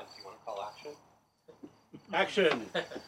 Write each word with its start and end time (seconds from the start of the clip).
time. 0.00 0.08
Do 0.14 0.20
you 0.20 0.26
want 0.26 0.38
to 0.38 0.44
call 0.44 0.62
action? 0.62 0.92
Action! 2.12 2.66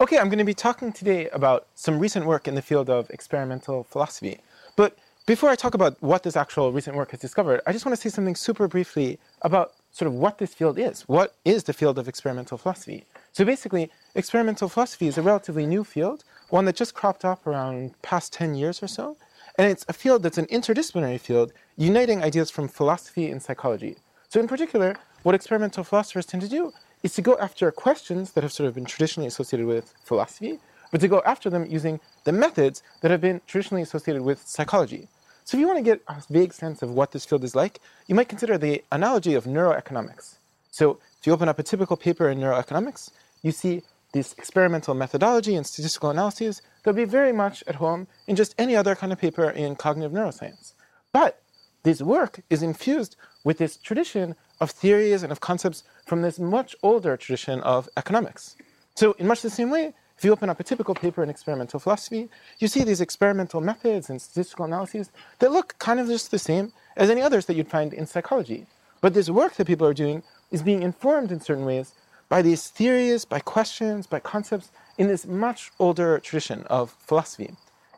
Okay, 0.00 0.18
I'm 0.18 0.28
going 0.28 0.38
to 0.38 0.44
be 0.44 0.54
talking 0.54 0.92
today 0.92 1.28
about 1.28 1.68
some 1.76 2.00
recent 2.00 2.26
work 2.26 2.48
in 2.48 2.56
the 2.56 2.60
field 2.60 2.90
of 2.90 3.08
experimental 3.10 3.84
philosophy. 3.84 4.40
But 4.74 4.98
before 5.24 5.50
I 5.50 5.54
talk 5.54 5.74
about 5.74 5.96
what 6.02 6.24
this 6.24 6.36
actual 6.36 6.72
recent 6.72 6.96
work 6.96 7.12
has 7.12 7.20
discovered, 7.20 7.60
I 7.64 7.72
just 7.72 7.86
want 7.86 7.96
to 7.96 8.02
say 8.02 8.12
something 8.12 8.34
super 8.34 8.66
briefly 8.66 9.20
about 9.42 9.74
sort 9.92 10.08
of 10.08 10.14
what 10.14 10.38
this 10.38 10.52
field 10.52 10.80
is. 10.80 11.02
What 11.02 11.36
is 11.44 11.62
the 11.62 11.72
field 11.72 11.96
of 11.96 12.08
experimental 12.08 12.58
philosophy? 12.58 13.04
So 13.30 13.44
basically, 13.44 13.88
experimental 14.16 14.68
philosophy 14.68 15.06
is 15.06 15.16
a 15.16 15.22
relatively 15.22 15.64
new 15.64 15.84
field, 15.84 16.24
one 16.50 16.64
that 16.64 16.74
just 16.74 16.92
cropped 16.92 17.24
up 17.24 17.46
around 17.46 17.94
past 18.02 18.32
10 18.32 18.56
years 18.56 18.82
or 18.82 18.88
so. 18.88 19.16
And 19.56 19.70
it's 19.70 19.86
a 19.88 19.92
field 19.92 20.24
that's 20.24 20.38
an 20.38 20.46
interdisciplinary 20.46 21.20
field 21.20 21.52
uniting 21.76 22.20
ideas 22.20 22.50
from 22.50 22.66
philosophy 22.66 23.30
and 23.30 23.40
psychology. 23.40 23.96
So 24.28 24.40
in 24.40 24.48
particular, 24.48 24.96
what 25.24 25.34
experimental 25.34 25.82
philosophers 25.84 26.26
tend 26.26 26.42
to 26.42 26.48
do 26.48 26.72
is 27.02 27.14
to 27.14 27.22
go 27.22 27.36
after 27.38 27.72
questions 27.72 28.32
that 28.32 28.44
have 28.44 28.52
sort 28.52 28.68
of 28.68 28.74
been 28.74 28.84
traditionally 28.84 29.26
associated 29.26 29.66
with 29.66 29.94
philosophy, 30.04 30.60
but 30.92 31.00
to 31.00 31.08
go 31.08 31.22
after 31.26 31.50
them 31.50 31.66
using 31.66 31.98
the 32.24 32.32
methods 32.32 32.82
that 33.00 33.10
have 33.10 33.22
been 33.22 33.40
traditionally 33.46 33.82
associated 33.82 34.22
with 34.22 34.46
psychology. 34.46 35.08
So 35.44 35.56
if 35.56 35.60
you 35.60 35.66
want 35.66 35.78
to 35.78 35.82
get 35.82 36.02
a 36.08 36.22
vague 36.30 36.52
sense 36.52 36.82
of 36.82 36.90
what 36.90 37.12
this 37.12 37.24
field 37.24 37.42
is 37.42 37.54
like, 37.54 37.80
you 38.06 38.14
might 38.14 38.28
consider 38.28 38.58
the 38.58 38.84
analogy 38.92 39.34
of 39.34 39.44
neuroeconomics. 39.44 40.36
So 40.70 40.98
if 41.18 41.26
you 41.26 41.32
open 41.32 41.48
up 41.48 41.58
a 41.58 41.62
typical 41.62 41.96
paper 41.96 42.28
in 42.28 42.38
neuroeconomics, 42.38 43.10
you 43.42 43.50
see 43.50 43.82
this 44.12 44.34
experimental 44.34 44.94
methodology 44.94 45.56
and 45.56 45.66
statistical 45.66 46.10
analyses 46.10 46.60
that 46.82 46.90
would 46.90 46.96
be 46.96 47.04
very 47.04 47.32
much 47.32 47.64
at 47.66 47.76
home 47.76 48.06
in 48.26 48.36
just 48.36 48.54
any 48.58 48.76
other 48.76 48.94
kind 48.94 49.12
of 49.12 49.18
paper 49.18 49.50
in 49.50 49.74
cognitive 49.74 50.12
neuroscience. 50.12 50.74
But 51.12 51.40
this 51.82 52.02
work 52.02 52.40
is 52.50 52.62
infused 52.62 53.16
with 53.42 53.58
this 53.58 53.76
tradition 53.76 54.36
of 54.64 54.70
theories 54.70 55.22
and 55.22 55.30
of 55.30 55.40
concepts 55.40 55.84
from 56.06 56.22
this 56.22 56.38
much 56.38 56.74
older 56.82 57.16
tradition 57.16 57.60
of 57.60 57.88
economics. 57.96 58.56
So, 58.96 59.12
in 59.20 59.26
much 59.26 59.42
the 59.42 59.50
same 59.50 59.70
way, 59.70 59.94
if 60.16 60.24
you 60.24 60.32
open 60.32 60.48
up 60.48 60.58
a 60.58 60.64
typical 60.64 60.94
paper 60.94 61.22
in 61.22 61.28
experimental 61.28 61.78
philosophy, 61.80 62.30
you 62.60 62.68
see 62.68 62.82
these 62.84 63.00
experimental 63.00 63.60
methods 63.60 64.08
and 64.10 64.20
statistical 64.20 64.64
analyses 64.64 65.10
that 65.40 65.52
look 65.52 65.76
kind 65.78 66.00
of 66.00 66.06
just 66.06 66.30
the 66.30 66.38
same 66.38 66.72
as 66.96 67.10
any 67.10 67.20
others 67.20 67.46
that 67.46 67.56
you'd 67.56 67.74
find 67.76 67.92
in 67.92 68.06
psychology. 68.06 68.66
But 69.02 69.12
this 69.12 69.28
work 69.28 69.54
that 69.56 69.66
people 69.66 69.86
are 69.86 70.02
doing 70.04 70.22
is 70.50 70.62
being 70.62 70.82
informed 70.82 71.30
in 71.30 71.40
certain 71.40 71.66
ways 71.66 71.92
by 72.28 72.40
these 72.40 72.68
theories, 72.68 73.24
by 73.24 73.40
questions, 73.40 74.06
by 74.06 74.20
concepts 74.20 74.70
in 74.96 75.08
this 75.08 75.26
much 75.26 75.72
older 75.78 76.18
tradition 76.20 76.64
of 76.78 76.96
philosophy. 77.08 77.50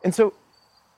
And 0.03 0.13
so, 0.13 0.33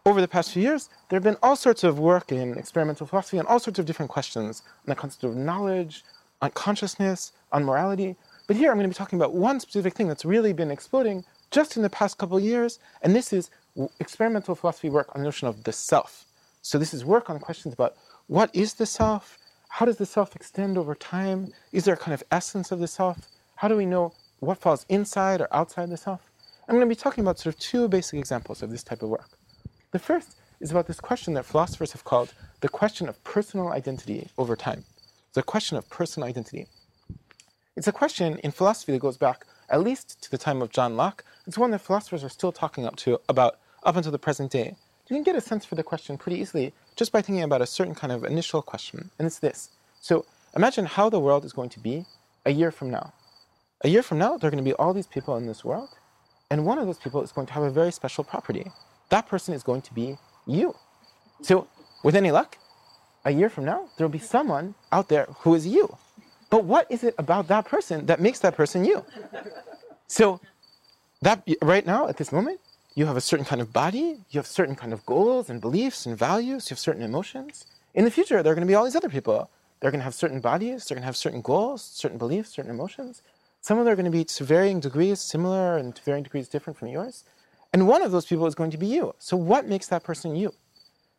over 0.10 0.22
the 0.22 0.28
past 0.28 0.52
few 0.52 0.64
years, 0.64 0.90
there 1.08 1.18
have 1.18 1.24
been 1.24 1.38
all 1.44 1.56
sorts 1.56 1.84
of 1.84 2.00
work 2.00 2.32
in 2.32 2.58
experimental 2.58 3.06
philosophy 3.06 3.38
on 3.38 3.46
all 3.46 3.60
sorts 3.60 3.78
of 3.78 3.86
different 3.86 4.10
questions 4.10 4.64
on 4.80 4.86
the 4.88 4.96
concept 4.96 5.24
of 5.24 5.36
knowledge, 5.36 6.04
on 6.42 6.50
consciousness, 6.52 7.32
on 7.52 7.64
morality. 7.64 8.16
But 8.48 8.56
here 8.56 8.72
I'm 8.72 8.78
going 8.78 8.90
to 8.90 8.94
be 8.94 8.98
talking 8.98 9.20
about 9.20 9.36
one 9.36 9.60
specific 9.60 9.94
thing 9.94 10.08
that's 10.08 10.26
really 10.26 10.52
been 10.52 10.72
exploding 10.72 11.24
just 11.52 11.78
in 11.78 11.84
the 11.84 11.90
past 11.90 12.18
couple 12.18 12.38
of 12.38 12.44
years, 12.44 12.80
and 13.04 13.16
this 13.16 13.32
is 13.32 13.52
experimental 14.00 14.56
philosophy 14.56 14.90
work 14.90 15.10
on 15.14 15.22
the 15.22 15.26
notion 15.26 15.48
of 15.48 15.64
the 15.64 15.72
self. 15.72 16.26
So 16.62 16.78
this 16.80 16.94
is 16.94 17.06
work 17.06 17.30
on 17.30 17.40
questions 17.40 17.74
about 17.74 17.96
what 18.28 18.50
is 18.56 18.74
the 18.74 18.86
self, 18.86 19.38
how 19.70 19.86
does 19.86 19.98
the 19.98 20.06
self 20.06 20.36
extend 20.36 20.78
over 20.78 20.96
time, 20.96 21.54
is 21.72 21.86
there 21.86 21.94
a 21.94 21.98
kind 21.98 22.14
of 22.14 22.24
essence 22.32 22.72
of 22.72 22.80
the 22.80 22.88
self, 22.88 23.28
how 23.56 23.68
do 23.68 23.76
we 23.76 23.86
know 23.86 24.14
what 24.40 24.58
falls 24.58 24.86
inside 24.90 25.42
or 25.42 25.48
outside 25.54 25.90
the 25.90 25.98
self? 25.98 26.32
I'm 26.68 26.76
going 26.76 26.88
to 26.88 26.96
be 26.96 27.00
talking 27.00 27.24
about 27.24 27.40
sort 27.40 27.56
of 27.56 27.60
two 27.60 27.88
basic 27.88 28.20
examples 28.20 28.62
of 28.62 28.70
this 28.70 28.84
type 28.84 29.02
of 29.02 29.10
work. 29.10 29.39
The 29.92 30.00
first 30.00 30.36
is 30.60 30.70
about 30.70 30.86
this 30.86 31.00
question 31.00 31.34
that 31.34 31.46
philosophers 31.46 31.94
have 31.94 32.04
called 32.04 32.34
the 32.62 32.70
question 32.70 33.10
of 33.10 33.24
personal 33.24 33.70
identity 33.70 34.30
over 34.38 34.56
time. 34.56 34.86
The 35.34 35.42
question 35.42 35.78
of 35.78 35.90
personal 35.90 36.30
identity. 36.30 36.68
It's 37.76 37.88
a 37.88 37.92
question 37.92 38.38
in 38.44 38.52
philosophy 38.52 38.92
that 38.92 39.00
goes 39.00 39.18
back 39.18 39.48
at 39.68 39.82
least 39.82 40.22
to 40.22 40.30
the 40.30 40.38
time 40.38 40.62
of 40.62 40.70
John 40.70 40.96
Locke. 40.96 41.24
It's 41.48 41.58
one 41.58 41.72
that 41.72 41.82
philosophers 41.82 42.24
are 42.24 42.30
still 42.30 42.52
talking 42.52 42.86
up 42.86 42.98
to 42.98 43.20
about 43.30 43.58
up 43.84 43.96
until 43.96 44.12
the 44.12 44.20
present 44.20 44.52
day. 44.52 44.76
You 45.08 45.16
can 45.16 45.24
get 45.24 45.36
a 45.36 45.42
sense 45.42 45.66
for 45.66 45.74
the 45.74 45.82
question 45.82 46.20
pretty 46.20 46.40
easily 46.40 46.72
just 46.96 47.12
by 47.12 47.24
thinking 47.24 47.44
about 47.44 47.64
a 47.64 47.66
certain 47.66 47.96
kind 47.96 48.14
of 48.14 48.24
initial 48.24 48.62
question, 48.62 49.10
and 49.18 49.26
it's 49.26 49.40
this. 49.40 49.70
So 50.02 50.26
imagine 50.56 50.86
how 50.86 51.10
the 51.10 51.20
world 51.20 51.46
is 51.46 51.54
going 51.54 51.70
to 51.70 51.80
be 51.80 52.06
a 52.46 52.52
year 52.52 52.70
from 52.70 52.92
now. 52.92 53.14
A 53.84 53.90
year 53.90 54.04
from 54.04 54.20
now, 54.20 54.38
there 54.38 54.50
are 54.50 54.52
going 54.52 54.64
to 54.64 54.70
be 54.70 54.76
all 54.76 54.94
these 54.94 55.08
people 55.08 55.36
in 55.38 55.48
this 55.48 55.66
world, 55.66 55.90
and 56.52 56.64
one 56.64 56.78
of 56.78 56.86
those 56.86 57.00
people 57.00 57.24
is 57.24 57.32
going 57.32 57.48
to 57.48 57.54
have 57.54 57.64
a 57.64 57.72
very 57.72 57.92
special 57.92 58.24
property. 58.24 58.72
That 59.10 59.28
person 59.28 59.54
is 59.54 59.64
going 59.64 59.82
to 59.84 59.94
be 59.94 60.18
you. 60.46 60.76
So, 61.42 61.68
with 62.04 62.16
any 62.16 62.32
luck, 62.32 62.58
a 63.26 63.32
year 63.32 63.50
from 63.50 63.66
now, 63.66 63.90
there 63.98 64.08
will 64.08 64.12
be 64.12 64.20
someone 64.20 64.76
out 64.92 65.10
there 65.10 65.26
who 65.40 65.56
is 65.56 65.68
you. 65.68 65.96
But 66.50 66.64
what 66.64 66.88
is 66.90 67.04
it 67.04 67.16
about 67.18 67.48
that 67.48 67.66
person 67.66 68.06
that 68.08 68.20
makes 68.20 68.40
that 68.40 68.56
person 68.56 68.86
you? 68.86 69.06
So, 70.08 70.40
that 71.22 71.48
right 71.62 71.86
now, 71.86 72.08
at 72.08 72.18
this 72.18 72.32
moment, 72.32 72.60
you 72.96 73.06
have 73.06 73.18
a 73.18 73.22
certain 73.22 73.46
kind 73.46 73.62
of 73.62 73.72
body, 73.72 74.18
you 74.30 74.40
have 74.40 74.48
certain 74.48 74.76
kind 74.76 74.94
of 74.94 75.06
goals 75.06 75.50
and 75.50 75.62
beliefs 75.62 76.06
and 76.06 76.18
values, 76.18 76.70
you 76.70 76.74
have 76.74 76.80
certain 76.80 77.04
emotions. 77.04 77.66
In 77.94 78.06
the 78.06 78.12
future, 78.12 78.42
there 78.42 78.52
are 78.52 78.56
going 78.56 78.68
to 78.68 78.72
be 78.72 78.76
all 78.76 78.86
these 78.86 78.96
other 78.96 79.10
people. 79.10 79.50
They're 79.80 79.92
going 79.92 80.00
to 80.00 80.06
have 80.06 80.16
certain 80.16 80.40
bodies, 80.40 80.86
they're 80.86 80.96
going 80.96 81.04
to 81.04 81.06
have 81.06 81.18
certain 81.18 81.42
goals, 81.42 81.84
certain 81.84 82.18
beliefs, 82.18 82.50
certain 82.50 82.72
emotions. 82.72 83.22
Some 83.62 83.78
of 83.78 83.86
them 83.86 83.94
are 83.94 83.96
going 83.96 84.06
to 84.06 84.12
be 84.12 84.24
to 84.24 84.44
varying 84.44 84.80
degrees 84.80 85.20
similar 85.20 85.78
and 85.78 85.96
to 85.96 86.02
varying 86.04 86.24
degrees 86.24 86.48
different 86.48 86.78
from 86.78 86.90
yours. 86.90 87.24
And 87.74 87.88
one 87.88 88.02
of 88.02 88.12
those 88.12 88.26
people 88.26 88.48
is 88.48 88.56
going 88.56 88.72
to 88.72 88.78
be 88.78 88.88
you. 88.88 89.14
So, 89.20 89.38
what 89.38 89.68
makes 89.68 89.88
that 89.88 90.04
person 90.04 90.36
you? 90.36 90.54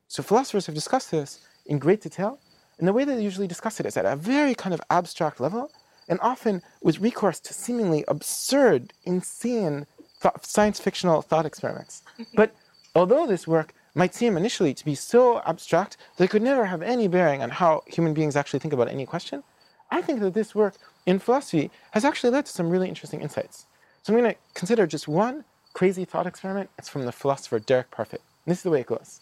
So, 0.09 0.22
philosophers 0.22 0.66
have 0.66 0.75
discussed 0.75 1.11
this 1.11 1.41
in 1.66 1.78
great 1.78 2.00
detail. 2.00 2.38
And 2.78 2.88
the 2.88 2.93
way 2.93 3.05
they 3.05 3.22
usually 3.22 3.47
discuss 3.47 3.78
it 3.78 3.87
is 3.87 3.97
at 3.97 4.06
a 4.06 4.16
very 4.16 4.55
kind 4.55 4.75
of 4.75 4.81
abstract 4.91 5.39
level, 5.39 5.71
and 6.09 6.19
often 6.22 6.62
with 6.83 6.99
recourse 6.99 7.39
to 7.41 7.55
seemingly 7.55 8.05
absurd, 8.09 8.93
insane 9.05 9.87
thought, 10.19 10.44
science 10.44 10.81
fictional 10.81 11.22
thought 11.22 11.47
experiments. 11.47 12.03
but 12.34 12.55
although 12.94 13.27
this 13.27 13.47
work 13.47 13.75
might 13.94 14.15
seem 14.15 14.37
initially 14.37 14.72
to 14.72 14.84
be 14.84 14.94
so 14.94 15.41
abstract 15.43 15.99
that 16.16 16.25
it 16.25 16.31
could 16.31 16.43
never 16.43 16.65
have 16.65 16.83
any 16.83 17.06
bearing 17.06 17.43
on 17.43 17.50
how 17.50 17.83
human 17.87 18.15
beings 18.15 18.34
actually 18.34 18.60
think 18.60 18.72
about 18.72 18.89
any 18.89 19.05
question, 19.05 19.43
I 19.91 20.00
think 20.00 20.21
that 20.21 20.34
this 20.34 20.55
work 20.55 20.77
in 21.06 21.19
philosophy 21.19 21.71
has 21.91 22.05
actually 22.05 22.31
led 22.31 22.47
to 22.47 22.53
some 22.53 22.71
really 22.71 22.89
interesting 22.89 23.21
insights. 23.21 23.66
So 24.03 24.12
I'm 24.12 24.21
going 24.21 24.33
to 24.33 24.39
consider 24.55 24.87
just 24.87 25.09
one 25.09 25.44
crazy 25.80 26.04
thought 26.04 26.26
experiment. 26.26 26.68
It's 26.76 26.91
from 26.91 27.06
the 27.06 27.10
philosopher 27.10 27.58
Derek 27.58 27.91
Parfit. 27.91 28.20
And 28.44 28.48
this 28.48 28.58
is 28.58 28.64
the 28.64 28.70
way 28.70 28.80
it 28.80 28.86
goes. 28.86 29.18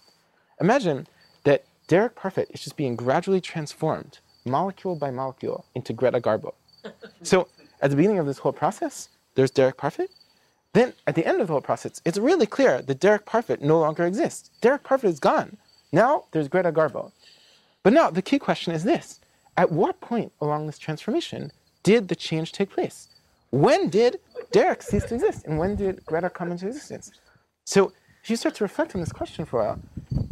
Imagine 0.60 1.06
that 1.44 1.64
Derek 1.86 2.16
Parfit 2.16 2.50
is 2.50 2.60
just 2.60 2.76
being 2.76 2.96
gradually 2.96 3.41
transformed, 3.41 4.19
molecule 4.44 4.96
by 4.96 5.12
molecule, 5.12 5.64
into 5.76 5.92
Greta 5.92 6.20
Garbo. 6.20 6.54
so 7.22 7.46
at 7.80 7.91
the 7.91 7.96
beginning 7.96 8.19
of 8.19 8.26
this 8.26 8.38
whole 8.38 8.52
process, 8.52 9.08
there's 9.36 9.52
Derek 9.52 9.76
Parfit. 9.76 10.08
Then 10.72 10.94
at 11.06 11.14
the 11.14 11.24
end 11.24 11.41
of 11.41 11.46
the 11.46 11.52
whole 11.52 11.60
process, 11.60 12.02
it's 12.04 12.19
really 12.19 12.44
clear 12.44 12.82
that 12.82 12.98
Derek 12.98 13.25
Parfit 13.25 13.60
no 13.60 13.78
longer 13.78 14.04
exists. 14.04 14.50
Derek 14.60 14.82
Parfit 14.82 15.04
is 15.04 15.20
gone. 15.20 15.58
Now 15.92 16.25
there's 16.32 16.48
Greta 16.48 16.72
Garbo. 16.72 17.12
But 17.84 17.92
now 17.92 18.10
the 18.10 18.20
key 18.20 18.40
question 18.40 18.75
is 18.75 18.82
this 18.82 19.20
At 19.56 19.70
what 19.70 20.00
point 20.00 20.32
along 20.40 20.66
this 20.66 20.80
transformation 20.80 21.52
did 21.84 22.08
the 22.08 22.16
change 22.16 22.50
take 22.50 22.70
place? 22.70 23.06
When 23.50 23.88
did 23.88 24.19
Derek 24.50 24.82
ceased 24.82 25.09
to 25.09 25.14
exist? 25.14 25.44
And 25.47 25.59
when 25.59 25.76
did 25.76 26.04
Greta 26.06 26.31
come 26.31 26.50
into 26.50 26.66
existence? 26.66 27.10
So 27.64 27.92
if 28.22 28.31
you 28.31 28.36
start 28.36 28.54
to 28.56 28.64
reflect 28.64 28.94
on 28.94 29.00
this 29.00 29.12
question 29.12 29.44
for 29.44 29.60
a 29.60 29.64
while, 29.64 29.81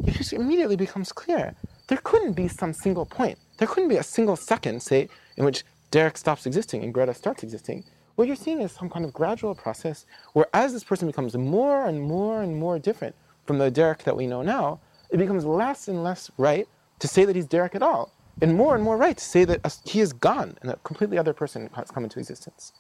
it 0.06 0.14
just 0.14 0.32
immediately 0.32 0.76
becomes 0.76 1.12
clear. 1.12 1.54
There 1.88 1.98
couldn't 2.02 2.32
be 2.32 2.48
some 2.48 2.72
single 2.72 3.06
point. 3.06 3.38
There 3.58 3.68
couldn't 3.68 3.88
be 3.88 3.98
a 3.98 4.02
single 4.02 4.36
second, 4.36 4.82
say, 4.82 5.08
in 5.36 5.44
which 5.44 5.64
Derek 5.90 6.16
stops 6.16 6.46
existing 6.46 6.82
and 6.82 6.92
Greta 6.92 7.14
starts 7.14 7.42
existing. 7.42 7.84
What 8.16 8.26
you're 8.26 8.36
seeing 8.36 8.62
is 8.62 8.72
some 8.72 8.88
kind 8.88 9.04
of 9.04 9.12
gradual 9.12 9.54
process 9.54 10.06
where 10.32 10.46
as 10.54 10.72
this 10.72 10.82
person 10.82 11.06
becomes 11.06 11.36
more 11.36 11.86
and 11.86 12.00
more 12.00 12.42
and 12.42 12.56
more 12.56 12.78
different 12.78 13.14
from 13.44 13.58
the 13.58 13.70
Derek 13.70 14.04
that 14.04 14.16
we 14.16 14.26
know 14.26 14.42
now, 14.42 14.80
it 15.10 15.18
becomes 15.18 15.44
less 15.44 15.88
and 15.88 16.02
less 16.02 16.30
right 16.38 16.66
to 16.98 17.06
say 17.06 17.26
that 17.26 17.36
he's 17.36 17.46
Derek 17.46 17.74
at 17.74 17.82
all, 17.82 18.12
and 18.40 18.54
more 18.54 18.74
and 18.74 18.82
more 18.82 18.96
right 18.96 19.16
to 19.16 19.24
say 19.24 19.44
that 19.44 19.78
he 19.84 20.00
is 20.00 20.12
gone 20.12 20.56
and 20.62 20.70
a 20.70 20.76
completely 20.76 21.18
other 21.18 21.34
person 21.34 21.68
has 21.74 21.90
come 21.90 22.04
into 22.04 22.18
existence. 22.18 22.72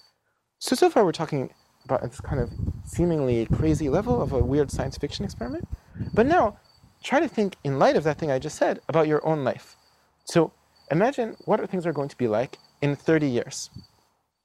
So, 0.58 0.74
so 0.74 0.88
far 0.88 1.04
we're 1.04 1.12
talking 1.12 1.50
about 1.84 2.00
this 2.02 2.20
kind 2.20 2.40
of 2.40 2.50
seemingly 2.84 3.44
crazy 3.46 3.90
level 3.90 4.22
of 4.22 4.32
a 4.32 4.38
weird 4.38 4.70
science 4.70 4.96
fiction 4.96 5.24
experiment. 5.24 5.68
But 6.14 6.26
now, 6.26 6.58
try 7.02 7.20
to 7.20 7.28
think 7.28 7.56
in 7.62 7.78
light 7.78 7.94
of 7.94 8.04
that 8.04 8.18
thing 8.18 8.30
I 8.30 8.38
just 8.38 8.56
said 8.56 8.80
about 8.88 9.06
your 9.06 9.24
own 9.26 9.44
life. 9.44 9.76
So, 10.24 10.52
imagine 10.90 11.36
what 11.44 11.68
things 11.68 11.86
are 11.86 11.92
going 11.92 12.08
to 12.08 12.16
be 12.16 12.26
like 12.26 12.58
in 12.80 12.96
30 12.96 13.28
years. 13.28 13.68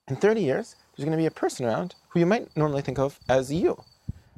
In 0.10 0.18
30 0.18 0.42
years, 0.42 0.76
there's 0.96 1.06
going 1.06 1.18
to 1.18 1.22
be 1.22 1.28
a 1.28 1.32
person 1.32 1.66
around 1.66 1.96
who 2.10 2.20
you 2.20 2.26
might 2.26 2.56
normally 2.58 2.82
think 2.82 3.00
of 3.00 3.18
as 3.30 3.52
you. 3.52 3.82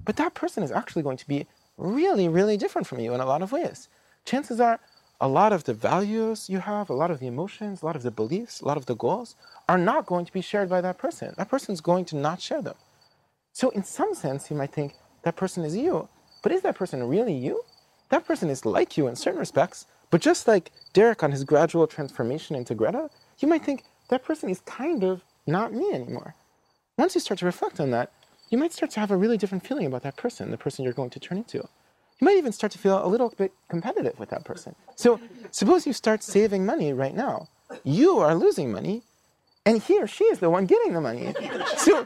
But 0.05 0.17
that 0.17 0.35
person 0.35 0.61
is 0.61 0.71
actually 0.71 1.01
going 1.01 1.17
to 1.17 1.27
be 1.27 1.47
really, 1.77 2.29
really 2.29 2.55
different 2.55 2.85
from 2.85 2.99
you 2.99 3.15
in 3.15 3.19
a 3.19 3.25
lot 3.25 3.41
of 3.41 3.51
ways. 3.51 3.89
Chances 4.25 4.59
are 4.59 4.79
a 5.21 5.27
lot 5.27 5.53
of 5.53 5.63
the 5.63 5.73
values 5.73 6.49
you 6.49 6.59
have, 6.59 6.89
a 6.89 6.93
lot 6.93 7.11
of 7.11 7.19
the 7.19 7.27
emotions, 7.27 7.81
a 7.81 7.85
lot 7.85 7.95
of 7.95 8.03
the 8.03 8.11
beliefs, 8.11 8.61
a 8.61 8.65
lot 8.65 8.77
of 8.77 8.85
the 8.85 8.95
goals 8.95 9.35
are 9.69 9.77
not 9.77 10.05
going 10.05 10.25
to 10.25 10.33
be 10.33 10.41
shared 10.41 10.69
by 10.69 10.81
that 10.81 10.97
person. 10.97 11.33
That 11.37 11.49
person 11.49 11.73
is 11.73 11.81
going 11.81 12.05
to 12.05 12.15
not 12.15 12.41
share 12.41 12.61
them. 12.61 12.75
So, 13.53 13.69
in 13.69 13.83
some 13.83 14.15
sense, 14.15 14.49
you 14.49 14.57
might 14.57 14.73
think 14.73 14.95
that 15.23 15.35
person 15.35 15.63
is 15.63 15.75
you, 15.77 16.09
but 16.41 16.51
is 16.51 16.61
that 16.63 16.75
person 16.75 17.03
really 17.03 17.33
you? 17.33 17.63
That 18.09 18.25
person 18.25 18.49
is 18.49 18.65
like 18.65 18.97
you 18.97 19.07
in 19.07 19.15
certain 19.15 19.39
respects, 19.39 19.85
but 20.09 20.21
just 20.21 20.47
like 20.47 20.71
Derek 20.93 21.23
on 21.23 21.31
his 21.31 21.43
gradual 21.43 21.87
transformation 21.87 22.55
into 22.55 22.75
Greta, 22.75 23.09
you 23.39 23.47
might 23.47 23.63
think 23.63 23.83
that 24.09 24.23
person 24.23 24.49
is 24.49 24.61
kind 24.61 25.03
of 25.03 25.23
not 25.47 25.73
me 25.73 25.91
anymore. 25.91 26.35
Once 26.97 27.15
you 27.15 27.21
start 27.21 27.39
to 27.39 27.45
reflect 27.45 27.79
on 27.79 27.91
that, 27.91 28.11
you 28.49 28.57
might 28.57 28.73
start 28.73 28.91
to 28.91 28.99
have 28.99 29.11
a 29.11 29.17
really 29.17 29.37
different 29.37 29.65
feeling 29.65 29.87
about 29.87 30.03
that 30.03 30.17
person, 30.17 30.51
the 30.51 30.57
person 30.57 30.83
you're 30.83 30.93
going 30.93 31.09
to 31.09 31.19
turn 31.19 31.39
into. 31.39 31.67
You 32.19 32.25
might 32.25 32.37
even 32.37 32.51
start 32.51 32.71
to 32.73 32.77
feel 32.77 33.05
a 33.05 33.07
little 33.07 33.33
bit 33.37 33.51
competitive 33.69 34.17
with 34.19 34.29
that 34.29 34.45
person. 34.45 34.75
So, 34.95 35.19
suppose 35.51 35.85
you 35.85 35.93
start 35.93 36.23
saving 36.23 36.65
money 36.65 36.93
right 36.93 37.15
now. 37.15 37.49
You 37.83 38.19
are 38.19 38.35
losing 38.35 38.71
money, 38.71 39.01
and 39.65 39.81
he 39.81 39.99
or 39.99 40.07
she 40.07 40.25
is 40.25 40.39
the 40.39 40.49
one 40.49 40.65
getting 40.65 40.93
the 40.93 41.01
money. 41.01 41.33
So, 41.77 42.05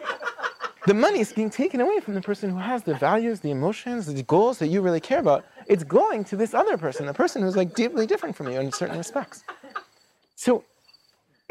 the 0.86 0.94
money 0.94 1.20
is 1.20 1.34
being 1.34 1.50
taken 1.50 1.82
away 1.82 2.00
from 2.00 2.14
the 2.14 2.22
person 2.22 2.50
who 2.50 2.58
has 2.58 2.84
the 2.84 2.94
values, 2.96 3.42
the 3.42 3.52
emotions, 3.52 4.08
the 4.08 4.24
goals 4.24 4.60
that 4.60 4.68
you 4.68 4.82
really 4.82 5.02
care 5.02 5.20
about. 5.20 5.46
It's 5.68 5.84
going 5.84 6.24
to 6.26 6.38
this 6.38 6.54
other 6.54 6.78
person, 6.78 7.06
the 7.06 7.14
person 7.14 7.42
who's 7.42 7.58
like 7.58 7.76
deeply 7.76 8.08
different 8.08 8.36
from 8.36 8.48
you 8.50 8.60
in 8.60 8.72
certain 8.72 8.98
respects. 8.98 9.44
So, 10.36 10.64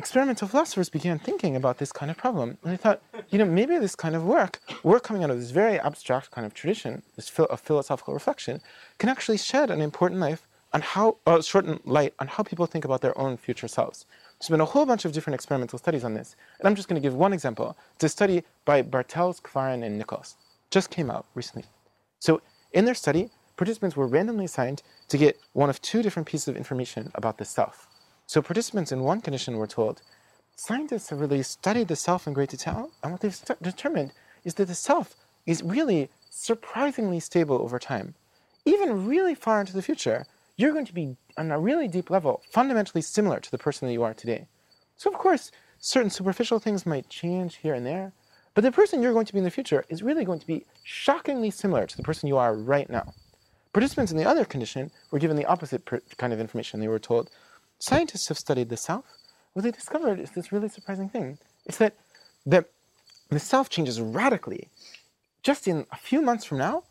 experimental 0.07 0.47
philosophers 0.47 0.89
began 0.89 1.19
thinking 1.19 1.57
about 1.57 1.79
this 1.79 1.91
kind 1.91 2.13
of 2.13 2.17
problem. 2.17 2.57
And 2.63 2.73
they 2.73 2.77
thought, 2.77 3.03
you 3.29 3.41
know, 3.41 3.45
maybe 3.45 3.77
this 3.77 3.97
kind 3.97 4.15
of 4.15 4.23
work, 4.23 4.61
work 4.85 5.03
coming 5.03 5.25
out 5.25 5.31
of 5.31 5.41
this 5.41 5.51
very 5.51 5.81
abstract 5.81 6.31
kind 6.31 6.47
of 6.47 6.55
tradition, 6.55 7.03
this 7.17 7.29
phil- 7.29 7.47
of 7.47 7.59
philosophical 7.61 8.15
reflection, 8.15 8.61
can 8.99 9.09
actually 9.09 9.37
shed 9.37 9.69
an 9.69 9.81
important 9.81 10.21
light 10.21 10.39
on 10.73 10.81
how, 10.81 11.17
uh, 11.27 11.43
shorten 11.43 11.81
light 11.85 12.15
on 12.21 12.29
how 12.29 12.45
people 12.45 12.67
think 12.67 12.85
about 12.85 13.01
their 13.01 13.19
own 13.19 13.37
future 13.37 13.67
selves. 13.67 14.07
There's 14.39 14.49
been 14.49 14.61
a 14.61 14.65
whole 14.65 14.87
bunch 14.87 15.05
of 15.05 15.11
different 15.11 15.35
experimental 15.35 15.77
studies 15.77 16.05
on 16.05 16.15
this, 16.15 16.37
and 16.61 16.69
I'm 16.69 16.77
just 16.77 16.89
going 16.89 17.03
to 17.03 17.05
give 17.05 17.17
one 17.17 17.33
example. 17.33 17.77
It's 17.97 18.05
a 18.05 18.09
study 18.09 18.45
by 18.65 18.83
Bartels, 18.83 19.41
Kvaran, 19.41 19.85
and 19.85 19.99
Nichols. 19.99 20.37
Just 20.71 20.89
came 20.91 21.11
out 21.11 21.27
recently. 21.35 21.65
So 22.21 22.41
in 22.73 22.85
their 22.85 22.95
study, 22.95 23.31
participants 23.57 23.97
were 23.97 24.07
randomly 24.07 24.45
assigned 24.45 24.85
to 25.09 25.19
get 25.19 25.37
one 25.53 25.69
of 25.69 25.83
two 25.83 26.01
different 26.01 26.29
pieces 26.29 26.47
of 26.47 26.57
information 26.57 27.11
about 27.17 27.39
the 27.39 27.45
self. 27.45 27.89
So 28.27 28.43
participants 28.43 28.91
in 28.91 29.05
one 29.05 29.21
condition 29.21 29.57
were 29.57 29.69
told, 29.69 30.03
scientists 30.57 31.11
have 31.11 31.21
really 31.21 31.43
studied 31.45 31.87
the 31.87 31.95
self 31.95 32.27
in 32.27 32.33
great 32.33 32.51
detail, 32.51 32.91
and 33.03 33.13
what 33.13 33.21
they've 33.21 33.41
determined 33.63 34.13
is 34.45 34.55
that 34.55 34.67
the 34.67 34.75
self 34.75 35.15
is 35.47 35.63
really 35.63 36.11
surprisingly 36.29 37.21
stable 37.21 37.63
over 37.63 37.79
time. 37.79 38.15
Even 38.65 39.07
really 39.07 39.37
far 39.37 39.61
into 39.61 39.73
the 39.73 39.83
future, 39.83 40.27
you're 40.57 40.73
going 40.73 40.87
to 40.87 40.93
be 40.93 41.17
on 41.39 41.53
a 41.53 41.59
really 41.59 41.87
deep 41.87 42.11
level, 42.11 42.43
fundamentally 42.51 43.01
similar 43.01 43.39
to 43.39 43.51
the 43.51 43.59
person 43.59 43.87
that 43.87 43.95
you 43.95 44.03
are 44.03 44.15
today. 44.15 44.49
So 44.97 45.09
of 45.09 45.17
course, 45.17 45.53
certain 45.79 46.11
superficial 46.11 46.59
things 46.59 46.85
might 46.85 47.09
change 47.09 47.57
here 47.57 47.75
and 47.75 47.87
there, 47.87 48.13
but 48.55 48.63
the 48.63 48.73
person 48.73 49.03
you're 49.03 49.13
going 49.13 49.27
to 49.27 49.33
be 49.33 49.39
in 49.39 49.45
the 49.45 49.51
future 49.51 49.85
is 49.89 50.03
really 50.03 50.25
going 50.25 50.41
to 50.41 50.47
be 50.47 50.65
shockingly 50.83 51.51
similar 51.51 51.87
to 51.87 51.97
the 51.97 52.03
person 52.03 52.27
you 52.27 52.39
are 52.39 52.57
right 52.57 52.91
now. 52.91 53.15
Participants 53.73 54.11
in 54.11 54.19
the 54.19 54.25
other 54.25 54.47
condition 54.47 54.91
were 55.11 55.19
given 55.19 55.37
the 55.37 55.45
opposite 55.45 55.89
kind 56.17 56.33
of 56.33 56.41
information. 56.41 56.81
They 56.81 56.89
were 56.89 56.99
told, 56.99 57.31
Scientists 57.79 58.29
have 58.29 58.39
studied 58.39 58.69
the 58.69 58.77
self. 58.77 59.05
What 59.53 59.63
they 59.63 59.71
discovered 59.71 60.21
is 60.21 60.31
this 60.31 60.53
really 60.53 60.69
surprising 60.69 61.09
thing. 61.09 61.39
It's 61.65 61.79
that 61.79 61.95
the, 62.45 62.65
the 63.31 63.41
self 63.41 63.69
changes 63.69 64.01
radically. 64.01 64.69
Just 65.43 65.69
in 65.69 65.87
a 65.93 65.97
few 65.97 66.21
months 66.21 66.45
from 66.45 66.59
now, 66.59 66.85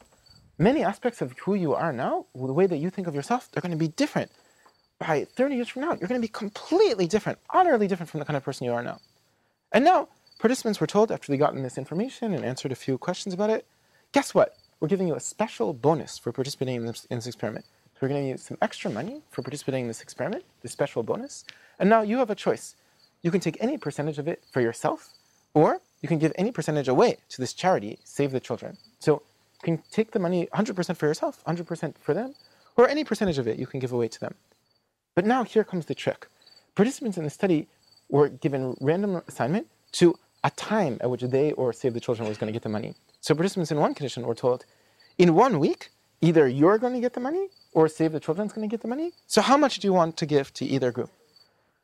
many 0.58 0.84
aspects 0.84 1.22
of 1.22 1.38
who 1.40 1.56
you 1.56 1.74
are 1.74 1.92
now, 1.92 2.26
the 2.34 2.54
way 2.54 2.68
that 2.68 2.78
you 2.78 2.90
think 2.90 3.08
of 3.08 3.16
yourself, 3.16 3.50
they're 3.52 3.62
going 3.62 3.72
to 3.72 3.78
be 3.78 3.90
different. 3.90 4.32
By 5.00 5.26
30 5.26 5.56
years 5.56 5.70
from 5.70 5.82
now, 5.82 5.90
you're 5.90 6.08
going 6.08 6.22
to 6.22 6.26
be 6.26 6.30
completely 6.30 7.06
different, 7.08 7.40
utterly 7.50 7.88
different 7.88 8.10
from 8.10 8.20
the 8.20 8.26
kind 8.26 8.38
of 8.38 8.44
person 8.44 8.66
you 8.66 8.74
are 8.74 8.84
now. 8.84 9.00
And 9.74 9.84
now, 9.84 10.08
participants 10.40 10.80
were 10.80 10.88
told 10.88 11.12
after 11.12 11.32
they 11.32 11.38
gotten 11.38 11.64
this 11.64 11.78
information 11.78 12.34
and 12.34 12.46
answered 12.46 12.72
a 12.72 12.76
few 12.76 12.98
questions 12.98 13.34
about 13.34 13.50
it, 13.50 13.66
guess 14.14 14.34
what? 14.34 14.56
We're 14.80 14.88
giving 14.88 15.08
you 15.08 15.16
a 15.16 15.20
special 15.20 15.74
bonus 15.74 16.18
for 16.18 16.32
participating 16.32 16.76
in 16.76 16.86
this, 16.86 17.06
in 17.10 17.18
this 17.18 17.28
experiment. 17.28 17.66
We're 18.06 18.10
going 18.10 18.24
to 18.24 18.30
use 18.30 18.44
some 18.44 18.60
extra 18.62 18.92
money 18.92 19.24
for 19.32 19.42
participating 19.42 19.82
in 19.82 19.88
this 19.88 20.00
experiment, 20.00 20.44
this 20.62 20.72
special 20.72 21.02
bonus. 21.02 21.44
And 21.80 21.90
now 21.90 22.04
you 22.04 22.20
have 22.20 22.30
a 22.30 22.36
choice. 22.36 22.76
You 23.24 23.32
can 23.32 23.40
take 23.40 23.58
any 23.60 23.80
percentage 23.80 24.20
of 24.20 24.28
it 24.28 24.44
for 24.52 24.62
yourself, 24.62 25.10
or 25.56 25.82
you 26.04 26.08
can 26.08 26.20
give 26.20 26.32
any 26.36 26.52
percentage 26.52 26.88
away 26.88 27.18
to 27.30 27.42
this 27.42 27.52
charity, 27.52 27.98
Save 28.04 28.32
the 28.32 28.40
Children. 28.40 28.78
So 29.00 29.24
you 29.64 29.64
can 29.64 29.84
take 29.90 30.12
the 30.12 30.20
money 30.20 30.48
100% 30.54 30.96
for 30.96 31.08
yourself, 31.08 31.44
100% 31.48 31.96
for 32.00 32.14
them, 32.14 32.36
or 32.78 32.88
any 32.88 33.04
percentage 33.04 33.40
of 33.40 33.48
it 33.48 33.58
you 33.58 33.66
can 33.66 33.80
give 33.80 33.92
away 33.92 34.08
to 34.08 34.20
them. 34.20 34.36
But 35.16 35.26
now 35.26 35.44
here 35.44 35.64
comes 35.64 35.88
the 35.88 35.96
trick. 35.96 36.28
Participants 36.76 37.18
in 37.18 37.24
the 37.24 37.32
study 37.32 37.68
were 38.10 38.30
given 38.30 38.78
random 38.82 39.24
assignment 39.28 39.66
to 39.94 40.14
a 40.44 40.52
time 40.52 41.00
at 41.02 41.10
which 41.10 41.22
they 41.22 41.54
or 41.54 41.74
Save 41.74 41.96
the 41.96 42.00
Children 42.00 42.30
was 42.30 42.38
going 42.38 42.54
to 42.54 42.54
get 42.54 42.62
the 42.62 42.70
money. 42.70 42.94
So 43.20 43.34
participants 43.34 43.72
in 43.72 43.80
one 43.80 43.96
condition 43.96 44.28
were 44.28 44.36
told, 44.36 44.64
in 45.18 45.34
one 45.34 45.58
week, 45.58 45.90
either 46.22 46.48
you're 46.48 46.78
going 46.78 46.94
to 46.94 47.00
get 47.00 47.14
the 47.14 47.20
money 47.20 47.48
or 47.76 47.90
Save 47.90 48.14
the 48.14 48.20
Children's 48.20 48.54
going 48.54 48.68
to 48.68 48.74
get 48.74 48.82
the 48.82 48.88
money. 48.88 49.12
So 49.28 49.42
how 49.42 49.58
much 49.58 49.80
do 49.80 49.88
you 49.88 49.94
want 49.94 50.16
to 50.18 50.26
give 50.26 50.52
to 50.54 50.66
either 50.66 50.92
group? 50.92 51.12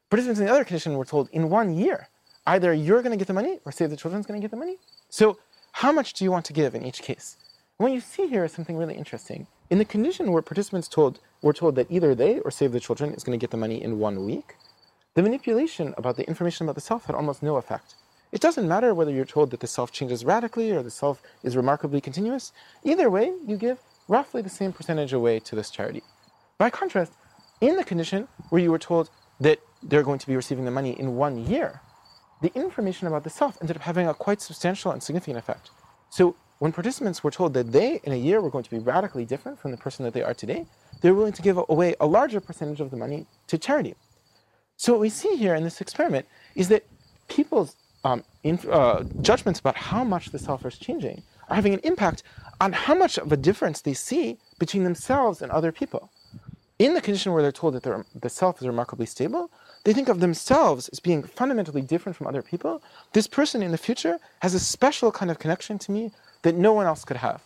Participants 0.10 0.40
in 0.40 0.46
the 0.48 0.52
other 0.52 0.64
condition 0.64 0.98
were 0.98 1.06
told 1.06 1.30
in 1.32 1.50
one 1.50 1.76
year, 1.76 2.08
either 2.48 2.74
you're 2.74 3.02
going 3.04 3.12
to 3.12 3.18
get 3.18 3.28
the 3.28 3.34
money 3.34 3.60
or 3.66 3.72
Save 3.72 3.92
the 3.92 3.98
Children's 3.98 4.26
going 4.26 4.40
to 4.40 4.44
get 4.44 4.52
the 4.52 4.58
money. 4.58 4.78
So 5.10 5.38
how 5.74 5.92
much 5.92 6.14
do 6.14 6.24
you 6.24 6.32
want 6.32 6.46
to 6.46 6.54
give 6.54 6.74
in 6.74 6.86
each 6.86 7.02
case? 7.02 7.38
What 7.78 7.92
you 7.92 8.00
see 8.00 8.28
here 8.28 8.46
is 8.46 8.54
something 8.54 8.78
really 8.78 8.96
interesting. 8.96 9.48
In 9.70 9.78
the 9.78 9.86
condition 9.86 10.32
where 10.32 10.42
participants 10.42 10.88
told 10.88 11.20
were 11.42 11.54
told 11.54 11.76
that 11.76 11.92
either 11.92 12.16
they 12.16 12.40
or 12.40 12.52
Save 12.52 12.72
the 12.72 12.80
Children 12.80 13.14
is 13.14 13.24
going 13.24 13.38
to 13.38 13.44
get 13.44 13.52
the 13.52 13.58
money 13.58 13.84
in 13.84 14.00
one 14.00 14.26
week, 14.26 14.56
the 15.16 15.22
manipulation 15.22 15.94
about 15.98 16.16
the 16.16 16.28
information 16.28 16.66
about 16.66 16.76
the 16.76 16.82
self 16.82 17.06
had 17.06 17.16
almost 17.16 17.44
no 17.44 17.58
effect. 17.58 17.96
It 18.32 18.40
doesn't 18.40 18.68
matter 18.68 18.94
whether 18.94 19.12
you're 19.12 19.26
told 19.26 19.52
that 19.52 19.60
the 19.60 19.68
self 19.68 19.92
changes 19.92 20.24
radically 20.24 20.72
or 20.72 20.82
the 20.82 20.92
self 20.92 21.22
is 21.44 21.58
remarkably 21.58 22.00
continuous. 22.00 22.54
Either 22.84 23.10
way, 23.10 23.34
you 23.46 23.58
give 23.58 23.80
roughly 24.12 24.42
the 24.42 24.50
same 24.50 24.74
percentage 24.74 25.14
away 25.14 25.40
to 25.40 25.56
this 25.56 25.70
charity. 25.72 26.04
By 26.58 26.70
contrast, 26.70 27.14
in 27.62 27.78
the 27.78 27.84
condition 27.84 28.28
where 28.50 28.62
you 28.62 28.70
were 28.70 28.86
told 28.92 29.10
that 29.40 29.60
they're 29.82 30.04
going 30.04 30.20
to 30.20 30.28
be 30.28 30.36
receiving 30.36 30.66
the 30.66 30.78
money 30.80 31.00
in 31.00 31.16
one 31.16 31.46
year, 31.48 31.82
the 32.42 32.52
information 32.54 33.08
about 33.08 33.24
the 33.24 33.30
self 33.30 33.58
ended 33.62 33.78
up 33.78 33.84
having 33.84 34.08
a 34.08 34.14
quite 34.14 34.42
substantial 34.42 34.92
and 34.92 35.02
significant 35.02 35.38
effect. 35.38 35.72
So 36.10 36.36
when 36.60 36.74
participants 36.74 37.24
were 37.24 37.32
told 37.32 37.54
that 37.54 37.72
they, 37.72 38.02
in 38.04 38.12
a 38.12 38.18
year, 38.28 38.42
were 38.42 38.50
going 38.50 38.66
to 38.66 38.70
be 38.70 38.80
radically 38.80 39.26
different 39.26 39.58
from 39.60 39.72
the 39.72 39.78
person 39.78 40.04
that 40.04 40.14
they 40.14 40.24
are 40.24 40.34
today, 40.34 40.68
they 41.02 41.10
were 41.10 41.18
willing 41.18 41.34
to 41.34 41.42
give 41.42 41.58
away 41.70 41.96
a 42.00 42.06
larger 42.06 42.42
percentage 42.42 42.82
of 42.82 42.92
the 42.92 42.98
money 42.98 43.26
to 43.48 43.58
charity. 43.58 43.96
So 44.76 44.92
what 44.94 45.02
we 45.02 45.10
see 45.10 45.38
here 45.38 45.56
in 45.56 45.64
this 45.64 45.80
experiment 45.80 46.26
is 46.56 46.68
that 46.68 46.84
people's 47.30 47.78
um, 48.04 48.24
in, 48.44 48.60
uh, 48.70 49.04
judgments 49.22 49.60
about 49.60 49.78
how 49.78 50.04
much 50.04 50.32
the 50.32 50.40
self 50.40 50.66
is 50.66 50.78
changing 50.78 51.24
are 51.50 51.56
having 51.56 51.74
an 51.74 51.82
impact 51.84 52.24
on 52.62 52.74
how 52.74 52.94
much 52.94 53.18
of 53.18 53.32
a 53.32 53.38
difference 53.38 53.82
they 53.82 53.94
see 53.94 54.38
between 54.60 54.84
themselves 54.84 55.42
and 55.42 55.52
other 55.52 55.72
people. 55.72 56.12
In 56.78 56.94
the 56.94 57.02
condition 57.02 57.32
where 57.32 57.42
they're 57.42 57.52
told 57.52 57.74
that 57.74 58.06
the 58.14 58.30
self 58.30 58.62
is 58.62 58.68
remarkably 58.68 59.08
stable, 59.08 59.50
they 59.84 59.94
think 59.94 60.10
of 60.10 60.20
themselves 60.20 60.88
as 60.90 61.00
being 61.00 61.24
fundamentally 61.24 61.82
different 61.82 62.16
from 62.16 62.28
other 62.28 62.44
people. 62.44 62.84
This 63.14 63.26
person 63.26 63.64
in 63.64 63.72
the 63.72 63.80
future 63.80 64.20
has 64.44 64.54
a 64.54 64.60
special 64.60 65.12
kind 65.12 65.32
of 65.32 65.40
connection 65.40 65.80
to 65.80 65.92
me 65.92 66.12
that 66.44 66.54
no 66.54 66.72
one 66.72 66.86
else 66.86 67.04
could 67.04 67.18
have. 67.18 67.42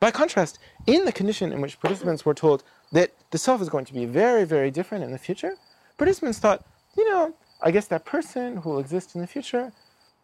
By 0.00 0.10
contrast, 0.10 0.58
in 0.88 1.04
the 1.04 1.12
condition 1.12 1.52
in 1.52 1.60
which 1.60 1.78
participants 1.78 2.24
were 2.24 2.34
told 2.34 2.64
that 2.90 3.12
the 3.30 3.38
self 3.38 3.62
is 3.62 3.68
going 3.68 3.84
to 3.84 3.94
be 3.94 4.06
very, 4.06 4.44
very 4.44 4.72
different 4.72 5.04
in 5.04 5.12
the 5.12 5.18
future, 5.18 5.54
participants 5.98 6.40
thought, 6.40 6.64
you 6.96 7.08
know, 7.08 7.32
I 7.62 7.70
guess 7.70 7.86
that 7.88 8.04
person 8.04 8.56
who 8.56 8.70
will 8.70 8.80
exist 8.80 9.14
in 9.14 9.20
the 9.20 9.28
future 9.28 9.72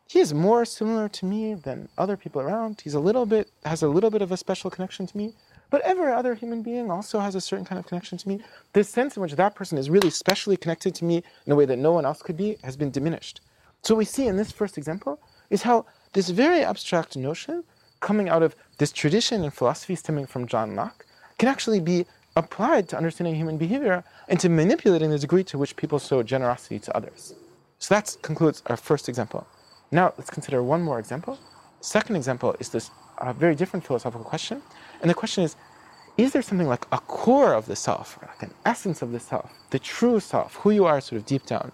he 0.08 0.20
is 0.20 0.34
more 0.34 0.64
similar 0.64 1.08
to 1.08 1.26
me 1.26 1.54
than 1.54 1.88
other 1.96 2.16
people 2.16 2.40
around. 2.40 2.80
He's 2.82 2.94
a 2.94 3.00
little 3.00 3.26
bit 3.26 3.50
has 3.64 3.82
a 3.82 3.88
little 3.88 4.10
bit 4.10 4.22
of 4.22 4.30
a 4.32 4.36
special 4.36 4.70
connection 4.70 5.06
to 5.06 5.16
me. 5.16 5.34
But 5.70 5.80
every 5.82 6.12
other 6.12 6.34
human 6.34 6.62
being 6.62 6.90
also 6.90 7.18
has 7.18 7.34
a 7.34 7.40
certain 7.40 7.64
kind 7.64 7.78
of 7.78 7.86
connection 7.86 8.16
to 8.18 8.28
me. 8.28 8.40
This 8.74 8.88
sense 8.88 9.16
in 9.16 9.22
which 9.22 9.32
that 9.32 9.54
person 9.54 9.76
is 9.76 9.90
really 9.90 10.10
specially 10.10 10.56
connected 10.56 10.94
to 10.96 11.04
me 11.04 11.22
in 11.46 11.52
a 11.52 11.56
way 11.56 11.64
that 11.64 11.78
no 11.78 11.92
one 11.92 12.04
else 12.04 12.22
could 12.22 12.36
be 12.36 12.58
has 12.62 12.76
been 12.76 12.90
diminished. 12.90 13.40
So 13.82 13.94
what 13.94 13.98
we 13.98 14.04
see 14.04 14.26
in 14.26 14.36
this 14.36 14.52
first 14.52 14.78
example 14.78 15.18
is 15.50 15.62
how 15.62 15.86
this 16.12 16.30
very 16.30 16.62
abstract 16.62 17.16
notion 17.16 17.64
coming 18.00 18.28
out 18.28 18.42
of 18.42 18.54
this 18.78 18.92
tradition 18.92 19.42
and 19.42 19.52
philosophy 19.52 19.96
stemming 19.96 20.26
from 20.26 20.46
John 20.46 20.76
Locke 20.76 21.06
can 21.38 21.48
actually 21.48 21.80
be 21.80 22.06
applied 22.36 22.88
to 22.90 22.96
understanding 22.96 23.34
human 23.34 23.56
behavior 23.56 24.04
and 24.28 24.38
to 24.40 24.48
manipulating 24.48 25.10
the 25.10 25.18
degree 25.18 25.44
to 25.44 25.58
which 25.58 25.76
people 25.76 25.98
show 25.98 26.22
generosity 26.22 26.78
to 26.78 26.96
others. 26.96 27.34
So 27.78 27.94
that 27.94 28.16
concludes 28.22 28.62
our 28.66 28.76
first 28.76 29.08
example. 29.08 29.46
Now 29.94 30.12
let's 30.18 30.28
consider 30.28 30.60
one 30.60 30.82
more 30.82 30.98
example. 30.98 31.38
Second 31.80 32.16
example 32.16 32.56
is 32.58 32.68
this 32.70 32.90
uh, 33.18 33.32
very 33.32 33.54
different 33.54 33.86
philosophical 33.86 34.24
question, 34.24 34.60
and 35.00 35.08
the 35.08 35.14
question 35.14 35.44
is: 35.44 35.54
Is 36.16 36.32
there 36.32 36.42
something 36.42 36.66
like 36.66 36.84
a 36.90 36.98
core 36.98 37.54
of 37.54 37.66
the 37.66 37.76
self, 37.76 38.18
like 38.20 38.42
an 38.42 38.52
essence 38.64 39.02
of 39.02 39.12
the 39.12 39.20
self, 39.20 39.52
the 39.70 39.78
true 39.78 40.18
self, 40.18 40.56
who 40.56 40.72
you 40.72 40.84
are, 40.84 41.00
sort 41.00 41.20
of 41.20 41.26
deep 41.26 41.46
down? 41.46 41.70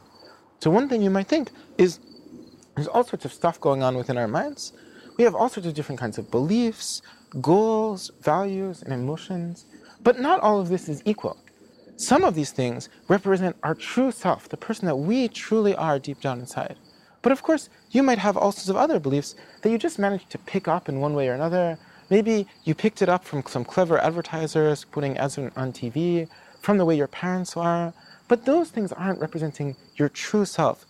So 0.59 0.71
one 0.71 0.87
thing 0.87 1.01
you 1.01 1.09
might 1.09 1.29
think 1.29 1.51
is 1.79 1.99
there's 2.75 2.89
all 2.89 3.05
sorts 3.05 3.25
of 3.25 3.33
stuff 3.33 3.59
going 3.59 3.83
on 3.83 3.97
within 3.97 4.19
our 4.19 4.29
minds. 4.29 4.75
We 5.17 5.25
have 5.25 5.35
all 5.35 5.49
sorts 5.49 5.67
of 5.67 5.73
different 5.73 5.99
kinds 5.99 6.19
of 6.19 6.31
beliefs, 6.31 7.01
goals, 7.41 8.11
values, 8.21 8.83
and 8.83 8.93
emotions, 8.93 9.65
but 10.03 10.21
not 10.21 10.41
all 10.41 10.61
of 10.61 10.69
this 10.69 10.91
is 10.91 11.01
equal. 11.07 11.39
Some 11.97 12.25
of 12.25 12.35
these 12.35 12.53
things 12.53 12.91
represent 13.09 13.57
our 13.63 13.75
true 13.75 14.13
self, 14.13 14.51
the 14.51 14.59
person 14.59 14.85
that 14.85 14.97
we 14.97 15.27
truly 15.29 15.75
are 15.75 15.99
deep 15.99 16.21
down 16.21 16.41
inside. 16.41 16.77
But 17.23 17.33
of 17.33 17.43
course, 17.43 17.69
you 17.91 18.03
might 18.03 18.19
have 18.19 18.37
all 18.37 18.53
sorts 18.53 18.69
of 18.69 18.77
other 18.77 18.99
beliefs 18.99 19.35
that 19.63 19.71
you 19.71 19.79
just 19.79 19.99
managed 19.99 20.31
to 20.31 20.39
pick 20.39 20.69
up 20.69 20.89
in 20.89 21.01
one 21.01 21.15
way 21.15 21.29
or 21.29 21.35
another. 21.35 21.79
Maybe 22.09 22.47
you 22.65 22.75
picked 22.75 23.03
it 23.03 23.09
up 23.09 23.25
from 23.25 23.43
some 23.47 23.65
clever 23.65 23.99
advertisers 23.99 24.85
putting 24.85 25.17
ads 25.19 25.39
on 25.39 25.73
TV, 25.73 26.29
from 26.61 26.79
the 26.79 26.85
way 26.85 26.97
your 26.97 27.07
parents 27.07 27.57
are. 27.57 27.93
But 28.29 28.45
those 28.45 28.71
things 28.71 28.93
aren't 28.93 29.21
representing 29.21 29.77
your 29.97 30.09
true 30.09 30.45
self. 30.45 30.87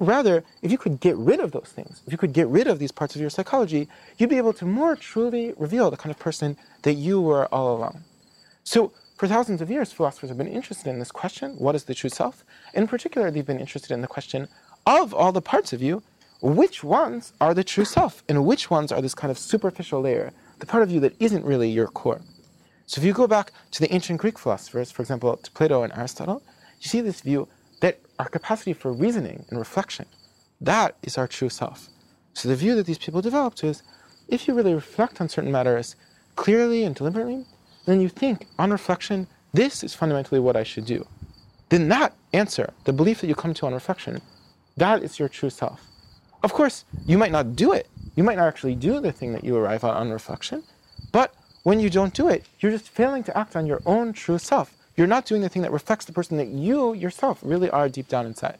rather, 0.00 0.42
if 0.62 0.70
you 0.70 0.78
could 0.78 1.00
get 1.00 1.16
rid 1.16 1.40
of 1.40 1.52
those 1.52 1.70
things, 1.74 2.02
if 2.06 2.12
you 2.12 2.18
could 2.18 2.32
get 2.32 2.46
rid 2.48 2.66
of 2.66 2.78
these 2.78 2.92
parts 2.92 3.14
of 3.14 3.20
your 3.20 3.28
psychology, 3.30 3.88
you'd 4.16 4.30
be 4.30 4.38
able 4.38 4.54
to 4.54 4.64
more 4.64 4.96
truly 4.96 5.52
reveal 5.58 5.90
the 5.90 5.96
kind 5.96 6.10
of 6.10 6.18
person 6.18 6.56
that 6.82 6.94
you 6.94 7.20
were 7.20 7.46
all 7.46 7.76
along. 7.76 8.04
So, 8.64 8.92
for 9.16 9.26
thousands 9.26 9.60
of 9.62 9.70
years, 9.70 9.92
philosophers 9.92 10.28
have 10.30 10.38
been 10.38 10.46
interested 10.46 10.88
in 10.88 10.98
this 10.98 11.10
question 11.10 11.56
what 11.56 11.74
is 11.74 11.84
the 11.84 11.94
true 11.94 12.10
self? 12.10 12.44
In 12.74 12.86
particular, 12.86 13.30
they've 13.30 13.46
been 13.46 13.60
interested 13.60 13.90
in 13.92 14.02
the 14.02 14.06
question 14.06 14.48
of 14.86 15.12
all 15.12 15.32
the 15.32 15.42
parts 15.42 15.72
of 15.72 15.82
you, 15.82 16.02
which 16.40 16.84
ones 16.84 17.32
are 17.40 17.54
the 17.54 17.64
true 17.64 17.84
self? 17.84 18.22
And 18.28 18.44
which 18.46 18.70
ones 18.70 18.92
are 18.92 19.02
this 19.02 19.14
kind 19.14 19.30
of 19.30 19.38
superficial 19.38 20.00
layer, 20.00 20.32
the 20.60 20.66
part 20.66 20.82
of 20.82 20.90
you 20.90 21.00
that 21.00 21.16
isn't 21.20 21.44
really 21.44 21.68
your 21.68 21.88
core? 21.88 22.20
So, 22.86 23.00
if 23.00 23.04
you 23.04 23.12
go 23.12 23.26
back 23.26 23.50
to 23.72 23.80
the 23.80 23.92
ancient 23.92 24.20
Greek 24.20 24.38
philosophers, 24.38 24.92
for 24.92 25.02
example, 25.02 25.36
to 25.36 25.50
Plato 25.50 25.82
and 25.82 25.92
Aristotle, 25.92 26.42
you 26.80 26.88
see 26.88 27.00
this 27.00 27.20
view 27.20 27.48
that 27.80 27.98
our 28.20 28.28
capacity 28.28 28.72
for 28.72 28.92
reasoning 28.92 29.44
and 29.50 29.58
reflection, 29.58 30.06
that 30.60 30.96
is 31.02 31.18
our 31.18 31.26
true 31.26 31.48
self. 31.48 31.88
So, 32.34 32.48
the 32.48 32.54
view 32.54 32.76
that 32.76 32.86
these 32.86 32.98
people 32.98 33.20
developed 33.20 33.64
is 33.64 33.82
if 34.28 34.46
you 34.46 34.54
really 34.54 34.74
reflect 34.74 35.20
on 35.20 35.28
certain 35.28 35.50
matters 35.50 35.96
clearly 36.36 36.84
and 36.84 36.94
deliberately, 36.94 37.44
then 37.86 38.00
you 38.00 38.08
think 38.08 38.46
on 38.58 38.70
reflection, 38.70 39.26
this 39.52 39.82
is 39.82 39.94
fundamentally 39.94 40.40
what 40.40 40.56
I 40.56 40.62
should 40.62 40.84
do. 40.84 41.06
Then 41.70 41.88
that 41.88 42.14
answer, 42.32 42.72
the 42.84 42.92
belief 42.92 43.20
that 43.20 43.26
you 43.26 43.34
come 43.34 43.54
to 43.54 43.66
on 43.66 43.74
reflection, 43.74 44.20
that 44.76 45.02
is 45.02 45.18
your 45.18 45.28
true 45.28 45.50
self. 45.50 45.80
Of 46.42 46.52
course, 46.52 46.84
you 47.06 47.18
might 47.18 47.32
not 47.32 47.56
do 47.56 47.72
it. 47.72 47.88
You 48.14 48.24
might 48.24 48.36
not 48.36 48.48
actually 48.48 48.74
do 48.74 49.00
the 49.00 49.12
thing 49.12 49.32
that 49.32 49.44
you 49.44 49.56
arrive 49.56 49.84
at 49.84 49.94
on 49.94 50.10
reflection, 50.10 50.62
but 51.12 51.34
when 51.64 51.80
you 51.80 51.90
don't 51.90 52.14
do 52.14 52.28
it, 52.28 52.44
you're 52.60 52.72
just 52.72 52.88
failing 52.88 53.24
to 53.24 53.36
act 53.36 53.56
on 53.56 53.66
your 53.66 53.82
own 53.84 54.12
true 54.12 54.38
self. 54.38 54.72
You're 54.96 55.06
not 55.06 55.26
doing 55.26 55.42
the 55.42 55.48
thing 55.48 55.62
that 55.62 55.72
reflects 55.72 56.04
the 56.04 56.12
person 56.12 56.36
that 56.38 56.48
you 56.48 56.94
yourself 56.94 57.40
really 57.42 57.68
are 57.70 57.88
deep 57.88 58.08
down 58.08 58.24
inside. 58.24 58.58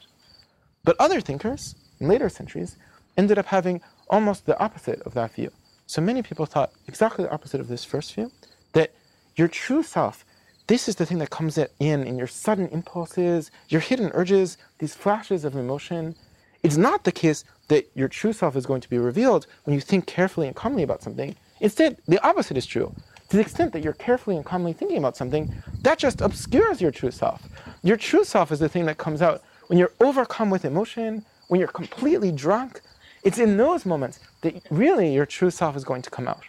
But 0.83 0.95
other 0.99 1.21
thinkers 1.21 1.75
in 1.99 2.07
later 2.07 2.29
centuries 2.29 2.77
ended 3.17 3.39
up 3.39 3.47
having 3.47 3.81
almost 4.09 4.45
the 4.45 4.59
opposite 4.59 5.01
of 5.01 5.13
that 5.15 5.33
view. 5.33 5.51
So 5.85 6.01
many 6.01 6.21
people 6.21 6.45
thought 6.45 6.73
exactly 6.87 7.23
the 7.23 7.31
opposite 7.31 7.61
of 7.61 7.67
this 7.67 7.85
first 7.85 8.13
view 8.13 8.31
that 8.73 8.91
your 9.35 9.47
true 9.47 9.83
self, 9.83 10.25
this 10.67 10.89
is 10.89 10.95
the 10.95 11.05
thing 11.05 11.19
that 11.19 11.29
comes 11.29 11.57
in 11.57 12.03
in 12.03 12.17
your 12.17 12.27
sudden 12.27 12.67
impulses, 12.69 13.51
your 13.69 13.81
hidden 13.81 14.11
urges, 14.13 14.57
these 14.79 14.93
flashes 14.93 15.45
of 15.45 15.55
emotion. 15.55 16.15
It's 16.61 16.77
not 16.77 17.05
the 17.05 17.11
case 17.11 17.45
that 17.69 17.89
your 17.95 18.09
true 18.09 18.33
self 18.33 18.55
is 18.55 18.65
going 18.65 18.81
to 18.81 18.89
be 18.89 18.97
revealed 18.97 19.47
when 19.63 19.73
you 19.73 19.81
think 19.81 20.07
carefully 20.07 20.47
and 20.47 20.55
calmly 20.55 20.83
about 20.83 21.01
something. 21.01 21.35
Instead, 21.61 21.97
the 22.07 22.21
opposite 22.25 22.57
is 22.57 22.65
true. 22.65 22.93
To 23.29 23.37
the 23.37 23.41
extent 23.41 23.73
that 23.73 23.83
you're 23.83 23.93
carefully 23.93 24.35
and 24.35 24.45
calmly 24.45 24.73
thinking 24.73 24.97
about 24.97 25.17
something, 25.17 25.53
that 25.81 25.97
just 25.97 26.21
obscures 26.21 26.81
your 26.81 26.91
true 26.91 27.11
self. 27.11 27.47
Your 27.83 27.97
true 27.97 28.23
self 28.23 28.51
is 28.51 28.59
the 28.59 28.69
thing 28.69 28.85
that 28.85 28.97
comes 28.97 29.21
out 29.21 29.43
when 29.67 29.79
you're 29.79 29.93
overcome 29.99 30.49
with 30.49 30.65
emotion, 30.65 31.25
when 31.47 31.59
you're 31.59 31.67
completely 31.69 32.31
drunk. 32.31 32.81
It's 33.23 33.39
in 33.39 33.57
those 33.57 33.85
moments 33.85 34.19
that 34.41 34.61
really 34.69 35.13
your 35.13 35.25
true 35.25 35.51
self 35.51 35.75
is 35.75 35.83
going 35.83 36.01
to 36.03 36.09
come 36.09 36.27
out. 36.27 36.43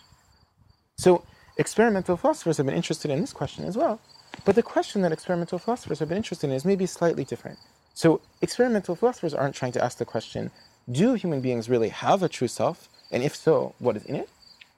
So, 0.99 1.25
experimental 1.59 2.17
philosophers 2.17 2.57
have 2.57 2.67
been 2.67 2.75
interested 2.75 3.11
in 3.11 3.21
this 3.21 3.33
question 3.33 3.65
as 3.65 3.77
well. 3.77 4.01
But 4.45 4.55
the 4.55 4.63
question 4.63 5.03
that 5.03 5.13
experimental 5.13 5.59
philosophers 5.59 5.99
have 5.99 6.09
been 6.09 6.17
interested 6.17 6.49
in 6.49 6.57
is 6.57 6.65
maybe 6.65 6.87
slightly 6.87 7.25
different. 7.25 7.59
So, 7.95 8.21
experimental 8.41 8.95
philosophers 8.95 9.35
aren't 9.35 9.57
trying 9.57 9.73
to 9.73 9.85
ask 9.85 9.99
the 9.99 10.05
question 10.05 10.51
do 10.91 11.15
human 11.15 11.43
beings 11.43 11.69
really 11.69 11.91
have 11.91 12.23
a 12.23 12.29
true 12.29 12.49
self? 12.49 12.89
And 13.11 13.23
if 13.23 13.37
so, 13.37 13.75
what 13.79 13.97
is 13.97 14.05
in 14.07 14.15
it? 14.15 14.29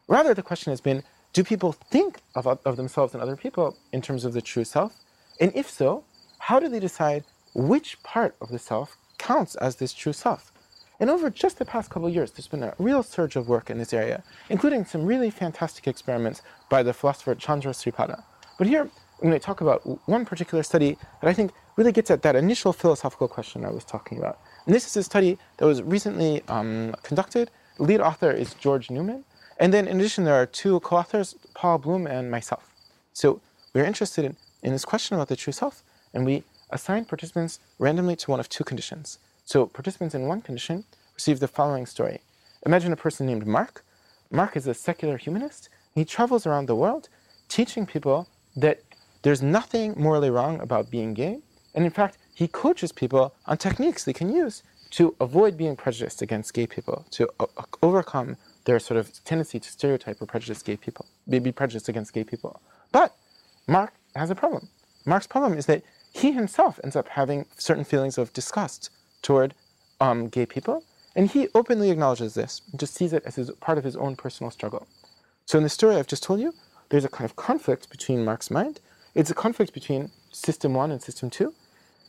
Rather, 0.08 0.34
the 0.34 0.42
question 0.42 0.72
has 0.72 0.80
been 0.80 1.04
do 1.32 1.44
people 1.44 1.72
think 1.72 2.18
of, 2.34 2.46
of 2.46 2.76
themselves 2.76 3.14
and 3.14 3.22
other 3.22 3.36
people 3.36 3.76
in 3.92 4.02
terms 4.02 4.24
of 4.24 4.32
the 4.32 4.42
true 4.42 4.64
self? 4.64 4.92
And 5.38 5.52
if 5.54 5.70
so, 5.70 6.02
how 6.38 6.58
do 6.58 6.68
they 6.68 6.80
decide 6.80 7.24
which 7.54 8.02
part 8.02 8.34
of 8.40 8.48
the 8.48 8.58
self 8.58 8.96
counts 9.18 9.54
as 9.56 9.76
this 9.76 9.92
true 9.92 10.12
self? 10.12 10.50
And 11.00 11.08
over 11.08 11.30
just 11.30 11.58
the 11.58 11.64
past 11.64 11.88
couple 11.88 12.10
years, 12.10 12.30
there's 12.30 12.46
been 12.46 12.62
a 12.62 12.74
real 12.78 13.02
surge 13.02 13.34
of 13.34 13.48
work 13.48 13.70
in 13.70 13.78
this 13.78 13.94
area, 13.94 14.22
including 14.50 14.84
some 14.84 15.06
really 15.06 15.30
fantastic 15.30 15.88
experiments 15.88 16.42
by 16.68 16.82
the 16.82 16.92
philosopher 16.92 17.34
Chandra 17.34 17.72
Sripada. 17.72 18.22
But 18.58 18.66
here, 18.66 18.82
I'm 18.82 19.28
going 19.28 19.32
to 19.32 19.38
talk 19.38 19.62
about 19.62 19.80
one 20.06 20.26
particular 20.26 20.62
study 20.62 20.98
that 21.22 21.28
I 21.28 21.32
think 21.32 21.52
really 21.76 21.92
gets 21.92 22.10
at 22.10 22.20
that 22.22 22.36
initial 22.36 22.74
philosophical 22.74 23.28
question 23.28 23.64
I 23.64 23.70
was 23.70 23.84
talking 23.84 24.18
about. 24.18 24.38
And 24.66 24.74
this 24.74 24.86
is 24.86 24.94
a 24.98 25.02
study 25.02 25.38
that 25.56 25.64
was 25.64 25.82
recently 25.82 26.42
um, 26.48 26.94
conducted. 27.02 27.50
The 27.78 27.84
lead 27.84 28.00
author 28.00 28.30
is 28.30 28.52
George 28.54 28.90
Newman. 28.90 29.24
And 29.58 29.72
then, 29.72 29.88
in 29.88 29.98
addition, 29.98 30.24
there 30.24 30.34
are 30.34 30.46
two 30.46 30.80
co 30.80 30.96
authors, 30.96 31.34
Paul 31.54 31.78
Bloom 31.78 32.06
and 32.06 32.30
myself. 32.30 32.74
So, 33.14 33.40
we're 33.74 33.84
interested 33.84 34.24
in, 34.26 34.36
in 34.62 34.72
this 34.72 34.84
question 34.84 35.14
about 35.14 35.28
the 35.28 35.36
true 35.36 35.52
self, 35.52 35.82
and 36.12 36.26
we 36.26 36.44
assign 36.70 37.06
participants 37.06 37.58
randomly 37.78 38.16
to 38.16 38.30
one 38.30 38.40
of 38.40 38.48
two 38.48 38.64
conditions. 38.64 39.18
So, 39.50 39.66
participants 39.66 40.14
in 40.14 40.28
one 40.28 40.42
condition 40.42 40.84
receive 41.16 41.40
the 41.40 41.48
following 41.48 41.84
story 41.84 42.20
Imagine 42.64 42.92
a 42.92 42.96
person 42.96 43.26
named 43.26 43.48
Mark. 43.48 43.84
Mark 44.30 44.56
is 44.56 44.68
a 44.68 44.74
secular 44.74 45.16
humanist. 45.16 45.68
He 45.92 46.04
travels 46.04 46.46
around 46.46 46.66
the 46.66 46.76
world 46.76 47.08
teaching 47.48 47.84
people 47.84 48.28
that 48.54 48.80
there's 49.22 49.42
nothing 49.42 49.94
morally 49.96 50.30
wrong 50.30 50.60
about 50.60 50.88
being 50.88 51.14
gay. 51.14 51.40
And 51.74 51.84
in 51.84 51.90
fact, 51.90 52.16
he 52.32 52.46
coaches 52.46 52.92
people 52.92 53.34
on 53.46 53.56
techniques 53.56 54.04
they 54.04 54.12
can 54.12 54.32
use 54.32 54.62
to 54.90 55.16
avoid 55.20 55.56
being 55.56 55.74
prejudiced 55.74 56.22
against 56.22 56.54
gay 56.54 56.68
people, 56.68 57.04
to 57.10 57.28
overcome 57.82 58.36
their 58.66 58.78
sort 58.78 58.98
of 58.98 59.12
tendency 59.24 59.58
to 59.58 59.68
stereotype 59.68 60.22
or 60.22 60.26
prejudice 60.26 60.62
gay 60.62 60.76
people, 60.76 61.06
be 61.28 61.40
prejudiced 61.50 61.88
against 61.88 62.12
gay 62.12 62.22
people. 62.22 62.62
But 62.92 63.16
Mark 63.66 63.94
has 64.14 64.30
a 64.30 64.36
problem. 64.36 64.68
Mark's 65.04 65.26
problem 65.26 65.58
is 65.58 65.66
that 65.66 65.82
he 66.12 66.30
himself 66.30 66.78
ends 66.84 66.94
up 66.94 67.08
having 67.08 67.46
certain 67.58 67.84
feelings 67.84 68.16
of 68.16 68.32
disgust 68.32 68.90
toward 69.22 69.54
um, 70.00 70.28
gay 70.28 70.46
people, 70.46 70.84
and 71.14 71.30
he 71.30 71.48
openly 71.54 71.90
acknowledges 71.90 72.34
this, 72.34 72.62
just 72.76 72.94
sees 72.94 73.12
it 73.12 73.22
as 73.26 73.36
his, 73.36 73.50
part 73.52 73.78
of 73.78 73.84
his 73.84 73.96
own 73.96 74.16
personal 74.16 74.50
struggle. 74.50 74.86
So 75.46 75.58
in 75.58 75.64
the 75.64 75.70
story 75.70 75.96
I've 75.96 76.06
just 76.06 76.22
told 76.22 76.40
you, 76.40 76.54
there's 76.88 77.04
a 77.04 77.08
kind 77.08 77.28
of 77.28 77.36
conflict 77.36 77.90
between 77.90 78.24
Mark's 78.24 78.50
mind. 78.50 78.80
It's 79.14 79.30
a 79.30 79.34
conflict 79.34 79.72
between 79.72 80.10
system 80.32 80.74
one 80.74 80.90
and 80.90 81.02
system 81.02 81.30
two. 81.30 81.54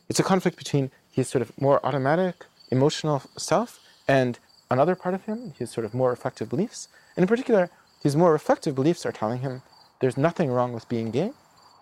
It's 0.08 0.20
a 0.20 0.22
conflict 0.22 0.56
between 0.56 0.90
his 1.10 1.28
sort 1.28 1.42
of 1.42 1.52
more 1.60 1.84
automatic, 1.84 2.46
emotional 2.70 3.22
self 3.36 3.80
and 4.08 4.38
another 4.70 4.94
part 4.94 5.14
of 5.14 5.24
him, 5.24 5.54
his 5.58 5.70
sort 5.70 5.84
of 5.84 5.94
more 5.94 6.10
reflective 6.10 6.48
beliefs. 6.48 6.88
And 7.16 7.22
in 7.24 7.28
particular, 7.28 7.70
his 8.02 8.16
more 8.16 8.32
reflective 8.32 8.74
beliefs 8.74 9.06
are 9.06 9.12
telling 9.12 9.40
him 9.40 9.62
there's 10.00 10.16
nothing 10.16 10.50
wrong 10.50 10.72
with 10.72 10.88
being 10.88 11.10
gay, 11.10 11.32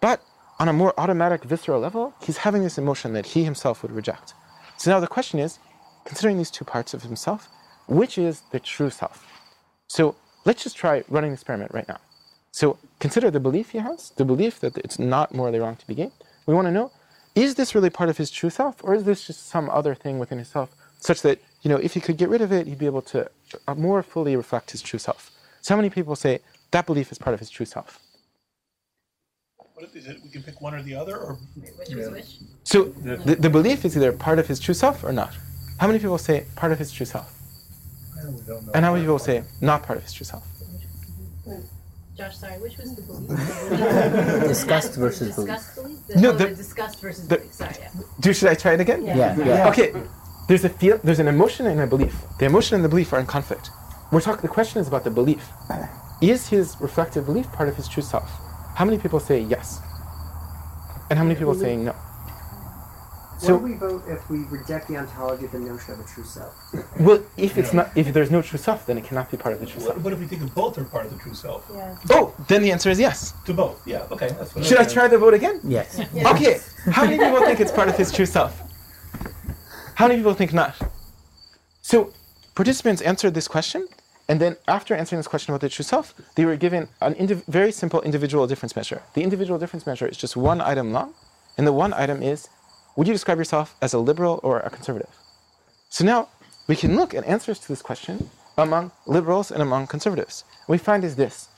but 0.00 0.22
on 0.58 0.68
a 0.68 0.72
more 0.72 0.92
automatic, 0.98 1.44
visceral 1.44 1.80
level, 1.80 2.12
he's 2.22 2.38
having 2.38 2.62
this 2.62 2.76
emotion 2.76 3.14
that 3.14 3.26
he 3.26 3.44
himself 3.44 3.82
would 3.82 3.92
reject. 3.92 4.34
So 4.80 4.90
now 4.90 4.98
the 4.98 5.06
question 5.06 5.38
is, 5.38 5.58
considering 6.06 6.38
these 6.38 6.50
two 6.50 6.64
parts 6.64 6.94
of 6.94 7.02
himself, 7.02 7.50
which 7.86 8.16
is 8.16 8.40
the 8.50 8.58
true 8.58 8.88
self? 8.88 9.26
So 9.88 10.16
let's 10.46 10.62
just 10.62 10.74
try 10.74 11.04
running 11.10 11.32
the 11.32 11.34
experiment 11.34 11.72
right 11.74 11.86
now. 11.86 11.98
So 12.50 12.78
consider 12.98 13.30
the 13.30 13.40
belief 13.40 13.72
he 13.72 13.78
has, 13.78 14.08
the 14.16 14.24
belief 14.24 14.58
that 14.60 14.78
it's 14.78 14.98
not 14.98 15.34
morally 15.34 15.58
wrong 15.58 15.76
to 15.76 15.86
be 15.86 15.94
gay. 15.94 16.10
We 16.46 16.54
want 16.54 16.66
to 16.66 16.72
know, 16.72 16.92
is 17.34 17.56
this 17.56 17.74
really 17.74 17.90
part 17.90 18.08
of 18.08 18.16
his 18.16 18.30
true 18.30 18.48
self, 18.48 18.82
or 18.82 18.94
is 18.94 19.04
this 19.04 19.26
just 19.26 19.48
some 19.48 19.68
other 19.68 19.94
thing 19.94 20.18
within 20.18 20.38
himself, 20.38 20.74
such 20.98 21.20
that, 21.20 21.42
you 21.60 21.68
know, 21.68 21.76
if 21.76 21.92
he 21.92 22.00
could 22.00 22.16
get 22.16 22.30
rid 22.30 22.40
of 22.40 22.50
it, 22.50 22.66
he'd 22.66 22.78
be 22.78 22.86
able 22.86 23.02
to 23.02 23.30
uh, 23.68 23.74
more 23.74 24.02
fully 24.02 24.34
reflect 24.34 24.70
his 24.70 24.80
true 24.80 24.98
self? 24.98 25.30
So 25.60 25.74
how 25.74 25.76
many 25.76 25.90
people 25.90 26.16
say 26.16 26.40
that 26.70 26.86
belief 26.86 27.12
is 27.12 27.18
part 27.18 27.34
of 27.34 27.40
his 27.40 27.50
true 27.50 27.66
self. 27.66 28.00
What 29.80 29.96
is 29.96 30.06
it? 30.06 30.22
We 30.22 30.28
can 30.28 30.42
pick 30.42 30.60
one 30.60 30.74
or 30.74 30.82
the 30.82 30.94
other, 30.94 31.16
or 31.16 31.38
Which 31.78 31.94
was 31.94 32.10
which? 32.10 32.36
So 32.64 32.84
the, 32.84 33.34
the 33.34 33.48
belief 33.48 33.86
is 33.86 33.96
either 33.96 34.12
part 34.12 34.38
of 34.38 34.46
his 34.46 34.60
true 34.60 34.74
self 34.74 35.02
or 35.02 35.10
not. 35.10 35.34
How 35.78 35.86
many 35.86 35.98
people 35.98 36.18
say 36.18 36.44
part 36.54 36.70
of 36.70 36.78
his 36.78 36.92
true 36.92 37.06
self? 37.06 37.32
And 38.74 38.84
how 38.84 38.92
many 38.92 39.04
people 39.04 39.18
say 39.18 39.42
not 39.62 39.82
part 39.82 39.96
of 39.96 40.02
his 40.04 40.12
true 40.12 40.26
self? 40.26 40.44
Josh, 42.14 42.36
sorry, 42.36 42.60
which 42.60 42.76
was 42.76 42.94
the 42.94 43.00
belief? 43.00 44.48
Disgust 44.48 44.96
versus 44.96 45.34
belief. 45.34 45.48
Disgust 45.56 45.74
belief? 45.76 46.06
The, 46.08 46.20
No, 46.20 46.28
oh, 46.28 46.32
the- 46.32 46.46
the 46.48 46.54
disgust 46.54 47.00
versus 47.00 47.26
the- 47.26 47.36
belief. 47.38 47.54
Sorry, 47.54 47.74
yeah. 47.80 47.88
Do 48.20 48.34
should 48.34 48.50
I 48.50 48.54
try 48.54 48.74
it 48.74 48.80
again? 48.80 49.06
Yeah, 49.06 49.34
yeah. 49.38 49.68
Okay. 49.70 49.94
There's 50.46 50.64
a 50.64 50.68
feel. 50.68 51.00
There's 51.02 51.20
an 51.20 51.28
emotion 51.28 51.66
and 51.66 51.80
a 51.80 51.86
belief. 51.86 52.14
The 52.38 52.44
emotion 52.44 52.74
and 52.74 52.84
the 52.84 52.90
belief 52.90 53.14
are 53.14 53.20
in 53.20 53.24
conflict. 53.24 53.70
We're 54.12 54.20
talking. 54.20 54.42
The 54.42 54.48
question 54.48 54.82
is 54.82 54.88
about 54.88 55.04
the 55.04 55.10
belief. 55.10 55.48
Is 56.20 56.48
his 56.48 56.76
reflective 56.80 57.24
belief 57.24 57.50
part 57.52 57.70
of 57.70 57.76
his 57.76 57.88
true 57.88 58.02
self? 58.02 58.30
How 58.74 58.84
many 58.84 58.98
people 58.98 59.20
say 59.20 59.40
yes? 59.40 59.80
And 61.10 61.18
how 61.18 61.24
many 61.24 61.34
people 61.38 61.54
say 61.54 61.76
no? 61.76 61.94
So, 63.38 63.46
So- 63.46 63.56
what 63.56 63.60
do 63.60 63.64
we 63.72 63.74
vote 63.78 64.02
if 64.06 64.28
we 64.30 64.38
reject 64.44 64.88
the 64.88 64.96
ontology 64.98 65.46
of 65.46 65.52
the 65.52 65.58
notion 65.58 65.94
of 65.94 66.00
a 66.00 66.04
true 66.04 66.24
self? 66.24 66.54
Well, 67.00 67.22
if 67.38 67.56
it's 67.56 67.72
not, 67.72 67.90
if 67.96 68.12
there's 68.12 68.30
no 68.30 68.42
true 68.42 68.58
self, 68.58 68.84
then 68.86 68.98
it 68.98 69.04
cannot 69.04 69.30
be 69.30 69.36
part 69.38 69.54
of 69.54 69.60
the 69.60 69.66
true 69.66 69.80
what, 69.80 69.94
self. 69.94 70.04
what 70.04 70.12
if 70.12 70.20
we 70.20 70.26
think 70.26 70.42
of 70.42 70.54
both 70.54 70.76
are 70.78 70.84
part 70.84 71.06
of 71.06 71.12
the 71.12 71.18
true 71.18 71.34
self? 71.34 71.64
Yeah. 71.74 71.96
Oh, 72.10 72.34
then 72.48 72.62
the 72.62 72.70
answer 72.70 72.90
is 72.90 73.00
yes. 73.00 73.32
To 73.46 73.54
both, 73.54 73.80
yeah. 73.86 74.06
Okay, 74.10 74.28
that's 74.28 74.54
what. 74.54 74.64
Should 74.64 74.78
I 74.78 74.84
try 74.84 75.08
the 75.08 75.18
vote 75.18 75.34
again? 75.34 75.60
Yes. 75.64 75.98
Okay. 76.32 76.60
How 76.90 77.04
many 77.04 77.18
people 77.18 77.40
think 77.40 77.60
it's 77.60 77.72
part 77.72 77.88
of 77.88 77.96
his 77.96 78.12
true 78.12 78.26
self? 78.26 78.60
How 79.94 80.06
many 80.06 80.18
people 80.20 80.34
think 80.34 80.52
not? 80.52 80.74
So, 81.82 82.12
participants 82.54 83.00
answered 83.02 83.32
this 83.34 83.48
question, 83.48 83.88
and 84.30 84.40
then 84.40 84.56
after 84.68 84.94
answering 84.94 85.18
this 85.18 85.26
question 85.26 85.52
about 85.52 85.60
the 85.60 85.68
true 85.68 85.82
self, 85.82 86.14
they 86.36 86.44
were 86.44 86.54
given 86.54 86.86
a 87.00 87.10
indiv- 87.10 87.44
very 87.46 87.72
simple 87.72 88.00
individual 88.02 88.46
difference 88.46 88.76
measure. 88.76 89.02
The 89.14 89.24
individual 89.24 89.58
difference 89.58 89.86
measure 89.86 90.06
is 90.06 90.16
just 90.16 90.36
one 90.36 90.60
item 90.60 90.92
long, 90.92 91.14
and 91.58 91.66
the 91.66 91.72
one 91.72 91.92
item 91.92 92.22
is 92.22 92.48
would 92.94 93.08
you 93.08 93.12
describe 93.12 93.38
yourself 93.38 93.74
as 93.82 93.92
a 93.92 93.98
liberal 93.98 94.38
or 94.44 94.60
a 94.60 94.70
conservative? 94.70 95.10
So 95.88 96.04
now 96.04 96.28
we 96.68 96.76
can 96.76 96.94
look 96.94 97.12
at 97.12 97.24
answers 97.24 97.58
to 97.58 97.66
this 97.66 97.82
question 97.82 98.30
among 98.56 98.92
liberals 99.04 99.50
and 99.50 99.62
among 99.62 99.88
conservatives. 99.88 100.44
What 100.66 100.74
we 100.74 100.78
find 100.78 101.02
is 101.02 101.16
this. 101.16 101.48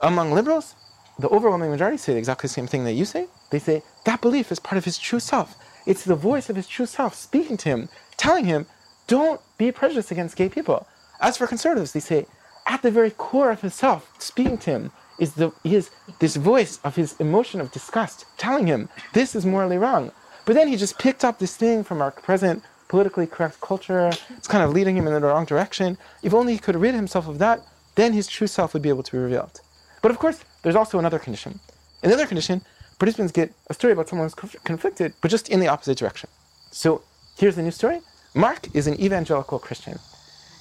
Among 0.00 0.32
liberals, 0.32 0.76
the 1.18 1.28
overwhelming 1.28 1.70
majority 1.70 1.98
say 1.98 2.16
exactly 2.16 2.48
the 2.48 2.54
same 2.54 2.66
thing 2.66 2.84
that 2.84 2.94
you 2.94 3.04
say. 3.04 3.26
They 3.50 3.58
say 3.58 3.82
that 4.06 4.22
belief 4.22 4.50
is 4.50 4.60
part 4.60 4.78
of 4.78 4.86
his 4.86 4.96
true 4.96 5.20
self. 5.20 5.56
It's 5.86 6.04
the 6.04 6.16
voice 6.16 6.48
of 6.48 6.56
his 6.56 6.68
true 6.68 6.86
self 6.86 7.14
speaking 7.14 7.58
to 7.58 7.68
him, 7.68 7.90
telling 8.16 8.46
him, 8.46 8.64
don't 9.08 9.42
be 9.58 9.70
prejudiced 9.70 10.10
against 10.10 10.36
gay 10.36 10.48
people. 10.48 10.86
As 11.20 11.36
for 11.36 11.46
conservatives, 11.46 11.92
they 11.92 12.00
say, 12.00 12.26
at 12.66 12.82
the 12.82 12.90
very 12.90 13.10
core 13.10 13.50
of 13.50 13.60
himself, 13.60 14.12
speaking 14.18 14.58
to 14.58 14.70
him, 14.70 14.90
is 15.18 15.34
the 15.34 15.52
is 15.62 15.90
this 16.18 16.36
voice 16.36 16.80
of 16.82 16.96
his 16.96 17.18
emotion 17.20 17.60
of 17.60 17.70
disgust, 17.70 18.24
telling 18.36 18.66
him 18.66 18.88
this 19.12 19.34
is 19.36 19.46
morally 19.46 19.78
wrong. 19.78 20.10
But 20.44 20.54
then 20.54 20.68
he 20.68 20.76
just 20.76 20.98
picked 20.98 21.24
up 21.24 21.38
this 21.38 21.56
thing 21.56 21.84
from 21.84 22.02
our 22.02 22.10
present 22.10 22.62
politically 22.88 23.26
correct 23.26 23.60
culture. 23.60 24.10
It's 24.36 24.48
kind 24.48 24.62
of 24.62 24.70
leading 24.70 24.96
him 24.96 25.06
in 25.06 25.14
the 25.14 25.20
wrong 25.20 25.44
direction. 25.44 25.98
If 26.22 26.34
only 26.34 26.52
he 26.52 26.58
could 26.58 26.76
rid 26.76 26.94
himself 26.94 27.28
of 27.28 27.38
that, 27.38 27.60
then 27.94 28.12
his 28.12 28.26
true 28.26 28.46
self 28.46 28.72
would 28.72 28.82
be 28.82 28.88
able 28.88 29.02
to 29.02 29.12
be 29.12 29.18
revealed. 29.18 29.60
But 30.02 30.10
of 30.10 30.18
course, 30.18 30.40
there's 30.62 30.76
also 30.76 30.98
another 30.98 31.18
condition. 31.18 31.60
In 32.02 32.10
the 32.10 32.14
other 32.14 32.26
condition, 32.26 32.62
participants 32.98 33.32
get 33.32 33.52
a 33.68 33.74
story 33.74 33.92
about 33.92 34.08
someone 34.08 34.28
who's 34.28 34.56
conflicted, 34.64 35.14
but 35.20 35.30
just 35.30 35.48
in 35.48 35.60
the 35.60 35.68
opposite 35.68 35.96
direction. 35.98 36.28
So 36.70 37.02
here's 37.38 37.56
the 37.56 37.62
new 37.62 37.70
story. 37.70 38.00
Mark 38.34 38.74
is 38.74 38.86
an 38.86 39.00
evangelical 39.00 39.58
Christian. 39.58 39.98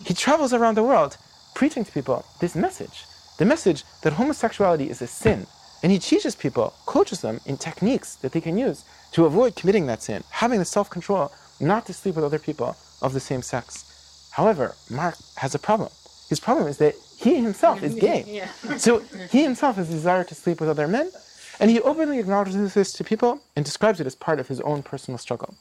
He 0.05 0.13
travels 0.13 0.53
around 0.53 0.75
the 0.75 0.83
world 0.83 1.17
preaching 1.55 1.85
to 1.85 1.91
people 1.91 2.25
this 2.39 2.55
message 2.55 3.05
the 3.37 3.45
message 3.45 3.83
that 4.03 4.13
homosexuality 4.13 4.89
is 4.89 5.01
a 5.01 5.07
sin. 5.07 5.47
And 5.81 5.91
he 5.91 5.99
teaches 5.99 6.35
people, 6.35 6.73
coaches 6.85 7.21
them 7.21 7.39
in 7.45 7.57
techniques 7.57 8.15
that 8.17 8.31
they 8.31 8.39
can 8.39 8.57
use 8.57 8.85
to 9.11 9.25
avoid 9.25 9.55
committing 9.55 9.85
that 9.87 10.01
sin, 10.01 10.23
having 10.29 10.59
the 10.59 10.65
self 10.65 10.89
control 10.89 11.31
not 11.59 11.85
to 11.87 11.93
sleep 11.93 12.15
with 12.15 12.23
other 12.23 12.39
people 12.39 12.75
of 13.01 13.13
the 13.13 13.19
same 13.19 13.41
sex. 13.41 14.29
However, 14.31 14.75
Mark 14.89 15.15
has 15.37 15.53
a 15.55 15.59
problem. 15.59 15.89
His 16.29 16.39
problem 16.39 16.67
is 16.67 16.77
that 16.77 16.95
he 17.17 17.35
himself 17.35 17.83
is 17.83 17.95
gay. 17.95 18.23
Yeah. 18.27 18.77
So 18.77 18.99
he 19.29 19.43
himself 19.43 19.75
has 19.75 19.89
a 19.89 19.93
desire 19.93 20.23
to 20.23 20.35
sleep 20.35 20.59
with 20.59 20.69
other 20.69 20.87
men, 20.87 21.11
and 21.59 21.69
he 21.69 21.81
openly 21.81 22.19
acknowledges 22.19 22.73
this 22.73 22.93
to 22.93 23.03
people 23.03 23.41
and 23.55 23.65
describes 23.65 23.99
it 23.99 24.07
as 24.07 24.15
part 24.15 24.39
of 24.39 24.47
his 24.47 24.61
own 24.61 24.83
personal 24.83 25.17
struggle. 25.17 25.53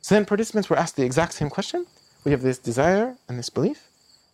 So 0.00 0.14
then 0.14 0.24
participants 0.24 0.68
were 0.70 0.76
asked 0.76 0.96
the 0.96 1.04
exact 1.04 1.32
same 1.32 1.50
question. 1.50 1.86
We 2.26 2.32
have 2.32 2.42
this 2.42 2.58
desire 2.58 3.16
and 3.28 3.38
this 3.38 3.48
belief. 3.48 3.84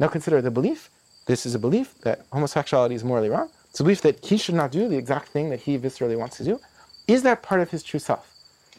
Now 0.01 0.09
consider 0.09 0.41
the 0.41 0.51
belief. 0.51 0.89
This 1.27 1.45
is 1.45 1.55
a 1.55 1.59
belief 1.59 1.95
that 2.05 2.25
homosexuality 2.33 2.95
is 2.95 3.05
morally 3.05 3.29
wrong. 3.29 3.51
It's 3.69 3.81
a 3.81 3.83
belief 3.83 4.01
that 4.01 4.25
he 4.25 4.39
should 4.39 4.55
not 4.55 4.73
do 4.73 4.89
the 4.89 4.97
exact 4.97 5.29
thing 5.29 5.51
that 5.51 5.61
he 5.61 5.77
viscerally 5.77 6.19
wants 6.19 6.39
to 6.39 6.45
do. 6.45 6.59
Is 7.07 7.23
that 7.25 7.43
part 7.43 7.61
of 7.61 7.71
his 7.71 7.83
true 7.83 8.01
self? 8.01 8.27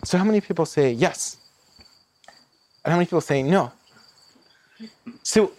So 0.03 0.17
how 0.17 0.23
many 0.23 0.41
people 0.41 0.65
say 0.65 0.91
yes? 0.91 1.37
And 2.83 2.91
how 2.91 2.97
many 2.97 3.05
people 3.05 3.21
say 3.21 3.43
no? 3.43 3.71
So 5.21 5.51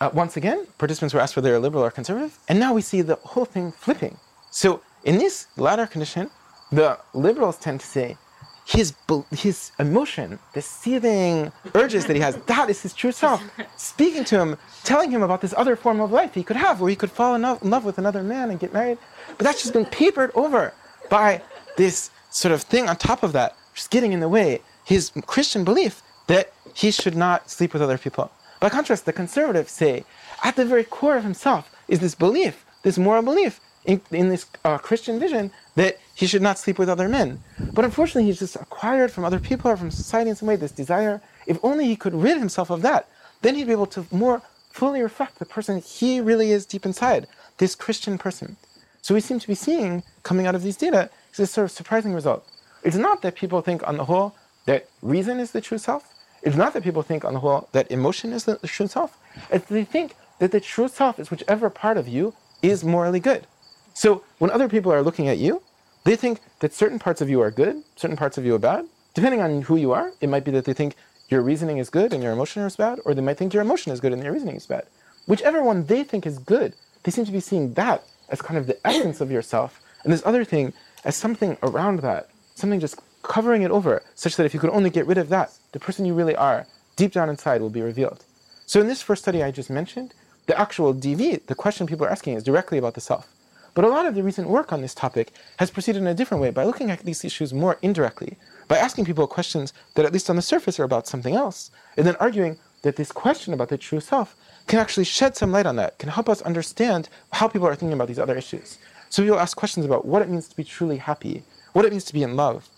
uh, 0.00 0.10
once 0.14 0.36
again, 0.36 0.64
participants 0.78 1.12
were 1.14 1.20
asked 1.20 1.34
whether 1.34 1.50
they're 1.50 1.58
liberal 1.58 1.82
or 1.82 1.90
conservative, 1.90 2.38
and 2.48 2.60
now 2.60 2.74
we 2.74 2.80
see 2.80 3.02
the 3.02 3.16
whole 3.16 3.44
thing 3.44 3.72
flipping. 3.72 4.16
So 4.52 4.82
in 5.02 5.18
this 5.18 5.48
latter 5.56 5.88
condition, 5.88 6.30
the 6.70 6.96
liberals 7.12 7.58
tend 7.58 7.80
to 7.80 7.86
say 7.86 8.16
his 8.66 8.94
his 9.30 9.72
emotion, 9.78 10.38
the 10.54 10.62
seething 10.62 11.52
urges 11.74 12.06
that 12.06 12.16
he 12.16 12.22
has, 12.22 12.36
that 12.46 12.70
is 12.70 12.80
his 12.82 12.94
true 12.94 13.12
self, 13.12 13.42
speaking 13.76 14.24
to 14.24 14.38
him, 14.40 14.56
telling 14.84 15.10
him 15.10 15.22
about 15.22 15.42
this 15.42 15.54
other 15.56 15.76
form 15.76 16.00
of 16.00 16.10
life 16.10 16.34
he 16.34 16.42
could 16.42 16.56
have, 16.56 16.80
where 16.80 16.88
he 16.88 16.96
could 16.96 17.10
fall 17.10 17.34
in 17.34 17.42
love 17.42 17.84
with 17.84 17.98
another 17.98 18.22
man 18.22 18.50
and 18.50 18.58
get 18.58 18.72
married. 18.72 18.98
But 19.28 19.44
that's 19.44 19.60
just 19.60 19.74
been 19.74 19.84
papered 19.84 20.30
over 20.34 20.72
by 21.10 21.42
this 21.76 22.10
sort 22.30 22.52
of 22.52 22.62
thing 22.62 22.88
on 22.88 22.96
top 22.96 23.22
of 23.22 23.32
that, 23.32 23.54
just 23.74 23.90
getting 23.90 24.12
in 24.12 24.20
the 24.20 24.28
way. 24.28 24.60
His 24.84 25.12
Christian 25.26 25.64
belief 25.64 26.02
that 26.26 26.52
he 26.74 26.90
should 26.90 27.16
not 27.16 27.50
sleep 27.50 27.72
with 27.74 27.82
other 27.82 27.98
people. 27.98 28.30
By 28.60 28.70
contrast, 28.70 29.04
the 29.04 29.12
conservatives 29.12 29.72
say, 29.72 30.04
at 30.42 30.56
the 30.56 30.64
very 30.64 30.84
core 30.84 31.16
of 31.16 31.24
himself 31.24 31.70
is 31.86 32.00
this 32.00 32.14
belief, 32.14 32.64
this 32.82 32.96
moral 32.96 33.22
belief 33.22 33.60
in, 33.84 34.00
in 34.10 34.28
this 34.28 34.46
uh, 34.64 34.78
Christian 34.78 35.18
vision 35.18 35.50
that 35.76 35.98
he 36.14 36.26
should 36.26 36.42
not 36.42 36.58
sleep 36.58 36.78
with 36.78 36.88
other 36.88 37.08
men. 37.08 37.40
But 37.72 37.84
unfortunately, 37.84 38.24
he's 38.24 38.38
just 38.38 38.56
acquired 38.56 39.10
from 39.10 39.24
other 39.24 39.40
people 39.40 39.70
or 39.70 39.76
from 39.76 39.90
society 39.90 40.30
in 40.30 40.36
some 40.36 40.48
way 40.48 40.56
this 40.56 40.72
desire. 40.72 41.20
If 41.46 41.58
only 41.62 41.86
he 41.86 41.96
could 41.96 42.14
rid 42.14 42.38
himself 42.38 42.70
of 42.70 42.82
that, 42.82 43.08
then 43.42 43.54
he'd 43.54 43.66
be 43.66 43.72
able 43.72 43.86
to 43.86 44.06
more 44.10 44.42
fully 44.70 45.02
reflect 45.02 45.38
the 45.38 45.44
person 45.44 45.80
he 45.80 46.20
really 46.20 46.50
is 46.50 46.66
deep 46.66 46.84
inside, 46.84 47.26
this 47.58 47.74
Christian 47.74 48.18
person. 48.18 48.56
So 49.02 49.14
we 49.14 49.20
seem 49.20 49.38
to 49.38 49.46
be 49.46 49.54
seeing, 49.54 50.02
coming 50.22 50.46
out 50.46 50.54
of 50.54 50.62
these 50.62 50.76
data, 50.76 51.10
is 51.30 51.36
this 51.36 51.50
sort 51.50 51.66
of 51.66 51.70
surprising 51.70 52.14
result. 52.14 52.46
It's 52.82 52.96
not 52.96 53.22
that 53.22 53.34
people 53.34 53.60
think 53.60 53.86
on 53.86 53.96
the 53.96 54.04
whole 54.04 54.34
that 54.66 54.88
reason 55.02 55.40
is 55.40 55.50
the 55.52 55.60
true 55.60 55.78
self. 55.78 56.12
It's 56.42 56.56
not 56.56 56.72
that 56.72 56.82
people 56.82 57.02
think 57.02 57.24
on 57.24 57.34
the 57.34 57.40
whole 57.40 57.68
that 57.72 57.90
emotion 57.90 58.32
is 58.32 58.44
the, 58.44 58.56
the 58.56 58.68
true 58.68 58.86
self. 58.86 59.18
It's 59.50 59.66
they 59.66 59.84
think 59.84 60.16
that 60.38 60.52
the 60.52 60.60
true 60.60 60.88
self 60.88 61.18
is 61.18 61.30
whichever 61.30 61.70
part 61.70 61.96
of 61.96 62.08
you 62.08 62.34
is 62.62 62.84
morally 62.84 63.20
good. 63.20 63.46
So 63.94 64.24
when 64.38 64.50
other 64.50 64.68
people 64.68 64.92
are 64.92 65.02
looking 65.02 65.28
at 65.28 65.38
you, 65.38 65.62
they 66.04 66.16
think 66.16 66.40
that 66.58 66.74
certain 66.74 66.98
parts 66.98 67.20
of 67.20 67.30
you 67.30 67.40
are 67.40 67.50
good, 67.50 67.82
certain 67.96 68.16
parts 68.16 68.36
of 68.36 68.44
you 68.44 68.54
are 68.54 68.58
bad. 68.58 68.86
Depending 69.14 69.40
on 69.40 69.62
who 69.62 69.76
you 69.76 69.92
are, 69.92 70.12
it 70.20 70.28
might 70.28 70.44
be 70.44 70.50
that 70.50 70.64
they 70.64 70.74
think 70.74 70.96
your 71.28 71.40
reasoning 71.40 71.78
is 71.78 71.88
good 71.88 72.12
and 72.12 72.22
your 72.22 72.32
emotion 72.32 72.62
is 72.62 72.76
bad, 72.76 72.98
or 73.04 73.14
they 73.14 73.22
might 73.22 73.38
think 73.38 73.54
your 73.54 73.62
emotion 73.62 73.92
is 73.92 74.00
good 74.00 74.12
and 74.12 74.22
your 74.22 74.32
reasoning 74.32 74.56
is 74.56 74.66
bad. 74.66 74.84
Whichever 75.26 75.62
one 75.62 75.86
they 75.86 76.04
think 76.04 76.26
is 76.26 76.38
good, 76.38 76.74
they 77.04 77.10
seem 77.10 77.24
to 77.24 77.32
be 77.32 77.40
seeing 77.40 77.72
that 77.74 78.04
as 78.28 78.42
kind 78.42 78.58
of 78.58 78.66
the 78.66 78.86
essence 78.86 79.20
of 79.20 79.30
yourself, 79.30 79.80
and 80.02 80.12
this 80.12 80.26
other 80.26 80.44
thing 80.44 80.72
as 81.04 81.16
something 81.16 81.56
around 81.62 82.00
that, 82.00 82.28
something 82.54 82.80
just 82.80 83.00
covering 83.22 83.62
it 83.62 83.70
over, 83.70 84.02
such 84.14 84.36
that 84.36 84.44
if 84.44 84.52
you 84.52 84.60
could 84.60 84.70
only 84.70 84.90
get 84.90 85.06
rid 85.06 85.18
of 85.18 85.28
that, 85.30 85.52
the 85.72 85.80
person 85.80 86.04
you 86.04 86.14
really 86.14 86.36
are, 86.36 86.66
deep 86.96 87.12
down 87.12 87.30
inside, 87.30 87.60
will 87.60 87.70
be 87.70 87.80
revealed. 87.80 88.24
So 88.66 88.80
in 88.80 88.86
this 88.86 89.00
first 89.00 89.22
study 89.22 89.42
I 89.42 89.50
just 89.50 89.70
mentioned, 89.70 90.12
the 90.46 90.58
actual 90.58 90.94
DV, 90.94 91.46
the 91.46 91.54
question 91.54 91.86
people 91.86 92.04
are 92.06 92.10
asking, 92.10 92.34
is 92.34 92.42
directly 92.44 92.76
about 92.78 92.94
the 92.94 93.00
self. 93.00 93.28
But 93.74 93.84
a 93.84 93.88
lot 93.88 94.06
of 94.06 94.14
the 94.14 94.22
recent 94.22 94.48
work 94.48 94.72
on 94.72 94.82
this 94.82 94.94
topic 94.94 95.32
has 95.58 95.70
proceeded 95.70 96.00
in 96.00 96.06
a 96.06 96.14
different 96.14 96.40
way 96.40 96.50
by 96.50 96.64
looking 96.64 96.90
at 96.90 97.00
these 97.00 97.24
issues 97.24 97.52
more 97.52 97.76
indirectly, 97.82 98.38
by 98.68 98.78
asking 98.78 99.04
people 99.04 99.26
questions 99.26 99.72
that, 99.94 100.04
at 100.04 100.12
least 100.12 100.30
on 100.30 100.36
the 100.36 100.42
surface, 100.42 100.78
are 100.78 100.84
about 100.84 101.08
something 101.08 101.34
else, 101.34 101.70
and 101.96 102.06
then 102.06 102.16
arguing 102.16 102.56
that 102.82 102.96
this 102.96 103.10
question 103.10 103.52
about 103.52 103.68
the 103.68 103.78
true 103.78 104.00
self 104.00 104.36
can 104.68 104.78
actually 104.78 105.04
shed 105.04 105.36
some 105.36 105.50
light 105.50 105.66
on 105.66 105.76
that, 105.76 105.98
can 105.98 106.08
help 106.08 106.28
us 106.28 106.42
understand 106.42 107.08
how 107.32 107.48
people 107.48 107.66
are 107.66 107.74
thinking 107.74 107.94
about 107.94 108.08
these 108.08 108.18
other 108.18 108.36
issues. 108.36 108.78
So 109.10 109.24
will 109.24 109.38
ask 109.38 109.56
questions 109.56 109.84
about 109.84 110.06
what 110.06 110.22
it 110.22 110.28
means 110.28 110.48
to 110.48 110.56
be 110.56 110.64
truly 110.64 110.98
happy, 110.98 111.44
what 111.72 111.84
it 111.84 111.90
means 111.90 112.04
to 112.04 112.12
be 112.12 112.22
in 112.22 112.36
love, 112.36 112.68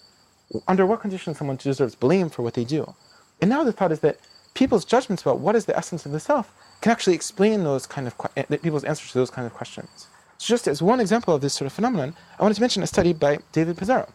under 0.66 0.86
what 0.86 1.00
conditions 1.00 1.38
someone 1.38 1.56
deserves 1.56 1.94
blame 1.94 2.30
for 2.30 2.42
what 2.42 2.54
they 2.54 2.64
do. 2.64 2.94
And 3.40 3.50
now 3.50 3.64
the 3.64 3.72
thought 3.72 3.92
is 3.92 4.00
that 4.00 4.18
people's 4.54 4.84
judgments 4.84 5.22
about 5.22 5.40
what 5.40 5.56
is 5.56 5.66
the 5.66 5.76
essence 5.76 6.06
of 6.06 6.12
the 6.12 6.20
self 6.20 6.52
can 6.80 6.92
actually 6.92 7.14
explain 7.14 7.64
those 7.64 7.86
kind 7.86 8.06
of 8.06 8.16
people's 8.62 8.84
answers 8.84 9.12
to 9.12 9.18
those 9.18 9.30
kind 9.30 9.46
of 9.46 9.52
questions. 9.52 10.06
So 10.38 10.46
just 10.46 10.68
as 10.68 10.82
one 10.82 11.00
example 11.00 11.34
of 11.34 11.40
this 11.40 11.54
sort 11.54 11.66
of 11.66 11.72
phenomenon, 11.72 12.14
I 12.38 12.42
wanted 12.42 12.56
to 12.56 12.60
mention 12.60 12.82
a 12.82 12.86
study 12.86 13.12
by 13.12 13.38
David 13.52 13.78
Pizarro. 13.78 14.08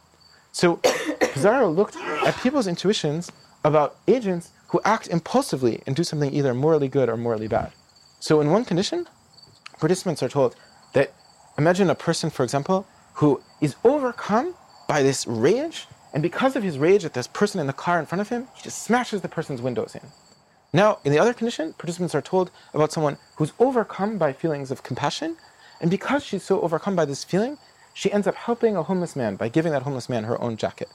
So 0.51 0.75
Pizarro 1.19 1.69
looked 1.69 1.95
at 1.95 2.37
people's 2.37 2.67
intuitions 2.67 3.31
about 3.63 3.97
agents 4.07 4.51
who 4.67 4.81
act 4.85 5.07
impulsively 5.07 5.81
and 5.85 5.95
do 5.95 6.03
something 6.03 6.33
either 6.33 6.53
morally 6.53 6.87
good 6.87 7.09
or 7.09 7.17
morally 7.17 7.47
bad. 7.47 7.71
So 8.19 8.39
in 8.41 8.51
one 8.51 8.65
condition, 8.65 9.07
participants 9.79 10.21
are 10.21 10.29
told 10.29 10.55
that 10.93 11.13
imagine 11.57 11.89
a 11.89 11.95
person, 11.95 12.29
for 12.29 12.43
example, 12.43 12.85
who 13.15 13.41
is 13.59 13.75
overcome 13.83 14.53
by 14.87 15.03
this 15.03 15.25
rage, 15.27 15.87
and 16.13 16.21
because 16.21 16.55
of 16.55 16.63
his 16.63 16.77
rage 16.77 17.05
at 17.05 17.13
this 17.13 17.27
person 17.27 17.59
in 17.59 17.67
the 17.67 17.73
car 17.73 17.99
in 17.99 18.05
front 18.05 18.21
of 18.21 18.29
him, 18.29 18.47
he 18.55 18.63
just 18.63 18.83
smashes 18.83 19.21
the 19.21 19.29
person's 19.29 19.61
windows 19.61 19.95
in. 19.95 20.07
Now, 20.73 20.99
in 21.03 21.11
the 21.11 21.19
other 21.19 21.33
condition, 21.33 21.73
participants 21.73 22.15
are 22.15 22.21
told 22.21 22.51
about 22.73 22.91
someone 22.91 23.17
who's 23.35 23.53
overcome 23.59 24.17
by 24.17 24.31
feelings 24.31 24.71
of 24.71 24.83
compassion 24.83 25.35
and 25.81 25.89
because 25.89 26.23
she's 26.23 26.43
so 26.43 26.61
overcome 26.61 26.95
by 26.95 27.05
this 27.05 27.23
feeling, 27.23 27.57
she 27.93 28.11
ends 28.11 28.27
up 28.27 28.35
helping 28.35 28.77
a 28.77 28.83
homeless 28.83 29.15
man 29.15 29.35
by 29.35 29.49
giving 29.49 29.71
that 29.71 29.81
homeless 29.81 30.07
man 30.07 30.23
her 30.23 30.39
own 30.39 30.55
jacket. 30.55 30.87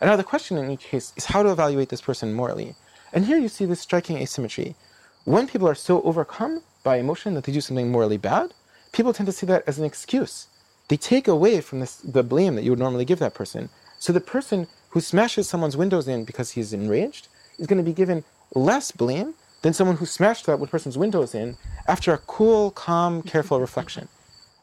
And 0.00 0.08
now 0.08 0.16
the 0.16 0.24
question 0.24 0.56
in 0.56 0.70
each 0.70 0.84
case 0.84 1.12
is 1.16 1.26
how 1.26 1.42
to 1.42 1.50
evaluate 1.50 1.88
this 1.88 2.00
person 2.00 2.32
morally. 2.32 2.76
And 3.12 3.26
here 3.26 3.38
you 3.38 3.48
see 3.48 3.66
this 3.66 3.80
striking 3.80 4.16
asymmetry. 4.18 4.76
When 5.24 5.48
people 5.48 5.68
are 5.68 5.74
so 5.74 6.00
overcome 6.02 6.62
by 6.84 6.96
emotion 6.96 7.34
that 7.34 7.44
they 7.44 7.52
do 7.52 7.60
something 7.60 7.90
morally 7.90 8.16
bad, 8.16 8.54
people 8.92 9.12
tend 9.12 9.26
to 9.26 9.32
see 9.32 9.46
that 9.46 9.64
as 9.66 9.78
an 9.78 9.84
excuse. 9.84 10.46
They 10.88 10.96
take 10.96 11.26
away 11.26 11.60
from 11.60 11.80
this, 11.80 11.96
the 11.96 12.22
blame 12.22 12.54
that 12.54 12.62
you 12.62 12.70
would 12.70 12.78
normally 12.78 13.04
give 13.04 13.18
that 13.18 13.34
person. 13.34 13.68
So 13.98 14.12
the 14.12 14.20
person 14.20 14.68
who 14.90 15.00
smashes 15.00 15.48
someone's 15.48 15.76
windows 15.76 16.06
in 16.06 16.24
because 16.24 16.52
he's 16.52 16.72
enraged 16.72 17.26
is 17.58 17.66
going 17.66 17.78
to 17.78 17.84
be 17.84 17.92
given 17.92 18.24
less 18.54 18.92
blame 18.92 19.34
than 19.62 19.74
someone 19.74 19.96
who 19.96 20.06
smashed 20.06 20.46
that 20.46 20.58
person's 20.70 20.96
windows 20.96 21.34
in 21.34 21.56
after 21.86 22.14
a 22.14 22.18
cool, 22.18 22.70
calm, 22.70 23.22
careful 23.22 23.60
reflection. 23.60 24.08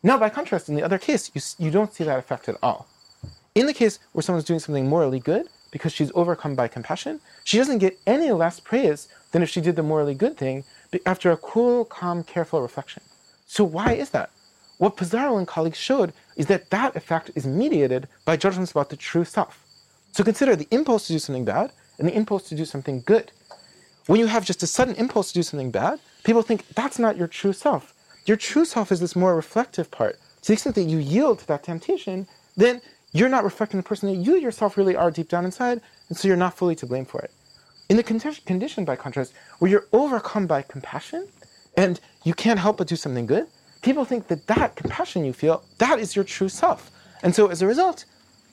Now, 0.03 0.17
by 0.17 0.29
contrast, 0.29 0.69
in 0.69 0.75
the 0.75 0.83
other 0.83 0.97
case, 0.97 1.31
you, 1.33 1.65
you 1.65 1.71
don't 1.71 1.93
see 1.93 2.03
that 2.03 2.19
effect 2.19 2.47
at 2.47 2.57
all. 2.62 2.88
In 3.55 3.65
the 3.65 3.73
case 3.73 3.99
where 4.12 4.21
someone's 4.21 4.45
doing 4.45 4.60
something 4.60 4.88
morally 4.88 5.19
good 5.19 5.47
because 5.71 5.91
she's 5.91 6.12
overcome 6.13 6.55
by 6.55 6.67
compassion, 6.67 7.19
she 7.43 7.57
doesn't 7.57 7.79
get 7.79 7.97
any 8.05 8.31
less 8.31 8.60
praise 8.60 9.07
than 9.31 9.41
if 9.41 9.49
she 9.49 9.62
did 9.62 9.75
the 9.75 9.83
morally 9.83 10.13
good 10.13 10.38
thing 10.38 10.63
after 11.05 11.31
a 11.31 11.38
cool, 11.38 11.86
calm, 11.86 12.23
careful 12.23 12.62
reflection. 12.62 13.03
So, 13.47 13.63
why 13.63 13.93
is 13.93 14.12
that? 14.12 14.29
What 14.77 14.95
Pizarro 14.95 15.38
and 15.38 15.47
colleagues 15.47 15.77
showed 15.77 16.13
is 16.36 16.45
that 16.47 16.69
that 16.69 16.95
effect 16.95 17.31
is 17.36 17.47
mediated 17.47 18.07
by 18.25 18.38
judgments 18.38 18.71
about 18.71 18.89
the 18.89 18.95
true 18.95 19.25
self. 19.25 19.65
So, 20.12 20.23
consider 20.23 20.55
the 20.55 20.67
impulse 20.71 21.07
to 21.07 21.13
do 21.13 21.19
something 21.19 21.45
bad 21.45 21.71
and 21.97 22.07
the 22.07 22.15
impulse 22.15 22.47
to 22.49 22.55
do 22.55 22.65
something 22.65 23.01
good. 23.05 23.31
when 24.05 24.19
you 24.19 24.27
have 24.27 24.45
just 24.45 24.63
a 24.63 24.67
sudden 24.67 24.95
impulse 24.95 25.29
to 25.29 25.33
do 25.33 25.43
something 25.43 25.71
bad, 25.71 25.99
people 26.23 26.41
think 26.41 26.65
that's 26.69 26.97
not 26.99 27.17
your 27.17 27.27
true 27.27 27.51
self. 27.53 27.93
Your 28.27 28.35
true 28.35 28.65
self 28.65 28.91
is 28.91 28.99
this 28.99 29.15
more 29.15 29.35
reflective 29.35 29.89
part. 29.89 30.19
To 30.41 30.47
the 30.47 30.53
extent 30.53 30.75
that 30.75 30.83
you 30.83 30.97
yield 30.97 31.39
to 31.39 31.47
that 31.47 31.63
temptation, 31.63 32.27
then 32.57 32.81
you're 33.13 33.29
not 33.29 33.45
reflecting 33.45 33.79
the 33.79 33.87
person 33.87 34.09
that 34.09 34.21
you 34.21 34.35
yourself 34.35 34.75
really 34.75 34.97
are 34.97 35.09
deep 35.09 35.29
down 35.29 35.45
inside, 35.45 35.79
and 36.09 36.17
so 36.17 36.27
you're 36.27 36.35
not 36.35 36.57
fully 36.57 36.75
to 36.75 36.85
blame 36.85 37.05
for 37.05 37.21
it. 37.21 37.31
In 37.87 37.95
the 37.95 38.03
condition, 38.03 38.83
by 38.83 38.97
contrast, 38.97 39.33
where 39.59 39.71
you're 39.71 39.87
overcome 39.93 40.45
by 40.45 40.61
compassion 40.61 41.29
and 41.77 42.01
you 42.25 42.33
can't 42.33 42.59
help 42.59 42.77
but 42.77 42.87
do 42.87 42.97
something 42.97 43.25
good, 43.25 43.47
people 43.81 44.03
think 44.03 44.27
that 44.27 44.45
that 44.47 44.75
compassion 44.75 45.23
you 45.23 45.31
feel, 45.31 45.63
that 45.77 45.97
is 45.97 46.13
your 46.13 46.25
true 46.25 46.49
self. 46.49 46.91
And 47.23 47.33
so 47.33 47.47
as 47.47 47.61
a 47.61 47.67
result, 47.67 48.03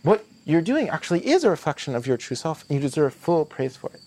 what 0.05 0.25
you're 0.45 0.63
doing 0.63 0.89
actually 0.89 1.27
is 1.27 1.43
a 1.43 1.51
reflection 1.51 1.97
of 1.97 2.07
your 2.07 2.17
true 2.17 2.37
self, 2.37 2.65
and 2.69 2.77
you 2.77 2.81
deserve 2.81 3.13
full 3.13 3.45
praise 3.45 3.77
for 3.77 3.91
it. 3.93 4.01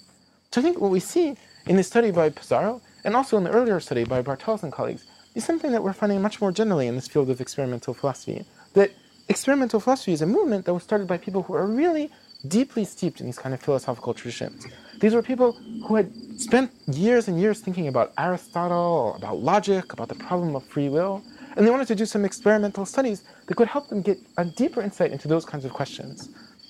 So 0.53 0.61
I 0.61 0.63
think 0.63 0.79
what 0.79 0.91
we 0.91 1.01
see 1.01 1.35
in 1.65 1.75
the 1.75 1.83
study 1.83 2.11
by 2.11 2.29
Pizarro, 2.29 2.81
and 3.03 3.17
also 3.17 3.35
in 3.35 3.43
the 3.43 3.51
earlier 3.51 3.81
study 3.81 4.05
by 4.05 4.21
Bartels 4.21 4.63
and 4.63 4.71
colleagues, 4.71 5.03
is 5.37 5.45
something 5.45 5.71
that 5.71 5.83
we're 5.83 5.93
finding 5.93 6.19
much 6.19 6.41
more 6.41 6.51
generally 6.51 6.87
in 6.87 6.95
this 6.95 7.07
field 7.07 7.29
of 7.29 7.39
experimental 7.39 7.93
philosophy. 7.93 8.43
That 8.73 8.91
experimental 9.29 9.79
philosophy 9.79 10.11
is 10.11 10.23
a 10.23 10.25
movement 10.25 10.65
that 10.65 10.73
was 10.73 10.81
started 10.81 11.07
by 11.07 11.17
people 11.19 11.43
who 11.43 11.53
are 11.53 11.67
really 11.67 12.11
deeply 12.47 12.83
steeped 12.85 13.19
in 13.19 13.27
these 13.27 13.37
kind 13.37 13.53
of 13.53 13.61
philosophical 13.61 14.15
traditions. 14.15 14.65
These 14.99 15.13
were 15.13 15.21
people 15.21 15.51
who 15.85 15.95
had 15.95 16.11
spent 16.39 16.71
years 16.87 17.27
and 17.27 17.39
years 17.39 17.59
thinking 17.59 17.87
about 17.87 18.13
Aristotle, 18.17 19.13
about 19.15 19.37
logic, 19.37 19.93
about 19.93 20.09
the 20.09 20.15
problem 20.15 20.55
of 20.55 20.63
free 20.63 20.89
will, 20.89 21.21
and 21.55 21.65
they 21.65 21.71
wanted 21.71 21.87
to 21.89 21.95
do 21.95 22.07
some 22.07 22.25
experimental 22.25 22.85
studies 22.85 23.23
that 23.45 23.55
could 23.55 23.67
help 23.67 23.89
them 23.89 24.01
get 24.01 24.17
a 24.37 24.45
deeper 24.45 24.81
insight 24.81 25.11
into 25.11 25.27
those 25.27 25.45
kinds 25.45 25.65
of 25.65 25.71
questions. 25.71 26.29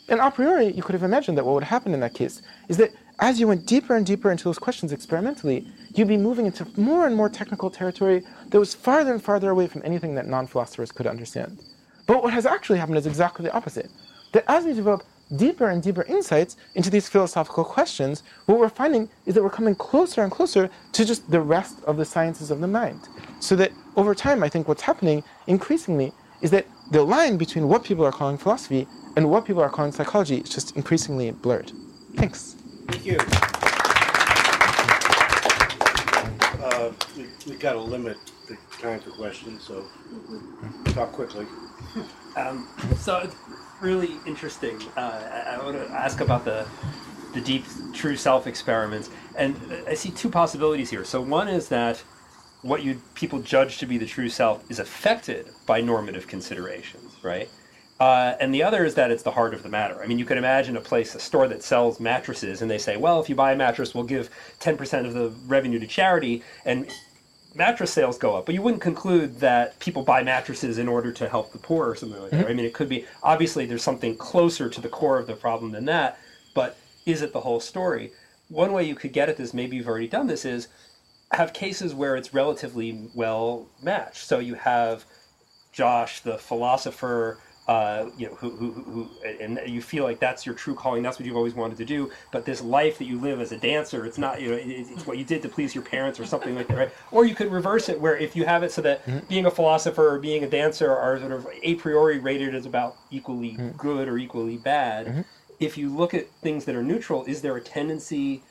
And 0.10 0.20
a 0.20 0.30
priori, 0.30 0.74
you 0.74 0.84
could 0.84 0.94
have 0.94 1.04
imagined 1.04 1.38
that 1.38 1.46
what 1.46 1.54
would 1.54 1.64
happen 1.64 1.94
in 1.94 2.02
that 2.02 2.14
case 2.14 2.42
is 2.68 2.76
that 2.78 2.92
as 3.20 3.40
you 3.40 3.48
went 3.48 3.66
deeper 3.66 3.96
and 3.96 4.06
deeper 4.06 4.32
into 4.32 4.44
those 4.44 4.60
questions 4.60 4.92
experimentally, 4.92 5.68
you'd 5.96 6.08
be 6.08 6.18
moving 6.18 6.46
into 6.46 6.68
more 6.80 7.08
and 7.08 7.16
more 7.16 7.30
technical 7.30 7.72
territory 7.72 8.24
that 8.50 8.60
was 8.60 8.76
farther 8.76 9.12
and 9.12 9.24
farther 9.24 9.50
away 9.50 9.68
from 9.68 9.82
anything 9.84 10.14
that 10.16 10.28
non 10.28 10.46
philosophers 10.46 10.92
could 10.92 11.08
understand. 11.08 11.60
But 12.06 12.24
what 12.24 12.34
has 12.34 12.46
actually 12.46 12.80
happened 12.80 12.98
is 12.98 13.08
exactly 13.08 13.44
the 13.44 13.54
opposite. 13.54 13.90
That 14.34 14.46
as 14.48 14.66
we 14.66 14.74
develop 14.74 15.04
deeper 15.36 15.70
and 15.70 15.82
deeper 15.82 16.04
insights 16.04 16.56
into 16.76 16.90
these 16.90 17.10
philosophical 17.10 17.66
questions, 17.66 18.24
what 18.46 18.60
we're 18.60 18.70
finding 18.70 19.10
is 19.26 19.34
that 19.34 19.44
we're 19.44 19.50
coming 19.50 19.76
closer 19.76 20.22
and 20.22 20.32
closer 20.32 20.70
to 20.94 21.06
just 21.06 21.30
the 21.30 21.42
rest 21.42 21.84
of 21.86 21.98
the 21.98 22.06
sciences 22.06 22.52
of 22.52 22.62
the 22.62 22.68
mind. 22.68 23.10
So 23.40 23.56
that 23.56 23.72
over 23.96 24.14
time, 24.14 24.44
I 24.44 24.50
think 24.50 24.68
what's 24.68 24.84
happening 24.84 25.24
increasingly 25.48 26.14
is 26.42 26.52
that 26.52 26.68
the 26.92 27.02
line 27.02 27.38
between 27.38 27.68
what 27.68 27.84
people 27.84 28.06
are 28.06 28.12
calling 28.12 28.38
philosophy 28.38 28.88
and 29.16 29.30
what 29.30 29.46
people 29.46 29.62
are 29.62 29.70
calling 29.70 29.92
psychology 29.92 30.38
is 30.38 30.50
just 30.50 30.76
increasingly 30.78 31.32
blurred. 31.32 31.72
Thanks. 32.16 32.57
Thank 32.88 33.06
you. 33.06 33.18
Uh, 36.64 36.92
we, 37.18 37.28
we 37.48 37.58
got 37.58 37.74
to 37.74 37.80
limit 37.80 38.18
the 38.48 38.58
time 38.82 39.00
for 39.00 39.12
questions, 39.12 39.64
so 39.64 39.86
talk 40.94 41.12
quickly. 41.12 41.46
Um, 42.36 42.68
so 42.98 43.18
it's 43.18 43.36
really 43.82 44.18
interesting. 44.26 44.82
Uh, 44.96 45.00
I, 45.02 45.56
I 45.56 45.66
want 45.66 45.78
to 45.78 45.92
ask 45.94 46.22
about 46.22 46.46
the 46.46 46.68
the 47.34 47.42
deep 47.42 47.66
true 47.94 48.16
self 48.16 48.48
experiments, 48.48 49.10
and 49.36 49.56
I 49.88 49.94
see 49.94 50.10
two 50.12 50.30
possibilities 50.30 50.90
here. 50.90 51.04
So 51.04 51.22
one 51.22 51.48
is 51.48 51.70
that 51.70 52.04
what 52.62 52.84
you 52.84 53.02
people 53.16 53.40
judge 53.40 53.78
to 53.80 53.86
be 53.86 53.98
the 53.98 54.06
true 54.06 54.30
self 54.30 54.70
is 54.72 54.80
affected 54.80 55.48
by 55.66 55.82
normative 55.82 56.28
considerations, 56.28 57.18
right? 57.22 57.50
Uh, 58.00 58.36
and 58.40 58.54
the 58.54 58.62
other 58.62 58.86
is 58.86 58.96
that 58.96 59.10
it's 59.10 59.24
the 59.24 59.32
heart 59.32 59.54
of 59.54 59.64
the 59.64 59.70
matter. 59.70 60.02
I 60.04 60.08
mean, 60.08 60.20
you 60.20 60.26
can 60.26 60.38
imagine 60.38 60.78
a 60.78 60.82
place, 60.82 61.16
a 61.16 61.20
store 61.20 61.48
that 61.48 61.64
sells 61.64 62.00
mattresses, 62.00 62.62
and 62.62 62.70
they 62.70 62.78
say, 62.78 62.96
well, 62.96 63.20
if 63.20 63.28
you 63.28 63.36
buy 63.36 63.54
a 63.54 63.56
mattress, 63.56 63.96
we'll 63.96 64.04
give 64.04 64.30
10% 64.60 65.06
of 65.06 65.14
the 65.14 65.30
revenue 65.48 65.80
to 65.80 65.88
charity, 65.88 66.44
and 66.64 66.88
mattress 67.56 67.92
sales 67.92 68.18
go 68.20 68.36
up. 68.36 68.46
But 68.46 68.54
you 68.54 68.62
wouldn't 68.62 68.84
conclude 68.84 69.40
that 69.40 69.80
people 69.80 70.04
buy 70.04 70.22
mattresses 70.22 70.78
in 70.78 70.88
order 70.88 71.12
to 71.14 71.28
help 71.28 71.52
the 71.52 71.58
poor 71.58 71.90
or 71.90 71.96
something 71.96 72.22
like 72.22 72.32
that. 72.32 72.48
I 72.48 72.54
mean, 72.54 72.66
it 72.66 72.74
could 72.74 72.90
be, 72.90 73.06
obviously, 73.24 73.66
there's 73.66 73.84
something 73.84 74.16
closer 74.16 74.70
to 74.70 74.80
the 74.80 74.90
core 74.90 75.18
of 75.18 75.26
the 75.26 75.36
problem 75.36 75.72
than 75.72 75.86
that, 75.86 76.20
but 76.54 76.78
is 77.08 77.24
it 77.24 77.34
the 77.34 77.42
whole 77.42 77.60
story? 77.60 78.12
One 78.50 78.74
way 78.74 78.84
you 78.84 78.94
could 78.94 79.12
get 79.12 79.28
at 79.28 79.38
this, 79.38 79.56
maybe 79.56 79.76
you've 79.76 79.88
already 79.88 80.08
done 80.08 80.28
this, 80.28 80.46
is 80.46 80.68
have 81.32 81.52
cases 81.52 81.96
where 81.96 82.16
it's 82.16 82.34
relatively 82.34 83.10
well 83.16 83.68
matched. 83.82 84.24
So 84.24 84.40
you 84.40 84.54
have 84.54 85.04
Josh, 85.74 86.22
the 86.22 86.38
philosopher, 86.38 87.40
uh, 87.68 88.10
you 88.18 88.28
know, 88.28 88.36
who, 88.36 88.50
who, 88.52 88.72
who, 88.72 89.10
and 89.42 89.60
you 89.66 89.82
feel 89.82 90.06
like 90.06 90.20
that's 90.20 90.46
your 90.46 90.56
true 90.56 90.74
calling. 90.74 91.04
That's 91.04 91.20
what 91.20 91.26
you've 91.26 91.36
always 91.36 91.54
wanted 91.54 91.78
to 91.78 91.86
do. 91.86 92.12
But 92.32 92.46
this 92.46 92.62
life 92.62 92.98
that 93.00 93.06
you 93.06 93.20
live 93.20 93.42
as 93.42 93.52
a 93.52 93.58
dancer, 93.58 94.06
it's 94.06 94.18
not, 94.18 94.42
you 94.42 94.52
know, 94.52 94.58
it's 94.60 95.06
what 95.06 95.18
you 95.18 95.26
did 95.26 95.42
to 95.42 95.50
please 95.50 95.76
your 95.76 95.84
parents 95.84 96.18
or 96.20 96.26
something 96.26 96.56
like 96.56 96.68
that, 96.70 96.78
right? 96.78 96.92
Or 97.12 97.26
you 97.26 97.36
could 97.36 97.52
reverse 97.52 97.90
it, 97.90 98.00
where 98.00 98.16
if 98.16 98.36
you 98.36 98.46
have 98.46 98.64
it 98.64 98.72
so 98.72 98.82
that 98.84 99.06
mm-hmm. 99.06 99.26
being 99.28 99.46
a 99.46 99.52
philosopher 99.52 100.14
or 100.14 100.20
being 100.20 100.46
a 100.46 100.50
dancer 100.50 100.96
are 100.96 101.20
sort 101.20 101.34
of 101.34 101.48
a 101.62 101.76
priori 101.76 102.20
rated 102.20 102.56
as 102.56 102.66
about 102.66 102.96
equally 103.12 103.52
mm-hmm. 103.52 103.76
good 103.78 104.08
or 104.08 104.18
equally 104.18 104.58
bad. 104.58 105.08
Mm-hmm. 105.08 105.22
If 105.60 105.78
you 105.78 105.94
look 105.94 106.14
at 106.14 106.30
things 106.42 106.66
that 106.66 106.76
are 106.76 106.84
neutral, 106.84 107.26
is 107.26 107.42
there 107.42 107.58
a 107.58 107.62
tendency 107.62 108.44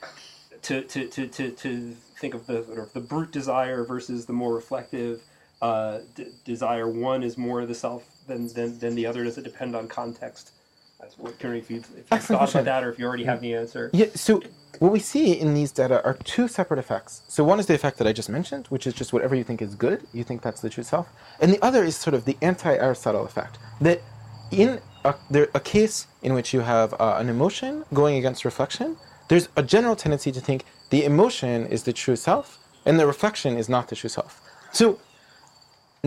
to 0.63 0.83
to, 0.83 1.07
to, 1.09 1.27
to, 1.27 1.51
to 1.53 1.97
think 2.21 2.35
of 2.35 2.47
the 2.47 2.65
sort 2.65 2.79
of 2.79 2.93
the 2.93 3.01
brute 3.01 3.31
desire 3.31 3.85
versus 3.85 4.27
the 4.27 4.33
more 4.33 4.55
reflective 4.55 5.23
uh, 5.63 5.99
d- 6.15 6.27
desire? 6.45 6.89
One 6.89 7.23
is 7.23 7.37
more 7.39 7.67
the 7.67 7.75
self 7.75 8.09
than, 8.27 8.49
than, 8.55 8.79
than 8.79 8.95
the 8.95 9.07
other? 9.07 9.25
Does 9.25 9.39
it 9.39 9.45
depend 9.45 9.75
on 9.77 9.89
context? 9.89 10.53
Was 10.99 11.19
wondering 11.19 11.61
if 11.61 11.71
you've, 11.71 11.85
if 11.97 12.11
you've 12.11 12.23
thought 12.23 12.51
about 12.51 12.65
that 12.65 12.83
or 12.83 12.91
if 12.91 12.99
you 12.99 13.05
already 13.05 13.25
have 13.25 13.41
the 13.41 13.55
answer. 13.55 13.91
Yeah, 13.93 14.07
so 14.15 14.43
what 14.79 14.93
we 14.93 14.99
see 14.99 15.33
in 15.33 15.55
these 15.55 15.71
data 15.71 16.03
are 16.05 16.15
two 16.25 16.49
separate 16.49 16.79
effects. 16.79 17.23
So 17.29 17.45
one 17.45 17.61
is 17.61 17.67
the 17.67 17.75
effect 17.75 17.99
that 17.99 18.07
I 18.07 18.13
just 18.13 18.29
mentioned, 18.29 18.67
which 18.69 18.87
is 18.87 18.95
just 18.95 19.13
whatever 19.13 19.35
you 19.35 19.45
think 19.45 19.61
is 19.63 19.75
good, 19.75 20.07
you 20.13 20.25
think 20.25 20.43
that's 20.43 20.63
the 20.63 20.71
true 20.71 20.83
self. 20.83 21.09
And 21.39 21.53
the 21.53 21.63
other 21.63 21.85
is 21.85 21.97
sort 21.97 22.15
of 22.15 22.25
the 22.25 22.37
anti-Aristotle 22.41 23.25
effect, 23.25 23.59
that 23.81 24.01
in 24.51 24.81
a, 25.05 25.15
there, 25.31 25.49
a 25.55 25.61
case 25.61 26.07
in 26.23 26.33
which 26.35 26.55
you 26.55 26.61
have 26.61 26.95
uh, 26.95 27.17
an 27.19 27.29
emotion 27.29 27.85
going 27.93 28.17
against 28.17 28.45
reflection, 28.45 28.97
there's 29.29 29.49
a 29.55 29.63
general 29.63 29.97
tendency 29.97 30.33
to 30.33 30.41
think 30.41 30.65
the 30.91 31.05
emotion 31.05 31.67
is 31.67 31.83
the 31.83 31.93
true 31.93 32.17
self 32.17 32.59
and 32.87 32.99
the 32.99 33.07
reflection 33.07 33.57
is 33.57 33.69
not 33.69 33.89
the 33.89 33.97
true 33.97 34.11
self. 34.11 34.41
So 34.73 34.99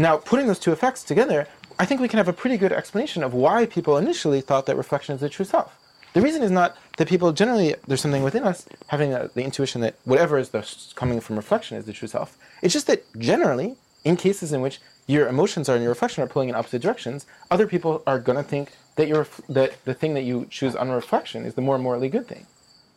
now 0.02 0.18
putting 0.18 0.48
those 0.48 0.60
two 0.60 0.72
effects 0.72 1.04
together, 1.04 1.48
I 1.78 1.86
think 1.86 2.02
we 2.02 2.08
can 2.08 2.18
have 2.18 2.28
a 2.28 2.34
pretty 2.34 2.58
good 2.58 2.72
explanation 2.72 3.24
of 3.24 3.34
why 3.34 3.66
people 3.66 3.98
initially 3.98 4.42
thought 4.42 4.66
that 4.66 4.76
reflection 4.76 5.16
is 5.16 5.22
the 5.22 5.30
true 5.30 5.46
self. 5.46 5.76
The 6.14 6.22
reason 6.22 6.42
is 6.42 6.52
not 6.52 6.76
that 6.98 7.08
people 7.08 7.32
generally, 7.32 7.76
there's 7.88 8.02
something 8.02 8.24
within 8.24 8.44
us 8.44 8.66
having 8.88 9.14
a, 9.14 9.30
the 9.34 9.44
intuition 9.44 9.82
that 9.82 9.96
whatever 10.06 10.38
is 10.38 10.50
the, 10.50 10.68
coming 10.96 11.20
from 11.20 11.36
reflection 11.36 11.78
is 11.78 11.86
the 11.86 11.94
true 11.94 12.08
self. 12.08 12.38
It's 12.62 12.74
just 12.74 12.88
that 12.88 13.04
generally, 13.18 13.76
in 14.04 14.18
cases 14.18 14.52
in 14.52 14.62
which 14.62 14.82
your 15.08 15.28
emotions 15.28 15.70
are 15.70 15.76
and 15.76 15.84
your 15.84 15.92
reflection 15.92 16.24
are 16.24 16.28
pulling 16.28 16.50
in 16.50 16.56
opposite 16.56 16.82
directions, 16.82 17.26
other 17.52 17.68
people 17.68 18.04
are 18.08 18.20
going 18.20 18.38
to 18.38 18.44
think 18.44 18.72
that, 18.96 19.08
you 19.08 19.26
that 19.48 19.84
the 19.86 19.94
thing 19.94 20.14
that 20.16 20.24
you 20.24 20.48
choose 20.50 20.76
on 20.76 20.90
reflection 20.90 21.46
is 21.46 21.54
the 21.54 21.62
more 21.62 21.78
morally 21.78 22.10
good 22.10 22.28
thing. 22.28 22.46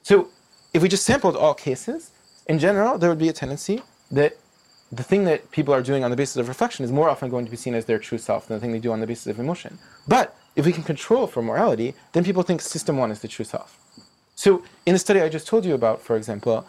So 0.02 0.28
if 0.74 0.82
we 0.82 0.88
just 0.88 1.04
sampled 1.04 1.36
all 1.36 1.54
cases, 1.54 2.10
in 2.46 2.58
general, 2.58 2.98
there 2.98 3.10
would 3.10 3.18
be 3.18 3.28
a 3.28 3.32
tendency 3.32 3.82
that 4.10 4.36
the 4.92 5.02
thing 5.02 5.24
that 5.24 5.50
people 5.50 5.72
are 5.72 5.82
doing 5.82 6.04
on 6.04 6.10
the 6.10 6.16
basis 6.16 6.36
of 6.36 6.48
reflection 6.48 6.84
is 6.84 6.92
more 6.92 7.08
often 7.08 7.30
going 7.30 7.46
to 7.46 7.50
be 7.50 7.56
seen 7.56 7.74
as 7.74 7.86
their 7.86 7.98
true 7.98 8.18
self 8.18 8.46
than 8.46 8.58
the 8.58 8.60
thing 8.60 8.72
they 8.72 8.78
do 8.78 8.92
on 8.92 9.00
the 9.00 9.06
basis 9.06 9.26
of 9.26 9.40
emotion. 9.40 9.78
But 10.06 10.36
if 10.54 10.66
we 10.66 10.72
can 10.72 10.82
control 10.82 11.26
for 11.26 11.42
morality, 11.42 11.94
then 12.12 12.24
people 12.24 12.42
think 12.42 12.60
system 12.60 12.98
one 12.98 13.10
is 13.10 13.20
the 13.20 13.28
true 13.28 13.46
self. 13.46 13.78
So 14.34 14.62
in 14.84 14.92
the 14.92 14.98
study 14.98 15.20
I 15.22 15.30
just 15.30 15.46
told 15.46 15.64
you 15.64 15.74
about, 15.74 16.02
for 16.02 16.14
example, 16.14 16.66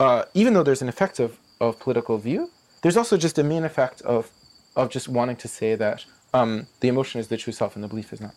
uh, 0.00 0.24
even 0.34 0.52
though 0.52 0.64
there's 0.64 0.82
an 0.82 0.88
effect 0.88 1.20
of, 1.20 1.38
of 1.60 1.78
political 1.78 2.18
view, 2.18 2.50
there's 2.82 2.96
also 2.96 3.16
just 3.16 3.38
a 3.38 3.44
main 3.44 3.64
effect 3.64 4.02
of, 4.02 4.30
of 4.74 4.90
just 4.90 5.08
wanting 5.08 5.36
to 5.36 5.48
say 5.48 5.76
that 5.76 6.04
um, 6.34 6.66
the 6.80 6.88
emotion 6.88 7.20
is 7.20 7.28
the 7.28 7.36
true 7.36 7.52
self 7.52 7.76
and 7.76 7.84
the 7.84 7.88
belief 7.88 8.12
is 8.12 8.20
not. 8.20 8.34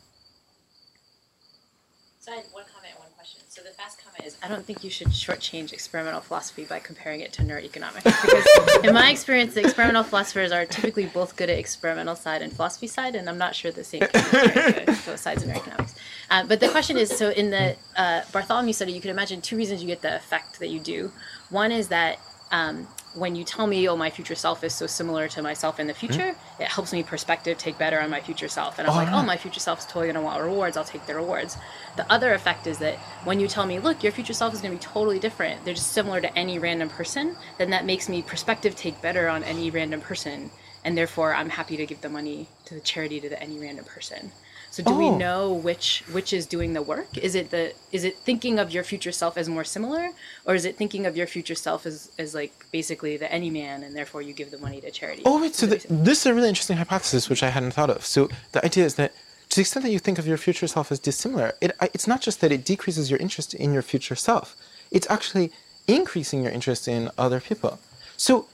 Is 4.25 4.37
I 4.43 4.47
don't 4.47 4.65
think 4.65 4.83
you 4.83 4.89
should 4.89 5.07
shortchange 5.07 5.73
experimental 5.73 6.21
philosophy 6.21 6.65
by 6.65 6.79
comparing 6.79 7.21
it 7.21 7.33
to 7.33 7.41
neuroeconomics. 7.43 8.03
Because 8.03 8.85
in 8.85 8.93
my 8.93 9.11
experience, 9.11 9.53
the 9.53 9.61
experimental 9.61 10.03
philosophers 10.03 10.51
are 10.51 10.65
typically 10.65 11.05
both 11.05 11.35
good 11.35 11.49
at 11.49 11.57
experimental 11.57 12.15
side 12.15 12.41
and 12.41 12.51
philosophy 12.53 12.87
side, 12.87 13.15
and 13.15 13.29
I'm 13.29 13.37
not 13.37 13.55
sure 13.55 13.71
the 13.71 13.83
same 13.83 14.01
can 14.01 14.85
be 14.85 14.91
both 14.91 15.19
sides 15.19 15.43
of 15.43 15.49
neuroeconomics. 15.49 15.95
Uh, 16.29 16.45
but 16.45 16.59
the 16.59 16.69
question 16.69 16.97
is, 16.97 17.09
so 17.15 17.29
in 17.29 17.49
the 17.49 17.75
uh, 17.95 18.21
Bartholomew 18.31 18.73
study, 18.73 18.91
you 18.93 19.01
can 19.01 19.11
imagine 19.11 19.41
two 19.41 19.57
reasons 19.57 19.81
you 19.81 19.87
get 19.87 20.01
the 20.01 20.15
effect 20.15 20.59
that 20.59 20.69
you 20.69 20.79
do. 20.79 21.11
One 21.49 21.71
is 21.71 21.89
that 21.89 22.19
um, 22.51 22.87
when 23.13 23.35
you 23.35 23.43
tell 23.43 23.67
me, 23.67 23.87
oh, 23.89 23.97
my 23.97 24.09
future 24.09 24.35
self 24.35 24.63
is 24.63 24.73
so 24.73 24.87
similar 24.87 25.27
to 25.29 25.41
myself 25.41 25.79
in 25.79 25.87
the 25.87 25.93
future, 25.93 26.31
mm-hmm. 26.31 26.61
it 26.61 26.67
helps 26.69 26.93
me 26.93 27.03
perspective 27.03 27.57
take 27.57 27.77
better 27.77 27.99
on 27.99 28.09
my 28.09 28.21
future 28.21 28.47
self. 28.47 28.79
And 28.79 28.87
I'm 28.87 28.93
oh, 28.93 28.97
like, 28.97 29.11
oh, 29.11 29.23
my 29.23 29.37
future 29.37 29.59
self 29.59 29.79
is 29.79 29.85
totally 29.85 30.07
going 30.07 30.15
to 30.15 30.21
want 30.21 30.41
rewards. 30.41 30.77
I'll 30.77 30.83
take 30.83 31.05
the 31.05 31.15
rewards. 31.15 31.57
The 31.97 32.09
other 32.11 32.33
effect 32.33 32.67
is 32.67 32.77
that 32.79 32.95
when 33.25 33.39
you 33.39 33.47
tell 33.47 33.65
me, 33.65 33.79
look, 33.79 34.01
your 34.01 34.11
future 34.11 34.33
self 34.33 34.53
is 34.53 34.61
going 34.61 34.77
to 34.77 34.79
be 34.79 34.93
totally 34.93 35.19
different, 35.19 35.65
they're 35.65 35.73
just 35.73 35.91
similar 35.91 36.21
to 36.21 36.37
any 36.37 36.57
random 36.57 36.89
person, 36.89 37.35
then 37.57 37.69
that 37.71 37.85
makes 37.85 38.07
me 38.07 38.21
perspective 38.21 38.75
take 38.75 39.01
better 39.01 39.27
on 39.27 39.43
any 39.43 39.69
random 39.69 40.01
person. 40.01 40.49
And 40.83 40.97
therefore, 40.97 41.35
I'm 41.35 41.49
happy 41.49 41.77
to 41.77 41.85
give 41.85 42.01
the 42.01 42.09
money 42.09 42.47
to 42.65 42.73
the 42.73 42.79
charity 42.79 43.19
to 43.19 43.29
the, 43.29 43.41
any 43.41 43.59
random 43.59 43.85
person. 43.85 44.31
So 44.71 44.81
do 44.81 44.93
we 44.93 45.07
Oh. 45.07 45.17
know 45.17 45.51
which 45.51 46.03
which 46.13 46.31
is 46.31 46.45
doing 46.45 46.71
the 46.73 46.81
work? 46.81 47.17
Is 47.17 47.35
it 47.35 47.51
the 47.51 47.73
is 47.91 48.03
it 48.05 48.15
thinking 48.27 48.57
of 48.57 48.71
your 48.71 48.85
future 48.91 49.11
self 49.11 49.37
as 49.37 49.49
more 49.49 49.65
similar, 49.65 50.11
or 50.45 50.55
is 50.55 50.63
it 50.63 50.77
thinking 50.77 51.05
of 51.05 51.17
your 51.17 51.27
future 51.27 51.55
self 51.55 51.85
as 51.85 52.09
as 52.17 52.33
like 52.33 52.53
basically 52.71 53.17
the 53.17 53.29
any 53.31 53.49
man, 53.49 53.83
and 53.83 53.93
therefore 53.95 54.21
you 54.21 54.33
give 54.33 54.49
the 54.49 54.57
money 54.57 54.79
to 54.81 54.89
charity? 54.89 55.23
Oh 55.25 55.41
wait, 55.41 55.55
so 55.55 55.65
the, 55.65 55.85
this 55.89 56.19
is 56.21 56.25
a 56.25 56.33
really 56.33 56.47
interesting 56.47 56.77
hypothesis 56.77 57.27
which 57.29 57.43
I 57.43 57.49
hadn't 57.49 57.73
thought 57.77 57.89
of. 57.89 58.05
So 58.05 58.29
the 58.53 58.63
idea 58.63 58.85
is 58.85 58.95
that 58.95 59.11
to 59.49 59.55
the 59.57 59.61
extent 59.61 59.83
that 59.85 59.91
you 59.91 59.99
think 59.99 60.17
of 60.17 60.25
your 60.25 60.37
future 60.37 60.67
self 60.67 60.89
as 60.93 60.99
dissimilar, 60.99 61.53
it, 61.59 61.71
it's 61.93 62.07
not 62.07 62.21
just 62.21 62.39
that 62.39 62.53
it 62.53 62.63
decreases 62.63 63.11
your 63.11 63.19
interest 63.19 63.53
in 63.53 63.73
your 63.73 63.81
future 63.81 64.15
self; 64.15 64.55
it's 64.89 65.07
actually 65.09 65.51
increasing 65.87 66.43
your 66.43 66.53
interest 66.53 66.87
in 66.87 67.09
other 67.17 67.41
people. 67.41 67.77
So 68.15 68.47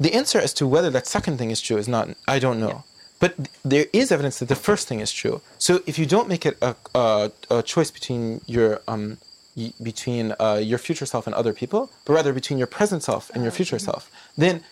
the 0.00 0.12
answer 0.14 0.40
as 0.40 0.52
to 0.54 0.66
whether 0.66 0.90
that 0.90 1.06
second 1.06 1.38
thing 1.38 1.52
is 1.52 1.60
true 1.60 1.76
is 1.76 1.86
not 1.86 2.08
I 2.26 2.40
don't 2.40 2.58
know. 2.58 2.82
But 3.20 3.34
there 3.64 3.86
is 3.92 4.12
evidence 4.12 4.38
that 4.40 4.48
the 4.48 4.56
first 4.68 4.88
thing 4.88 5.00
is 5.00 5.12
true. 5.12 5.40
So 5.58 5.80
if 5.86 5.98
you 5.98 6.06
don't 6.06 6.28
make 6.28 6.44
it 6.44 6.56
a, 6.60 6.76
a, 6.94 7.30
a 7.50 7.62
choice 7.62 7.90
between 7.90 8.40
your 8.46 8.80
um, 8.88 9.18
y- 9.56 9.72
between 9.82 10.34
uh, 10.38 10.60
your 10.62 10.78
future 10.78 11.06
self 11.06 11.26
and 11.26 11.34
other 11.34 11.52
people, 11.52 11.90
but 12.04 12.12
rather 12.12 12.32
between 12.32 12.58
your 12.58 12.66
present 12.66 13.02
self 13.02 13.30
and 13.34 13.42
your 13.42 13.52
future 13.52 13.78
self, 13.78 14.10
then 14.36 14.62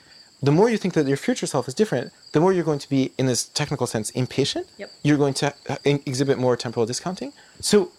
the 0.43 0.51
more 0.51 0.69
you 0.69 0.77
think 0.77 0.95
that 0.95 1.07
your 1.07 1.17
future 1.17 1.47
self 1.47 1.69
is 1.69 1.75
different, 1.75 2.13
the 2.33 2.41
more 2.41 2.53
you're 2.53 2.65
going 2.65 2.81
to 2.81 2.89
be, 2.89 3.13
in 3.17 3.27
this 3.27 3.45
technical 3.45 3.87
sense, 3.87 4.11
impatient. 4.11 4.67
Yep. 4.77 4.91
You're 5.05 5.19
going 5.19 5.35
to 5.35 5.55
uh, 5.69 5.77
exhibit 5.85 6.37
more 6.37 6.57
temporal 6.57 6.85
discounting. 6.85 7.33
So 7.61 7.93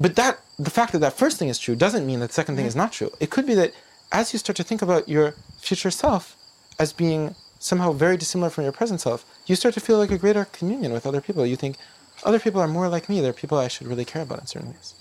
but 0.00 0.16
that 0.16 0.40
the 0.58 0.70
fact 0.70 0.92
that 0.92 0.98
that 1.00 1.12
first 1.14 1.38
thing 1.38 1.48
is 1.48 1.58
true 1.58 1.76
doesn't 1.76 2.06
mean 2.06 2.20
that 2.20 2.28
the 2.28 2.34
second 2.34 2.56
thing 2.56 2.66
is 2.66 2.76
not 2.76 2.92
true. 2.92 3.10
It 3.20 3.30
could 3.30 3.46
be 3.46 3.54
that 3.54 3.72
as 4.12 4.32
you 4.32 4.38
start 4.38 4.56
to 4.56 4.64
think 4.64 4.82
about 4.82 5.08
your 5.08 5.34
future 5.58 5.90
self 5.90 6.36
as 6.78 6.92
being 6.92 7.34
somehow 7.64 7.92
very 7.92 8.16
dissimilar 8.18 8.50
from 8.50 8.64
your 8.64 8.72
present 8.72 9.00
self, 9.00 9.24
you 9.46 9.56
start 9.56 9.72
to 9.72 9.80
feel 9.80 9.96
like 9.96 10.10
a 10.10 10.18
greater 10.18 10.44
communion 10.44 10.92
with 10.92 11.06
other 11.06 11.22
people. 11.22 11.46
You 11.46 11.56
think 11.56 11.76
other 12.22 12.38
people 12.38 12.60
are 12.60 12.68
more 12.68 12.88
like 12.88 13.08
me. 13.08 13.22
They're 13.22 13.32
people 13.32 13.56
I 13.58 13.68
should 13.68 13.86
really 13.86 14.04
care 14.04 14.22
about 14.22 14.40
in 14.40 14.46
certain 14.46 14.68
ways. 14.68 14.94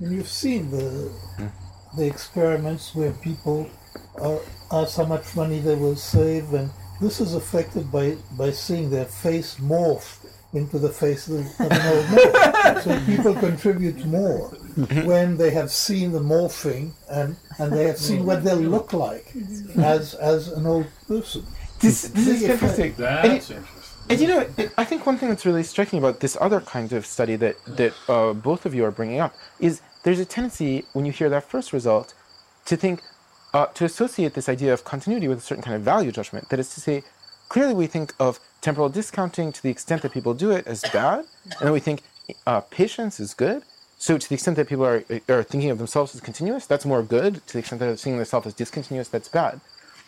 And 0.00 0.12
you've 0.12 0.28
seen 0.28 0.70
the 0.70 1.10
the 1.96 2.06
experiments 2.06 2.94
where 2.94 3.12
people 3.12 3.70
are 4.20 4.38
asked 4.70 4.98
how 4.98 5.06
much 5.06 5.34
money 5.34 5.60
they 5.60 5.74
will 5.74 5.96
save, 5.96 6.52
and 6.52 6.70
this 7.00 7.20
is 7.20 7.34
affected 7.34 7.90
by 7.90 8.16
by 8.36 8.50
seeing 8.50 8.90
their 8.90 9.06
face 9.06 9.56
morph 9.56 10.08
into 10.52 10.78
the 10.78 10.88
face 10.90 11.28
of, 11.28 11.40
of 11.60 11.70
an 11.72 11.86
old 11.94 12.06
man. 12.10 12.82
so 12.84 13.00
people 13.06 13.34
contribute 13.34 14.04
more 14.04 14.48
when 15.04 15.36
they 15.36 15.50
have 15.50 15.70
seen 15.70 16.12
the 16.12 16.20
morphing 16.20 16.92
and 17.10 17.36
and 17.58 17.72
they 17.72 17.84
have 17.84 17.98
seen 17.98 18.24
what 18.24 18.44
they'll 18.44 18.56
look 18.76 18.92
like 18.92 19.26
mm-hmm. 19.32 19.80
as 19.80 20.14
as 20.14 20.48
an 20.48 20.66
old 20.66 20.86
person. 21.06 21.44
This, 21.80 22.02
this 22.08 22.26
is 22.28 22.40
Big 22.42 22.50
effect. 22.50 22.60
fantastic. 22.60 22.96
That's 22.96 23.24
And 23.24 23.32
it- 23.32 23.36
interesting. 23.36 23.64
And 24.10 24.20
you 24.20 24.26
know, 24.28 24.46
it, 24.56 24.72
I 24.78 24.84
think 24.84 25.04
one 25.04 25.18
thing 25.18 25.28
that's 25.28 25.44
really 25.44 25.62
striking 25.62 25.98
about 25.98 26.20
this 26.20 26.34
other 26.40 26.60
kind 26.62 26.92
of 26.94 27.04
study 27.04 27.36
that 27.36 27.56
that 27.66 27.92
uh, 28.08 28.32
both 28.32 28.64
of 28.64 28.74
you 28.74 28.82
are 28.86 28.90
bringing 28.90 29.20
up 29.20 29.34
is 29.60 29.82
there's 30.02 30.18
a 30.18 30.24
tendency 30.24 30.86
when 30.94 31.04
you 31.04 31.12
hear 31.12 31.28
that 31.28 31.44
first 31.44 31.74
result 31.74 32.14
to 32.64 32.74
think 32.76 33.02
uh, 33.52 33.66
to 33.66 33.84
associate 33.84 34.32
this 34.32 34.48
idea 34.48 34.72
of 34.72 34.82
continuity 34.82 35.28
with 35.28 35.38
a 35.38 35.42
certain 35.42 35.62
kind 35.62 35.76
of 35.76 35.82
value 35.82 36.10
judgment. 36.10 36.48
That 36.48 36.58
is 36.58 36.72
to 36.74 36.80
say, 36.80 37.02
clearly 37.50 37.74
we 37.74 37.86
think 37.86 38.14
of 38.18 38.40
temporal 38.62 38.88
discounting 38.88 39.52
to 39.52 39.62
the 39.62 39.68
extent 39.68 40.00
that 40.00 40.12
people 40.12 40.32
do 40.32 40.52
it 40.52 40.66
as 40.66 40.80
bad, 40.90 41.26
and 41.44 41.60
then 41.60 41.72
we 41.72 41.80
think 41.80 42.00
uh, 42.46 42.62
patience 42.62 43.20
is 43.20 43.34
good. 43.34 43.62
So 43.98 44.16
to 44.16 44.26
the 44.26 44.34
extent 44.36 44.56
that 44.56 44.68
people 44.68 44.86
are 44.86 45.04
are 45.28 45.42
thinking 45.42 45.68
of 45.68 45.76
themselves 45.76 46.14
as 46.14 46.22
continuous, 46.22 46.64
that's 46.64 46.86
more 46.86 47.02
good. 47.02 47.46
To 47.46 47.52
the 47.52 47.58
extent 47.58 47.78
that 47.80 47.86
they're 47.88 47.96
seeing 47.98 48.16
themselves 48.16 48.46
as 48.46 48.54
discontinuous, 48.54 49.08
that's 49.08 49.28
bad. 49.28 49.60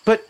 But 0.06 0.26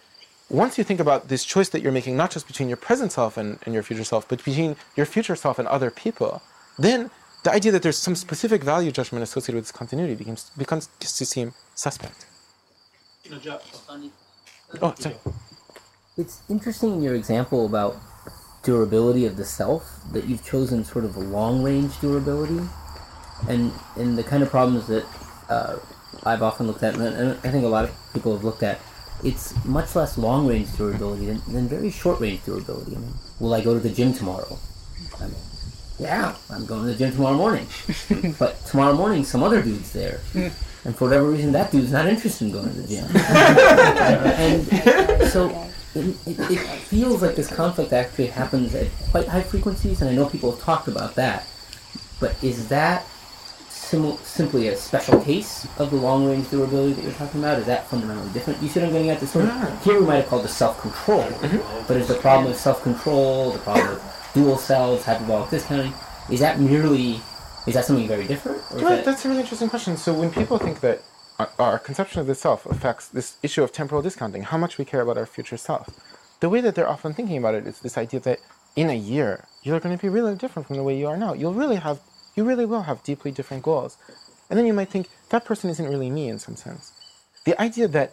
once 0.51 0.77
you 0.77 0.85
think 0.85 1.01
about 1.01 1.29
this 1.29 1.45
choice 1.45 1.69
that 1.71 1.81
you're 1.81 1.93
making, 1.93 2.17
not 2.17 2.31
just 2.31 2.47
between 2.47 2.69
your 2.69 2.77
present 2.77 3.13
self 3.13 3.37
and, 3.37 3.59
and 3.65 3.73
your 3.73 3.83
future 3.83 4.05
self, 4.05 4.29
but 4.29 4.45
between 4.45 4.77
your 4.97 5.07
future 5.07 5.37
self 5.37 5.59
and 5.59 5.69
other 5.69 5.91
people, 5.91 6.43
then 6.79 7.11
the 7.45 7.53
idea 7.53 7.73
that 7.73 7.83
there's 7.83 7.97
some 7.97 8.17
specific 8.17 8.63
value 8.63 8.91
judgment 8.91 9.23
associated 9.23 9.55
with 9.55 9.65
this 9.65 9.73
continuity 9.73 10.15
becomes 10.15 10.51
becomes 10.59 10.89
to 10.99 11.25
seem 11.25 11.55
suspect. 11.75 12.27
You 13.25 13.31
know, 13.31 13.39
Joe, 13.39 13.61
Oh, 14.83 14.95
sorry. 14.99 15.17
It's 16.17 16.43
interesting 16.49 16.95
in 16.95 17.03
your 17.03 17.15
example 17.15 17.67
about 17.67 17.97
durability 18.63 19.25
of 19.27 19.37
the 19.37 19.45
self 19.45 20.01
that 20.13 20.27
you've 20.27 20.45
chosen 20.45 20.85
sort 20.85 21.05
of 21.05 21.17
a 21.17 21.21
long 21.21 21.63
range 21.63 21.99
durability, 22.01 22.61
and 23.49 23.73
and 23.97 24.19
the 24.19 24.23
kind 24.23 24.43
of 24.43 24.51
problems 24.51 24.87
that 24.89 25.07
uh, 25.49 25.77
I've 26.25 26.43
often 26.43 26.67
looked 26.67 26.83
at, 26.83 26.95
and 26.95 27.03
and 27.03 27.39
I 27.45 27.51
think 27.51 27.65
a 27.65 27.69
lot 27.69 27.85
of 27.85 27.95
people 28.13 28.33
have 28.33 28.45
looked 28.45 28.63
at. 28.63 28.81
It's 29.23 29.65
much 29.65 29.95
less 29.95 30.17
long 30.17 30.47
range 30.47 30.75
durability 30.77 31.27
than, 31.27 31.43
than 31.53 31.69
very 31.69 31.91
short 31.91 32.21
range 32.21 32.45
durability. 32.45 32.97
I 32.97 32.99
mean, 32.99 33.15
will 33.39 33.55
I 33.55 33.61
go 33.61 33.75
to 33.75 33.81
the 33.81 33.91
gym 33.91 34.13
tomorrow? 34.13 34.59
I 35.19 35.25
mean, 35.25 35.35
yeah, 35.99 36.35
I'm 36.49 36.65
going 36.65 36.83
to 36.83 36.89
the 36.89 36.95
gym 36.95 37.13
tomorrow 37.13 37.37
morning. 37.37 37.67
but 38.39 38.65
tomorrow 38.67 38.95
morning, 38.95 39.25
some 39.25 39.43
other 39.43 39.63
dude's 39.63 39.93
there. 39.93 40.21
And 40.85 40.97
for 40.97 41.05
whatever 41.05 41.31
reason, 41.31 41.53
that 41.53 41.71
dude's 41.71 41.93
not 41.93 42.07
interested 42.07 42.47
in 42.47 42.53
going 42.53 42.71
to 42.71 42.81
the 42.81 42.89
gym. 42.89 43.05
and 43.15 44.67
so 45.31 45.51
it, 45.95 46.17
it, 46.27 46.51
it 46.53 46.59
feels 46.59 47.21
like 47.21 47.37
this 47.37 47.49
conflict 47.49 47.93
actually 47.93 48.29
happens 48.29 48.75
at 48.75 48.87
quite 49.11 49.29
high 49.29 49.43
frequencies, 49.43 50.01
and 50.01 50.09
I 50.09 50.15
know 50.15 50.27
people 50.27 50.53
have 50.53 50.61
talked 50.61 50.89
about 50.89 51.17
that. 51.17 51.47
But 52.19 52.43
is 52.43 52.69
that 52.69 53.05
sim- 53.91 54.17
simply 54.23 54.69
a 54.69 54.77
special 54.77 55.21
case 55.21 55.67
of 55.79 55.91
the 55.91 55.97
long 55.97 56.27
range 56.27 56.49
durability 56.51 56.95
that 56.95 57.05
you're 57.05 57.13
talking 57.13 57.41
about? 57.41 57.59
Is 57.59 57.67
that 57.67 57.87
fundamentally 57.89 58.31
different? 58.33 58.63
You 58.63 58.69
see 58.69 58.81
what 58.81 58.87
I'm 58.87 58.93
getting 58.93 59.11
at? 59.11 59.21
This 59.21 59.33
sort 59.33 59.45
of, 59.45 59.51
ah. 59.53 59.81
here 59.85 60.01
we 60.01 60.07
might 60.07 60.17
have 60.17 60.29
called 60.29 60.45
this 60.45 60.57
self 60.57 60.81
control, 60.81 61.23
mm-hmm. 61.23 61.87
but 61.87 61.97
is 61.97 62.09
the 62.09 62.15
problem 62.15 62.51
of 62.51 62.57
self 62.57 62.83
control, 62.83 63.51
the 63.51 63.59
problem 63.59 63.89
of 63.89 64.31
dual 64.35 64.57
selves, 64.57 65.05
hyperbolic 65.05 65.51
discounting, 65.51 65.93
is 66.31 66.41
that 66.41 66.61
merely, 66.61 67.21
is 67.67 67.75
that 67.75 67.85
something 67.85 68.07
very 68.07 68.27
different? 68.27 68.63
Right, 68.71 68.83
that- 68.83 69.05
that's 69.05 69.25
a 69.25 69.29
really 69.29 69.41
interesting 69.41 69.69
question. 69.69 69.97
So 69.97 70.15
when 70.15 70.31
people 70.31 70.59
think 70.59 70.81
that 70.81 71.03
our, 71.39 71.51
our 71.59 71.79
conception 71.79 72.21
of 72.21 72.27
the 72.27 72.35
self 72.35 72.67
affects 72.67 73.09
this 73.09 73.39
issue 73.43 73.63
of 73.63 73.73
temporal 73.73 74.03
discounting, 74.03 74.43
how 74.43 74.59
much 74.59 74.79
we 74.79 74.85
care 74.85 75.01
about 75.01 75.19
our 75.19 75.27
future 75.27 75.57
self, 75.57 75.89
the 76.41 76.49
way 76.49 76.61
that 76.61 76.75
they're 76.75 76.89
often 76.89 77.13
thinking 77.13 77.37
about 77.37 77.55
it 77.55 77.67
is 77.67 77.81
this 77.81 77.99
idea 77.99 78.21
that 78.21 78.39
in 78.77 78.89
a 78.89 78.95
year 78.95 79.45
you're 79.63 79.81
going 79.81 79.97
to 79.97 80.01
be 80.01 80.09
really 80.09 80.35
different 80.37 80.67
from 80.67 80.77
the 80.77 80.83
way 80.83 80.97
you 80.97 81.07
are 81.07 81.17
now. 81.17 81.33
You'll 81.35 81.55
really 81.55 81.77
have, 81.77 82.01
you 82.35 82.45
really 82.45 82.67
will 82.67 82.83
have 82.83 83.03
deeply 83.03 83.31
different 83.31 83.63
goals, 83.63 83.97
and 84.49 84.59
then 84.59 84.67
you 84.67 84.73
might 84.73 84.89
think 84.89 85.09
that 85.31 85.45
person 85.45 85.71
isn't 85.71 85.89
really 85.89 86.11
me 86.11 86.29
in 86.29 86.39
some 86.39 86.57
sense. 86.57 86.93
The 87.45 87.61
idea 87.61 87.89
that 87.89 88.13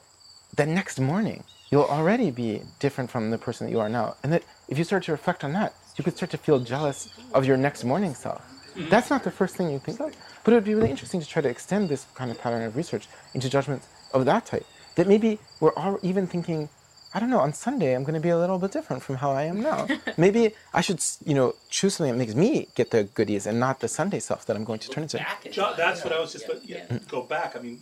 the 0.56 0.66
next 0.66 1.00
morning 1.00 1.44
you'll 1.70 1.84
already 1.84 2.32
be 2.32 2.62
different 2.80 3.12
from 3.12 3.30
the 3.30 3.38
person 3.38 3.68
that 3.68 3.72
you 3.72 3.80
are 3.80 3.90
now, 3.90 4.16
and 4.24 4.32
that 4.32 4.44
if 4.68 4.78
you 4.78 4.84
start 4.84 5.04
to 5.04 5.12
reflect 5.12 5.44
on 5.44 5.54
that, 5.54 5.74
you 5.98 6.04
could 6.04 6.16
start 6.16 6.32
to 6.32 6.38
feel 6.38 6.60
jealous 6.60 7.10
of 7.34 7.46
your 7.46 7.58
next 7.58 7.84
morning 7.84 8.14
self. 8.14 8.42
That's 8.90 9.10
not 9.10 9.24
the 9.24 9.32
first 9.32 9.56
thing 9.56 9.70
you 9.72 9.80
think 9.80 10.00
of, 10.00 10.16
but 10.44 10.52
it 10.52 10.56
would 10.56 10.64
be 10.64 10.76
really 10.76 10.92
interesting 10.92 11.20
to 11.20 11.28
try 11.28 11.42
to 11.42 11.50
extend 11.50 11.90
this 11.90 12.06
kind 12.14 12.30
of 12.30 12.40
pattern 12.40 12.62
of 12.62 12.76
research 12.76 13.08
into 13.34 13.50
judgments 13.50 13.88
of 14.14 14.26
that 14.26 14.46
type. 14.46 14.66
That 14.96 15.08
maybe 15.08 15.40
we're 15.60 15.74
all 15.74 16.00
even 16.04 16.28
thinking, 16.28 16.70
I 17.18 17.20
don't 17.20 17.32
know, 17.32 17.40
on 17.40 17.52
Sunday 17.52 17.96
I'm 17.96 18.04
going 18.04 18.14
to 18.14 18.20
be 18.20 18.30
a 18.30 18.38
little 18.38 18.60
bit 18.60 18.72
different 18.72 19.02
from 19.02 19.16
how 19.16 19.32
I 19.32 19.46
am 19.46 19.60
now. 19.60 19.88
maybe 20.18 20.54
I 20.72 20.82
should, 20.82 21.04
you 21.26 21.34
know, 21.34 21.56
choose 21.68 21.96
something 21.96 22.14
that 22.14 22.20
makes 22.20 22.36
me 22.36 22.68
get 22.76 22.92
the 22.92 23.06
goodies 23.06 23.48
and 23.48 23.60
not 23.60 23.80
the 23.80 23.88
Sunday 23.88 24.20
self 24.20 24.46
that 24.46 24.56
I'm 24.56 24.64
going 24.64 24.78
to 24.78 24.90
turn 24.90 25.02
into. 25.02 25.26
John, 25.50 25.74
that's 25.76 26.04
what 26.04 26.14
I 26.14 26.20
was 26.20 26.32
just, 26.32 26.46
but 26.46 26.64
yeah, 26.64 26.86
go 27.10 27.24
back. 27.24 27.56
I 27.56 27.60
mean, 27.60 27.82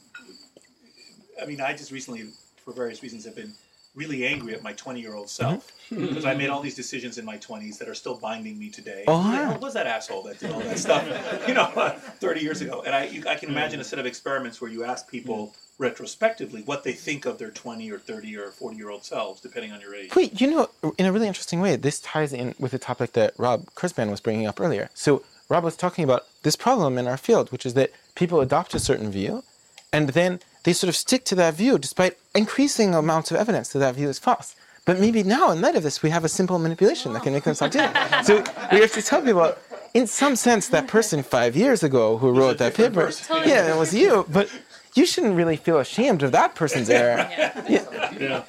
I 1.42 1.46
mean, 1.46 1.60
I 1.60 1.74
just 1.74 1.92
recently, 1.92 2.30
for 2.64 2.72
various 2.72 3.04
reasons, 3.04 3.26
have 3.26 3.36
been 3.36 3.52
really 3.94 4.26
angry 4.26 4.54
at 4.54 4.64
my 4.64 4.72
20 4.72 5.02
year 5.02 5.16
old 5.16 5.30
self 5.30 5.70
because 5.90 6.24
I 6.24 6.34
made 6.34 6.48
all 6.48 6.62
these 6.62 6.76
decisions 6.76 7.18
in 7.18 7.26
my 7.26 7.38
20s 7.38 7.78
that 7.80 7.90
are 7.90 7.94
still 7.94 8.16
binding 8.16 8.58
me 8.58 8.70
today. 8.70 9.04
Oh, 9.06 9.34
yeah. 9.34 9.48
Oh, 9.50 9.52
what 9.52 9.62
was 9.62 9.74
that 9.74 9.86
asshole 9.86 10.24
that 10.24 10.40
did 10.40 10.52
all 10.52 10.62
that 10.62 10.80
stuff, 10.80 11.06
you 11.50 11.54
know, 11.54 11.66
30 12.22 12.40
years 12.40 12.62
ago? 12.62 12.84
And 12.86 12.96
I, 12.96 13.08
you, 13.08 13.22
I 13.28 13.36
can 13.36 13.50
imagine 13.50 13.82
a 13.82 13.84
set 13.84 14.00
of 14.00 14.06
experiments 14.06 14.62
where 14.62 14.72
you 14.72 14.86
ask 14.86 15.10
people 15.10 15.54
retrospectively 15.78 16.62
what 16.62 16.84
they 16.84 16.94
think 16.94 17.26
of 17.26 17.38
their 17.38 17.52
20 17.52 17.92
or 17.92 18.00
30 18.00 18.38
or 18.38 18.50
40 18.50 18.78
year 18.78 18.90
old 18.90 19.04
selves, 19.04 19.42
depending 19.42 19.72
on 19.72 19.82
your 19.82 19.94
age. 19.94 20.16
Wait, 20.16 20.40
you 20.40 20.50
know, 20.50 20.70
in 20.98 21.06
a 21.06 21.12
really 21.12 21.28
interesting 21.28 21.60
way, 21.60 21.76
this 21.76 22.00
ties 22.00 22.34
in 22.34 22.56
with 22.60 22.72
the 22.72 22.80
topic 22.80 23.14
that 23.14 23.34
Rob 23.38 23.66
Kurzban 23.76 24.10
was 24.10 24.22
bringing 24.22 24.48
up 24.48 24.62
earlier. 24.62 24.90
So 24.94 25.24
Rob 25.50 25.64
was 25.64 25.76
talking 25.76 26.04
about 26.04 26.24
this 26.44 26.56
problem 26.56 26.98
in 26.98 27.08
our 27.08 27.18
field, 27.18 27.52
which 27.52 27.66
is 27.66 27.74
that 27.76 27.92
people 28.16 28.42
adopt 28.42 28.74
a 28.74 28.80
certain 28.80 29.12
view, 29.12 29.44
and 29.92 30.10
then 30.10 30.40
they 30.64 30.74
sort 30.74 30.90
of 30.90 30.96
stick 30.96 31.24
to 31.26 31.36
that 31.36 31.54
view 31.54 31.78
despite 31.78 32.18
increasing 32.34 32.96
amounts 32.96 33.32
of 33.32 33.38
evidence 33.38 33.70
that 33.70 33.80
that 33.80 33.96
view 33.96 34.10
is 34.10 34.18
false. 34.20 34.56
But 34.86 35.00
maybe 35.00 35.24
now, 35.24 35.52
in 35.52 35.62
light 35.62 35.76
of 35.76 35.84
this, 35.84 36.04
we 36.04 36.12
have 36.12 36.24
a 36.24 36.30
simple 36.30 36.60
manipulation 36.60 37.14
that 37.14 37.24
can 37.24 37.34
make 37.34 37.44
them 37.44 37.56
stop 37.56 37.72
doing 37.72 37.90
it. 37.90 38.26
So 38.26 38.44
we 38.72 38.82
have 38.82 38.92
to 38.94 39.02
tell 39.02 39.22
people, 39.22 39.56
in 39.96 40.06
some 40.06 40.36
sense, 40.36 40.68
that 40.70 40.88
person 40.88 41.24
five 41.24 41.56
years 41.56 41.82
ago 41.82 42.18
who 42.18 42.32
wrote 42.32 42.60
that 42.60 42.76
paper, 42.76 43.06
person. 43.06 43.38
yeah, 43.48 43.74
it 43.74 43.80
was 43.80 43.96
you. 43.96 44.26
But 44.30 44.48
you 44.96 45.06
shouldn't 45.06 45.36
really 45.36 45.58
feel 45.58 45.80
ashamed 45.80 46.24
of 46.24 46.32
that 46.32 46.56
person's 46.56 46.90
error. 46.90 47.30
Yeah. 48.18 48.44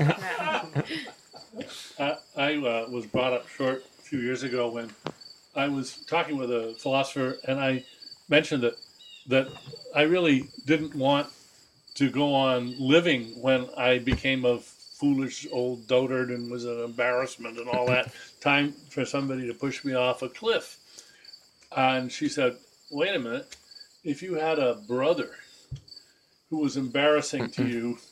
I, 1.98 2.16
I 2.36 2.56
uh, 2.56 2.86
was 2.88 3.06
brought 3.06 3.32
up 3.32 3.48
short 3.48 3.84
a 3.98 4.02
few 4.02 4.20
years 4.20 4.42
ago 4.44 4.70
when 4.70 4.90
I 5.56 5.66
was 5.68 6.04
talking 6.06 6.36
with 6.36 6.52
a 6.52 6.74
philosopher, 6.78 7.38
and 7.48 7.58
I 7.58 7.84
mentioned 8.28 8.62
that 8.62 8.74
that 9.28 9.48
I 9.94 10.02
really 10.02 10.48
didn't 10.66 10.94
want 10.94 11.26
to 11.96 12.10
go 12.10 12.32
on 12.32 12.76
living 12.78 13.40
when 13.42 13.66
I 13.76 13.98
became 13.98 14.44
a 14.44 14.58
foolish 14.58 15.46
old 15.50 15.88
dotard 15.88 16.32
and 16.32 16.48
was 16.50 16.64
an 16.64 16.84
embarrassment 16.84 17.58
and 17.58 17.68
all 17.68 17.86
that. 17.86 18.12
Time 18.40 18.72
for 18.90 19.04
somebody 19.04 19.46
to 19.48 19.54
push 19.54 19.84
me 19.84 19.94
off 19.94 20.22
a 20.22 20.28
cliff. 20.28 20.78
and 21.76 22.12
she 22.12 22.28
said, 22.28 22.56
"Wait 22.90 23.16
a 23.16 23.18
minute. 23.18 23.56
If 24.04 24.22
you 24.22 24.34
had 24.34 24.58
a 24.60 24.76
brother 24.86 25.30
who 26.50 26.58
was 26.58 26.76
embarrassing 26.76 27.50
to 27.52 27.66
you." 27.66 27.98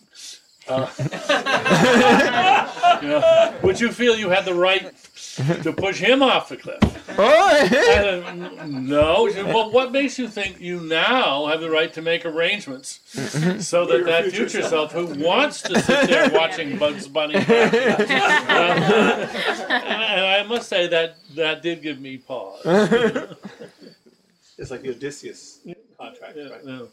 Uh, 0.66 0.88
you 3.03 3.09
know, 3.09 3.55
would 3.62 3.79
you 3.79 3.92
feel 3.92 4.16
you 4.16 4.31
had 4.31 4.47
the 4.47 4.55
right 4.55 4.94
to 5.62 5.75
push 5.75 5.99
him 5.99 6.23
off 6.23 6.49
the 6.49 6.57
cliff? 6.57 6.79
I 7.18 7.68
said, 7.68 8.70
no. 8.70 9.29
Said, 9.29 9.44
well, 9.44 9.70
what 9.70 9.92
makes 9.92 10.18
you 10.18 10.27
think 10.27 10.59
you 10.61 10.81
now 10.81 11.44
have 11.49 11.61
the 11.61 11.68
right 11.68 11.92
to 11.92 12.01
make 12.01 12.25
arrangements 12.25 13.01
so 13.62 13.85
that 13.85 14.07
that 14.07 14.31
future 14.33 14.62
self 14.62 14.90
who 14.92 15.05
wants 15.23 15.61
to 15.61 15.79
sit 15.81 16.09
there 16.09 16.31
watching 16.31 16.79
Bugs 16.79 17.09
Bunny, 17.09 17.35
uh, 17.37 17.40
and 19.68 20.27
I 20.27 20.44
must 20.49 20.70
say 20.70 20.87
that 20.87 21.18
that 21.35 21.61
did 21.61 21.83
give 21.83 22.01
me 22.01 22.16
pause. 22.16 22.62
It's 24.57 24.70
like 24.70 24.81
the 24.81 24.92
Odysseus 24.92 25.59
contract, 26.01 26.37
Yeah, 26.38 26.49
right? 26.49 26.61
yeah. 26.64 26.87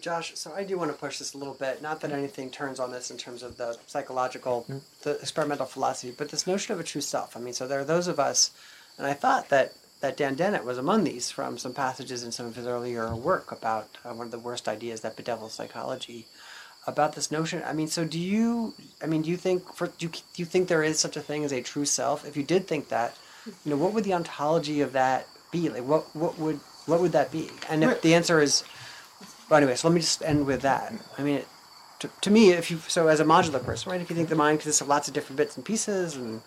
Josh, 0.00 0.32
so 0.34 0.52
I 0.52 0.64
do 0.64 0.76
want 0.78 0.90
to 0.90 0.96
push 0.96 1.18
this 1.18 1.34
a 1.34 1.38
little 1.38 1.54
bit. 1.54 1.82
Not 1.82 2.00
that 2.00 2.12
anything 2.12 2.50
turns 2.50 2.80
on 2.80 2.90
this 2.92 3.10
in 3.10 3.16
terms 3.16 3.42
of 3.42 3.56
the 3.56 3.76
psychological, 3.86 4.66
the 5.02 5.12
experimental 5.20 5.66
philosophy, 5.66 6.14
but 6.16 6.30
this 6.30 6.46
notion 6.46 6.74
of 6.74 6.80
a 6.80 6.84
true 6.84 7.00
self. 7.00 7.36
I 7.36 7.40
mean, 7.40 7.54
so 7.54 7.66
there 7.66 7.80
are 7.80 7.84
those 7.84 8.06
of 8.08 8.18
us, 8.18 8.50
and 8.98 9.06
I 9.06 9.12
thought 9.12 9.48
that 9.50 9.72
that 10.00 10.16
Dan 10.18 10.34
Dennett 10.34 10.64
was 10.64 10.76
among 10.76 11.04
these 11.04 11.30
from 11.30 11.56
some 11.56 11.72
passages 11.72 12.24
in 12.24 12.30
some 12.32 12.44
of 12.46 12.56
his 12.56 12.66
earlier 12.66 13.14
work 13.16 13.50
about 13.50 13.88
uh, 14.04 14.12
one 14.12 14.26
of 14.26 14.32
the 14.32 14.38
worst 14.38 14.68
ideas 14.68 15.00
that 15.00 15.16
bedevils 15.16 15.54
psychology. 15.54 16.26
About 16.86 17.14
this 17.14 17.30
notion, 17.30 17.62
I 17.64 17.72
mean, 17.72 17.88
so 17.88 18.04
do 18.04 18.18
you? 18.18 18.74
I 19.02 19.06
mean, 19.06 19.22
do 19.22 19.30
you 19.30 19.38
think 19.38 19.72
for 19.74 19.86
do 19.86 20.04
you, 20.06 20.10
do 20.10 20.20
you 20.36 20.44
think 20.44 20.68
there 20.68 20.82
is 20.82 20.98
such 20.98 21.16
a 21.16 21.22
thing 21.22 21.42
as 21.42 21.52
a 21.52 21.62
true 21.62 21.86
self? 21.86 22.26
If 22.26 22.36
you 22.36 22.42
did 22.42 22.66
think 22.66 22.90
that, 22.90 23.16
you 23.46 23.70
know, 23.70 23.76
what 23.78 23.94
would 23.94 24.04
the 24.04 24.12
ontology 24.12 24.82
of 24.82 24.92
that 24.92 25.26
be? 25.50 25.70
Like, 25.70 25.86
what 25.86 26.14
what 26.14 26.38
would 26.38 26.60
what 26.84 27.00
would 27.00 27.12
that 27.12 27.32
be? 27.32 27.48
And 27.70 27.82
if 27.82 27.88
Right. 27.88 28.02
the 28.02 28.14
answer 28.14 28.42
is 28.42 28.64
but 29.54 29.62
anyway, 29.62 29.76
so 29.76 29.86
let 29.86 29.94
me 29.94 30.00
just 30.00 30.20
end 30.24 30.46
with 30.46 30.62
that. 30.62 30.92
I 31.16 31.22
mean, 31.22 31.36
it, 31.36 31.48
to, 32.00 32.10
to 32.22 32.30
me, 32.32 32.50
if 32.50 32.72
you 32.72 32.78
so 32.88 33.06
as 33.06 33.20
a 33.20 33.24
modular 33.24 33.64
person, 33.64 33.92
right? 33.92 34.00
If 34.00 34.10
you 34.10 34.16
think 34.16 34.28
the 34.28 34.34
mind 34.34 34.58
consists 34.58 34.80
of 34.80 34.88
lots 34.88 35.06
of 35.06 35.14
different 35.14 35.36
bits 35.36 35.54
and 35.54 35.64
pieces, 35.64 36.16
and 36.16 36.40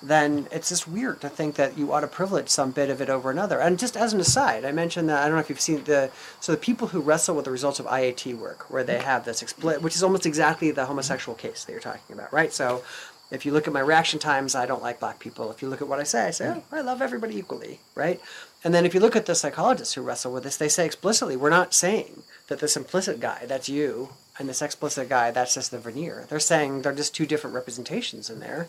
then 0.00 0.46
it's 0.52 0.68
just 0.68 0.86
weird 0.86 1.20
to 1.22 1.28
think 1.28 1.56
that 1.56 1.76
you 1.76 1.92
ought 1.92 2.02
to 2.02 2.06
privilege 2.06 2.48
some 2.48 2.70
bit 2.70 2.90
of 2.90 3.00
it 3.00 3.10
over 3.10 3.28
another. 3.28 3.58
And 3.58 3.76
just 3.76 3.96
as 3.96 4.12
an 4.12 4.20
aside, 4.20 4.64
I 4.64 4.70
mentioned 4.70 5.08
that 5.08 5.20
I 5.20 5.24
don't 5.24 5.34
know 5.34 5.40
if 5.40 5.50
you've 5.50 5.60
seen 5.60 5.82
the 5.82 6.12
so 6.38 6.52
the 6.52 6.58
people 6.58 6.86
who 6.86 7.00
wrestle 7.00 7.34
with 7.34 7.44
the 7.44 7.50
results 7.50 7.80
of 7.80 7.86
IAT 7.86 8.38
work, 8.38 8.70
where 8.70 8.84
they 8.84 8.98
have 8.98 9.24
this 9.24 9.42
explicit, 9.42 9.82
which 9.82 9.96
is 9.96 10.04
almost 10.04 10.24
exactly 10.24 10.70
the 10.70 10.86
homosexual 10.86 11.34
case 11.34 11.64
that 11.64 11.72
you're 11.72 11.80
talking 11.80 12.14
about, 12.14 12.32
right? 12.32 12.52
So. 12.52 12.84
If 13.30 13.46
you 13.46 13.52
look 13.52 13.66
at 13.66 13.72
my 13.72 13.80
reaction 13.80 14.20
times, 14.20 14.54
I 14.54 14.66
don't 14.66 14.82
like 14.82 15.00
black 15.00 15.18
people. 15.18 15.50
If 15.50 15.60
you 15.60 15.68
look 15.68 15.82
at 15.82 15.88
what 15.88 15.98
I 15.98 16.04
say, 16.04 16.26
I 16.26 16.30
say, 16.30 16.46
oh, 16.46 16.62
I 16.70 16.82
love 16.82 17.02
everybody 17.02 17.36
equally, 17.36 17.80
right? 17.96 18.20
And 18.64 18.72
then 18.72 18.86
if 18.86 18.94
you 18.94 19.00
look 19.00 19.14
at 19.14 19.26
the 19.26 19.34
psychologists 19.34 19.92
who 19.92 20.00
wrestle 20.00 20.32
with 20.32 20.42
this, 20.42 20.56
they 20.56 20.70
say 20.70 20.86
explicitly, 20.86 21.36
we're 21.36 21.50
not 21.50 21.74
saying 21.74 22.22
that 22.48 22.60
this 22.60 22.76
implicit 22.76 23.20
guy, 23.20 23.44
that's 23.46 23.68
you, 23.68 24.08
and 24.38 24.48
this 24.48 24.62
explicit 24.62 25.10
guy, 25.10 25.30
that's 25.30 25.54
just 25.54 25.70
the 25.70 25.78
veneer. 25.78 26.26
They're 26.28 26.40
saying 26.40 26.82
they're 26.82 26.94
just 26.94 27.14
two 27.14 27.26
different 27.26 27.54
representations 27.54 28.30
in 28.30 28.40
there, 28.40 28.68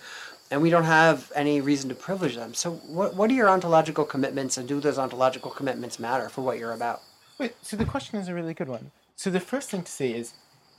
and 0.51 0.62
we 0.62 0.69
don't 0.69 0.84
have 0.84 1.31
any 1.34 1.62
reason 1.62 1.88
to 1.89 1.95
privilege 1.95 2.36
them. 2.36 2.53
So, 2.53 2.73
what, 2.73 3.15
what 3.15 3.31
are 3.31 3.34
your 3.34 3.49
ontological 3.49 4.03
commitments, 4.03 4.58
and 4.58 4.67
do 4.67 4.81
those 4.81 4.99
ontological 4.99 5.49
commitments 5.49 5.97
matter 5.97 6.27
for 6.27 6.41
what 6.41 6.60
you're 6.60 6.73
about? 6.73 7.01
Wait, 7.38 7.55
so 7.62 7.77
the 7.77 7.86
question 7.86 8.19
is 8.19 8.27
a 8.27 8.34
really 8.34 8.53
good 8.53 8.67
one. 8.67 8.91
So 9.15 9.29
the 9.29 9.39
first 9.39 9.69
thing 9.69 9.84
to 9.84 9.91
say 9.91 10.12
is, 10.12 10.34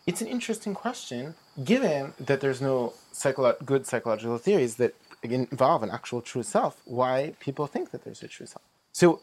it's 0.07 0.20
an 0.20 0.29
interesting 0.29 0.74
question, 0.74 1.35
given 1.64 2.12
that 2.20 2.40
there's 2.40 2.61
no 2.61 2.92
psycholo- 3.12 3.62
good 3.64 3.87
psychological 3.87 4.38
theories 4.38 4.76
that 4.76 4.94
involve 5.22 5.83
an 5.83 5.90
actual 5.90 6.20
true 6.20 6.42
self. 6.42 6.81
Why 6.85 7.35
people 7.40 7.66
think 7.66 7.90
that 7.90 8.05
there's 8.05 8.22
a 8.22 8.29
true 8.29 8.46
self? 8.46 8.62
So 8.96 9.20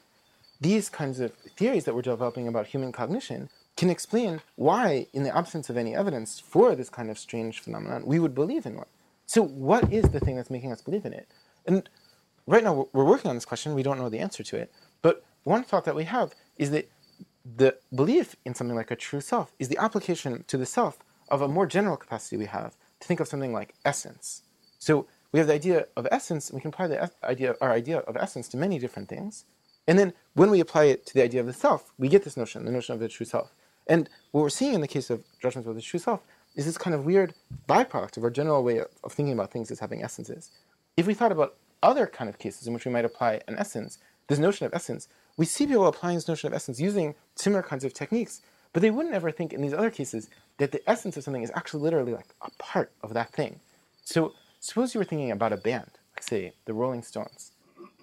these 0.61 0.87
kinds 0.87 1.19
of 1.19 1.33
theories 1.57 1.85
that 1.85 1.95
we're 1.95 2.03
developing 2.03 2.47
about 2.47 2.67
human 2.67 2.91
cognition 2.91 3.49
can 3.75 3.89
explain 3.89 4.41
why, 4.55 5.07
in 5.13 5.23
the 5.23 5.35
absence 5.35 5.67
of 5.67 5.77
any 5.77 5.95
evidence 5.95 6.39
for 6.39 6.75
this 6.75 6.91
kind 6.91 7.09
of 7.09 7.17
strange 7.17 7.59
phenomenon, 7.59 8.03
we 8.05 8.19
would 8.19 8.35
believe 8.35 8.67
in 8.67 8.75
one. 8.75 8.85
So, 9.25 9.41
what 9.41 9.91
is 9.91 10.03
the 10.11 10.19
thing 10.19 10.35
that's 10.35 10.51
making 10.51 10.71
us 10.71 10.83
believe 10.83 11.05
in 11.05 11.13
it? 11.13 11.27
And 11.65 11.89
right 12.45 12.63
now, 12.63 12.87
we're- 12.93 13.07
working 13.13 13.29
on 13.29 13.35
this 13.35 13.45
question. 13.45 13.73
We 13.73 13.81
don't 13.81 13.97
know 13.97 14.09
the 14.09 14.19
answer 14.19 14.43
to 14.43 14.57
it. 14.57 14.71
But 15.01 15.23
one 15.43 15.63
thought 15.63 15.85
that 15.85 15.95
we 15.95 16.03
have 16.03 16.35
is 16.55 16.69
that 16.69 16.87
the 17.43 17.75
belief 17.95 18.35
in 18.45 18.53
something 18.53 18.75
like 18.75 18.91
a 18.91 18.95
true 18.95 19.21
self 19.21 19.53
is 19.57 19.69
the 19.69 19.79
application 19.79 20.43
to 20.49 20.55
the 20.55 20.67
self 20.67 20.99
of 21.29 21.41
a 21.41 21.47
more 21.47 21.65
general 21.65 21.97
capacity 21.97 22.37
we 22.37 22.45
have 22.45 22.77
to 22.99 23.07
think 23.07 23.19
of 23.19 23.27
something 23.27 23.53
like 23.53 23.73
essence. 23.83 24.43
So 24.77 25.07
we 25.31 25.39
have 25.39 25.47
the 25.47 25.55
idea 25.55 25.87
of 25.97 26.07
essence, 26.11 26.51
and 26.51 26.57
we 26.57 26.61
can 26.61 26.69
apply 26.69 26.87
the 26.89 27.11
idea, 27.23 27.55
our 27.59 27.71
idea 27.71 27.97
of 28.01 28.15
essence 28.15 28.47
to 28.49 28.57
many 28.57 28.77
different 28.77 29.09
things. 29.09 29.45
And 29.87 29.99
then 29.99 30.13
when 30.33 30.49
we 30.49 30.59
apply 30.59 30.85
it 30.85 31.05
to 31.07 31.13
the 31.13 31.23
idea 31.23 31.41
of 31.41 31.47
the 31.47 31.53
self, 31.53 31.91
we 31.97 32.07
get 32.07 32.23
this 32.23 32.37
notion, 32.37 32.65
the 32.65 32.71
notion 32.71 32.93
of 32.93 32.99
the 32.99 33.07
true 33.07 33.25
self. 33.25 33.53
And 33.87 34.09
what 34.31 34.41
we're 34.41 34.49
seeing 34.49 34.73
in 34.73 34.81
the 34.81 34.87
case 34.87 35.09
of 35.09 35.23
judgments 35.41 35.67
of 35.67 35.75
the 35.75 35.81
true 35.81 35.99
self 35.99 36.21
is 36.55 36.65
this 36.65 36.77
kind 36.77 36.93
of 36.93 37.05
weird 37.05 37.33
byproduct 37.67 38.17
of 38.17 38.23
our 38.23 38.29
general 38.29 38.63
way 38.63 38.77
of, 38.77 38.87
of 39.03 39.11
thinking 39.11 39.33
about 39.33 39.51
things 39.51 39.71
as 39.71 39.79
having 39.79 40.03
essences. 40.03 40.51
If 40.95 41.07
we 41.07 41.13
thought 41.13 41.31
about 41.31 41.55
other 41.81 42.07
kind 42.07 42.29
of 42.29 42.39
cases 42.39 42.67
in 42.67 42.73
which 42.73 42.85
we 42.85 42.91
might 42.91 43.05
apply 43.05 43.41
an 43.47 43.57
essence, 43.57 43.97
this 44.27 44.39
notion 44.39 44.65
of 44.65 44.73
essence, 44.73 45.09
we 45.35 45.45
see 45.45 45.65
people 45.65 45.87
applying 45.87 46.15
this 46.15 46.27
notion 46.27 46.47
of 46.47 46.53
essence 46.53 46.79
using 46.79 47.15
similar 47.35 47.63
kinds 47.63 47.83
of 47.83 47.93
techniques, 47.93 48.41
but 48.71 48.81
they 48.81 48.91
wouldn't 48.91 49.15
ever 49.15 49.31
think 49.31 49.51
in 49.51 49.61
these 49.61 49.73
other 49.73 49.89
cases 49.89 50.29
that 50.57 50.71
the 50.71 50.87
essence 50.89 51.17
of 51.17 51.23
something 51.23 51.43
is 51.43 51.51
actually 51.55 51.81
literally 51.81 52.13
like 52.13 52.33
a 52.41 52.51
part 52.51 52.91
of 53.01 53.13
that 53.13 53.31
thing. 53.31 53.59
So 54.05 54.33
suppose 54.59 54.93
you 54.93 54.99
were 54.99 55.05
thinking 55.05 55.31
about 55.31 55.53
a 55.53 55.57
band, 55.57 55.89
like 56.15 56.23
say 56.23 56.53
the 56.65 56.73
Rolling 56.73 57.03
Stones, 57.03 57.51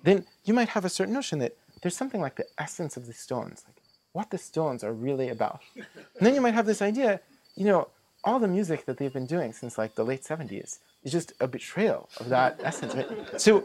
then 0.03 0.27
you 0.45 0.53
might 0.53 0.71
have 0.71 0.85
a 0.85 0.89
certain 0.89 1.15
notion 1.15 1.39
that 1.39 1.57
there's 1.83 1.97
something 1.97 2.21
like 2.21 2.37
the 2.37 2.47
essence 2.59 2.97
of 2.97 3.07
the 3.07 3.13
Stones, 3.13 3.65
like 3.67 3.77
what 4.13 4.31
the 4.31 4.39
Stones 4.39 4.85
are 4.85 4.93
really 4.93 5.29
about. 5.29 5.61
And 5.77 6.27
then 6.27 6.35
you 6.35 6.41
might 6.41 6.55
have 6.55 6.67
this 6.67 6.83
idea, 6.83 7.21
you 7.57 7.65
know, 7.65 7.89
all 8.25 8.39
the 8.39 8.49
music 8.49 8.85
that 8.87 8.99
they've 8.99 9.13
been 9.13 9.27
doing 9.27 9.53
since 9.53 9.79
like 9.79 9.95
the 9.95 10.05
late 10.05 10.23
70s 10.23 10.79
is 11.03 11.13
just 11.13 11.33
a 11.41 11.49
betrayal 11.49 12.09
of 12.19 12.29
that 12.29 12.61
essence. 12.65 12.95
Right? 12.95 13.41
So, 13.41 13.65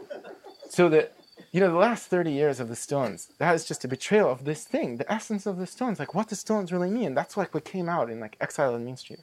so 0.68 0.88
that 0.88 1.16
you 1.52 1.60
know, 1.60 1.70
the 1.70 1.76
last 1.76 2.08
30 2.08 2.32
years 2.32 2.60
of 2.60 2.68
the 2.68 2.76
Stones, 2.76 3.28
that 3.38 3.54
is 3.54 3.64
just 3.64 3.84
a 3.84 3.88
betrayal 3.88 4.30
of 4.30 4.44
this 4.44 4.64
thing, 4.64 4.96
the 4.96 5.10
essence 5.12 5.46
of 5.46 5.58
the 5.58 5.66
Stones, 5.66 5.98
like 5.98 6.14
what 6.14 6.28
the 6.28 6.36
Stones 6.36 6.72
really 6.72 6.90
mean. 6.90 7.14
That's 7.14 7.36
like 7.36 7.54
what 7.54 7.64
came 7.64 7.88
out 7.88 8.10
in 8.10 8.20
like 8.20 8.36
Exile 8.40 8.74
on 8.74 8.84
Main 8.84 8.96
Street. 8.96 9.20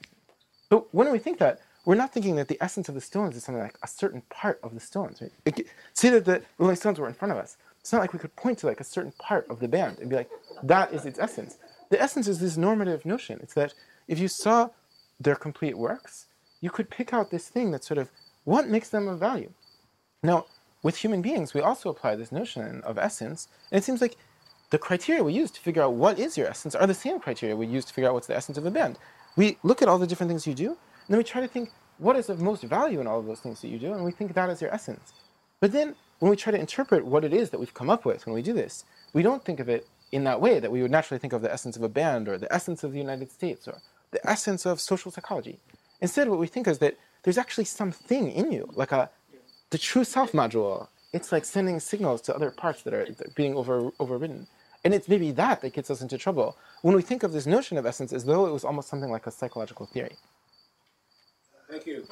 But 0.69 0.93
when 0.93 1.11
we 1.11 1.19
think 1.19 1.39
that, 1.39 1.59
we're 1.85 1.95
not 1.95 2.13
thinking 2.13 2.35
that 2.37 2.47
the 2.47 2.57
essence 2.61 2.87
of 2.87 2.95
the 2.95 3.01
Stones 3.01 3.35
is 3.35 3.43
something 3.43 3.61
like 3.61 3.77
a 3.83 3.87
certain 3.87 4.21
part 4.29 4.59
of 4.63 4.73
the 4.73 4.79
Stones, 4.79 5.21
right? 5.21 5.31
It, 5.45 5.67
say 5.93 6.09
that 6.09 6.25
the 6.25 6.41
Rolling 6.57 6.77
Stones 6.77 6.99
were 6.99 7.07
in 7.07 7.13
front 7.13 7.33
of 7.33 7.37
us. 7.37 7.57
It's 7.83 7.91
not 7.91 7.99
like 7.99 8.13
we 8.13 8.19
could 8.19 8.33
point 8.37 8.59
to 8.59 8.67
like 8.67 8.79
a 8.79 8.85
certain 8.85 9.11
part 9.19 9.45
of 9.49 9.59
the 9.59 9.67
band 9.67 9.99
and 9.99 10.09
be 10.09 10.15
like, 10.15 10.29
that 10.63 10.93
is 10.93 11.05
its 11.05 11.19
essence. 11.19 11.57
The 11.89 12.01
essence 12.01 12.29
is 12.29 12.39
this 12.39 12.55
normative 12.55 13.05
notion. 13.05 13.39
It's 13.43 13.55
that 13.55 13.73
if 14.07 14.19
you 14.19 14.29
saw 14.29 14.69
their 15.19 15.35
complete 15.35 15.77
works, 15.77 16.27
you 16.61 16.69
could 16.69 16.89
pick 16.89 17.11
out 17.11 17.29
this 17.29 17.49
thing 17.49 17.71
that 17.71 17.83
sort 17.83 17.97
of 17.97 18.09
what 18.45 18.69
makes 18.69 18.87
them 18.87 19.09
of 19.09 19.19
value. 19.19 19.51
Now, 20.23 20.45
with 20.81 20.95
human 20.95 21.21
beings, 21.21 21.53
we 21.53 21.59
also 21.59 21.89
apply 21.89 22.15
this 22.15 22.31
notion 22.31 22.81
of 22.83 22.97
essence, 22.97 23.49
and 23.69 23.79
it 23.79 23.83
seems 23.83 23.99
like 23.99 24.15
the 24.69 24.77
criteria 24.77 25.21
we 25.21 25.33
use 25.33 25.51
to 25.51 25.59
figure 25.59 25.81
out 25.81 25.93
what 25.93 26.17
is 26.17 26.37
your 26.37 26.47
essence 26.47 26.75
are 26.75 26.87
the 26.87 26.93
same 26.93 27.19
criteria 27.19 27.53
we 27.53 27.67
use 27.67 27.83
to 27.83 27.93
figure 27.93 28.07
out 28.07 28.13
what's 28.13 28.27
the 28.27 28.35
essence 28.35 28.57
of 28.57 28.65
a 28.65 28.71
band. 28.71 28.97
We 29.35 29.57
look 29.61 29.81
at 29.81 29.89
all 29.89 29.99
the 29.99 30.07
different 30.07 30.29
things 30.29 30.47
you 30.47 30.53
do, 30.53 30.69
and 30.69 31.09
then 31.09 31.17
we 31.17 31.25
try 31.25 31.41
to 31.41 31.49
think 31.49 31.69
what 31.97 32.15
is 32.15 32.29
of 32.29 32.39
most 32.39 32.63
value 32.63 33.01
in 33.01 33.07
all 33.07 33.19
of 33.19 33.25
those 33.25 33.41
things 33.41 33.59
that 33.61 33.67
you 33.67 33.77
do, 33.77 33.91
and 33.91 34.05
we 34.05 34.11
think 34.13 34.33
that 34.33 34.49
is 34.49 34.61
your 34.61 34.73
essence. 34.73 35.11
But 35.59 35.73
then, 35.73 35.95
when 36.23 36.29
we 36.29 36.37
try 36.37 36.51
to 36.53 36.57
interpret 36.57 37.05
what 37.05 37.25
it 37.25 37.33
is 37.33 37.49
that 37.49 37.59
we've 37.59 37.73
come 37.73 37.89
up 37.89 38.05
with 38.05 38.25
when 38.25 38.33
we 38.33 38.41
do 38.41 38.53
this, 38.53 38.85
we 39.11 39.21
don't 39.21 39.43
think 39.43 39.59
of 39.59 39.67
it 39.67 39.89
in 40.13 40.23
that 40.23 40.39
way 40.39 40.57
that 40.57 40.71
we 40.71 40.81
would 40.81 40.89
naturally 40.89 41.19
think 41.19 41.33
of 41.33 41.41
the 41.41 41.51
essence 41.51 41.75
of 41.75 41.83
a 41.83 41.89
band 41.89 42.29
or 42.29 42.37
the 42.37 42.49
essence 42.49 42.81
of 42.81 42.93
the 42.93 42.97
United 42.97 43.29
States 43.29 43.67
or 43.67 43.81
the 44.11 44.25
essence 44.25 44.65
of 44.65 44.79
social 44.79 45.11
psychology. 45.11 45.59
Instead, 45.99 46.29
what 46.29 46.39
we 46.39 46.47
think 46.47 46.65
is 46.65 46.77
that 46.77 46.95
there's 47.23 47.37
actually 47.37 47.65
something 47.65 48.31
in 48.31 48.53
you, 48.53 48.69
like 48.73 48.93
a 48.93 49.09
the 49.71 49.77
true 49.77 50.05
self 50.05 50.31
module. 50.31 50.87
It's 51.11 51.33
like 51.33 51.43
sending 51.43 51.81
signals 51.81 52.21
to 52.21 52.33
other 52.33 52.51
parts 52.51 52.83
that 52.83 52.93
are 52.93 53.05
being 53.35 53.53
over 53.55 53.91
overridden. 53.99 54.47
And 54.85 54.93
it's 54.93 55.09
maybe 55.09 55.33
that 55.33 55.59
that 55.59 55.73
gets 55.73 55.91
us 55.91 56.01
into 56.01 56.17
trouble 56.17 56.55
when 56.83 56.95
we 56.95 57.01
think 57.01 57.23
of 57.23 57.33
this 57.33 57.45
notion 57.45 57.77
of 57.77 57.85
essence 57.85 58.13
as 58.13 58.23
though 58.23 58.45
it 58.45 58.53
was 58.53 58.63
almost 58.63 58.87
something 58.87 59.11
like 59.11 59.27
a 59.27 59.31
psychological 59.31 59.87
theory. 59.87 60.15
Thank 61.69 61.85
you. 61.85 62.07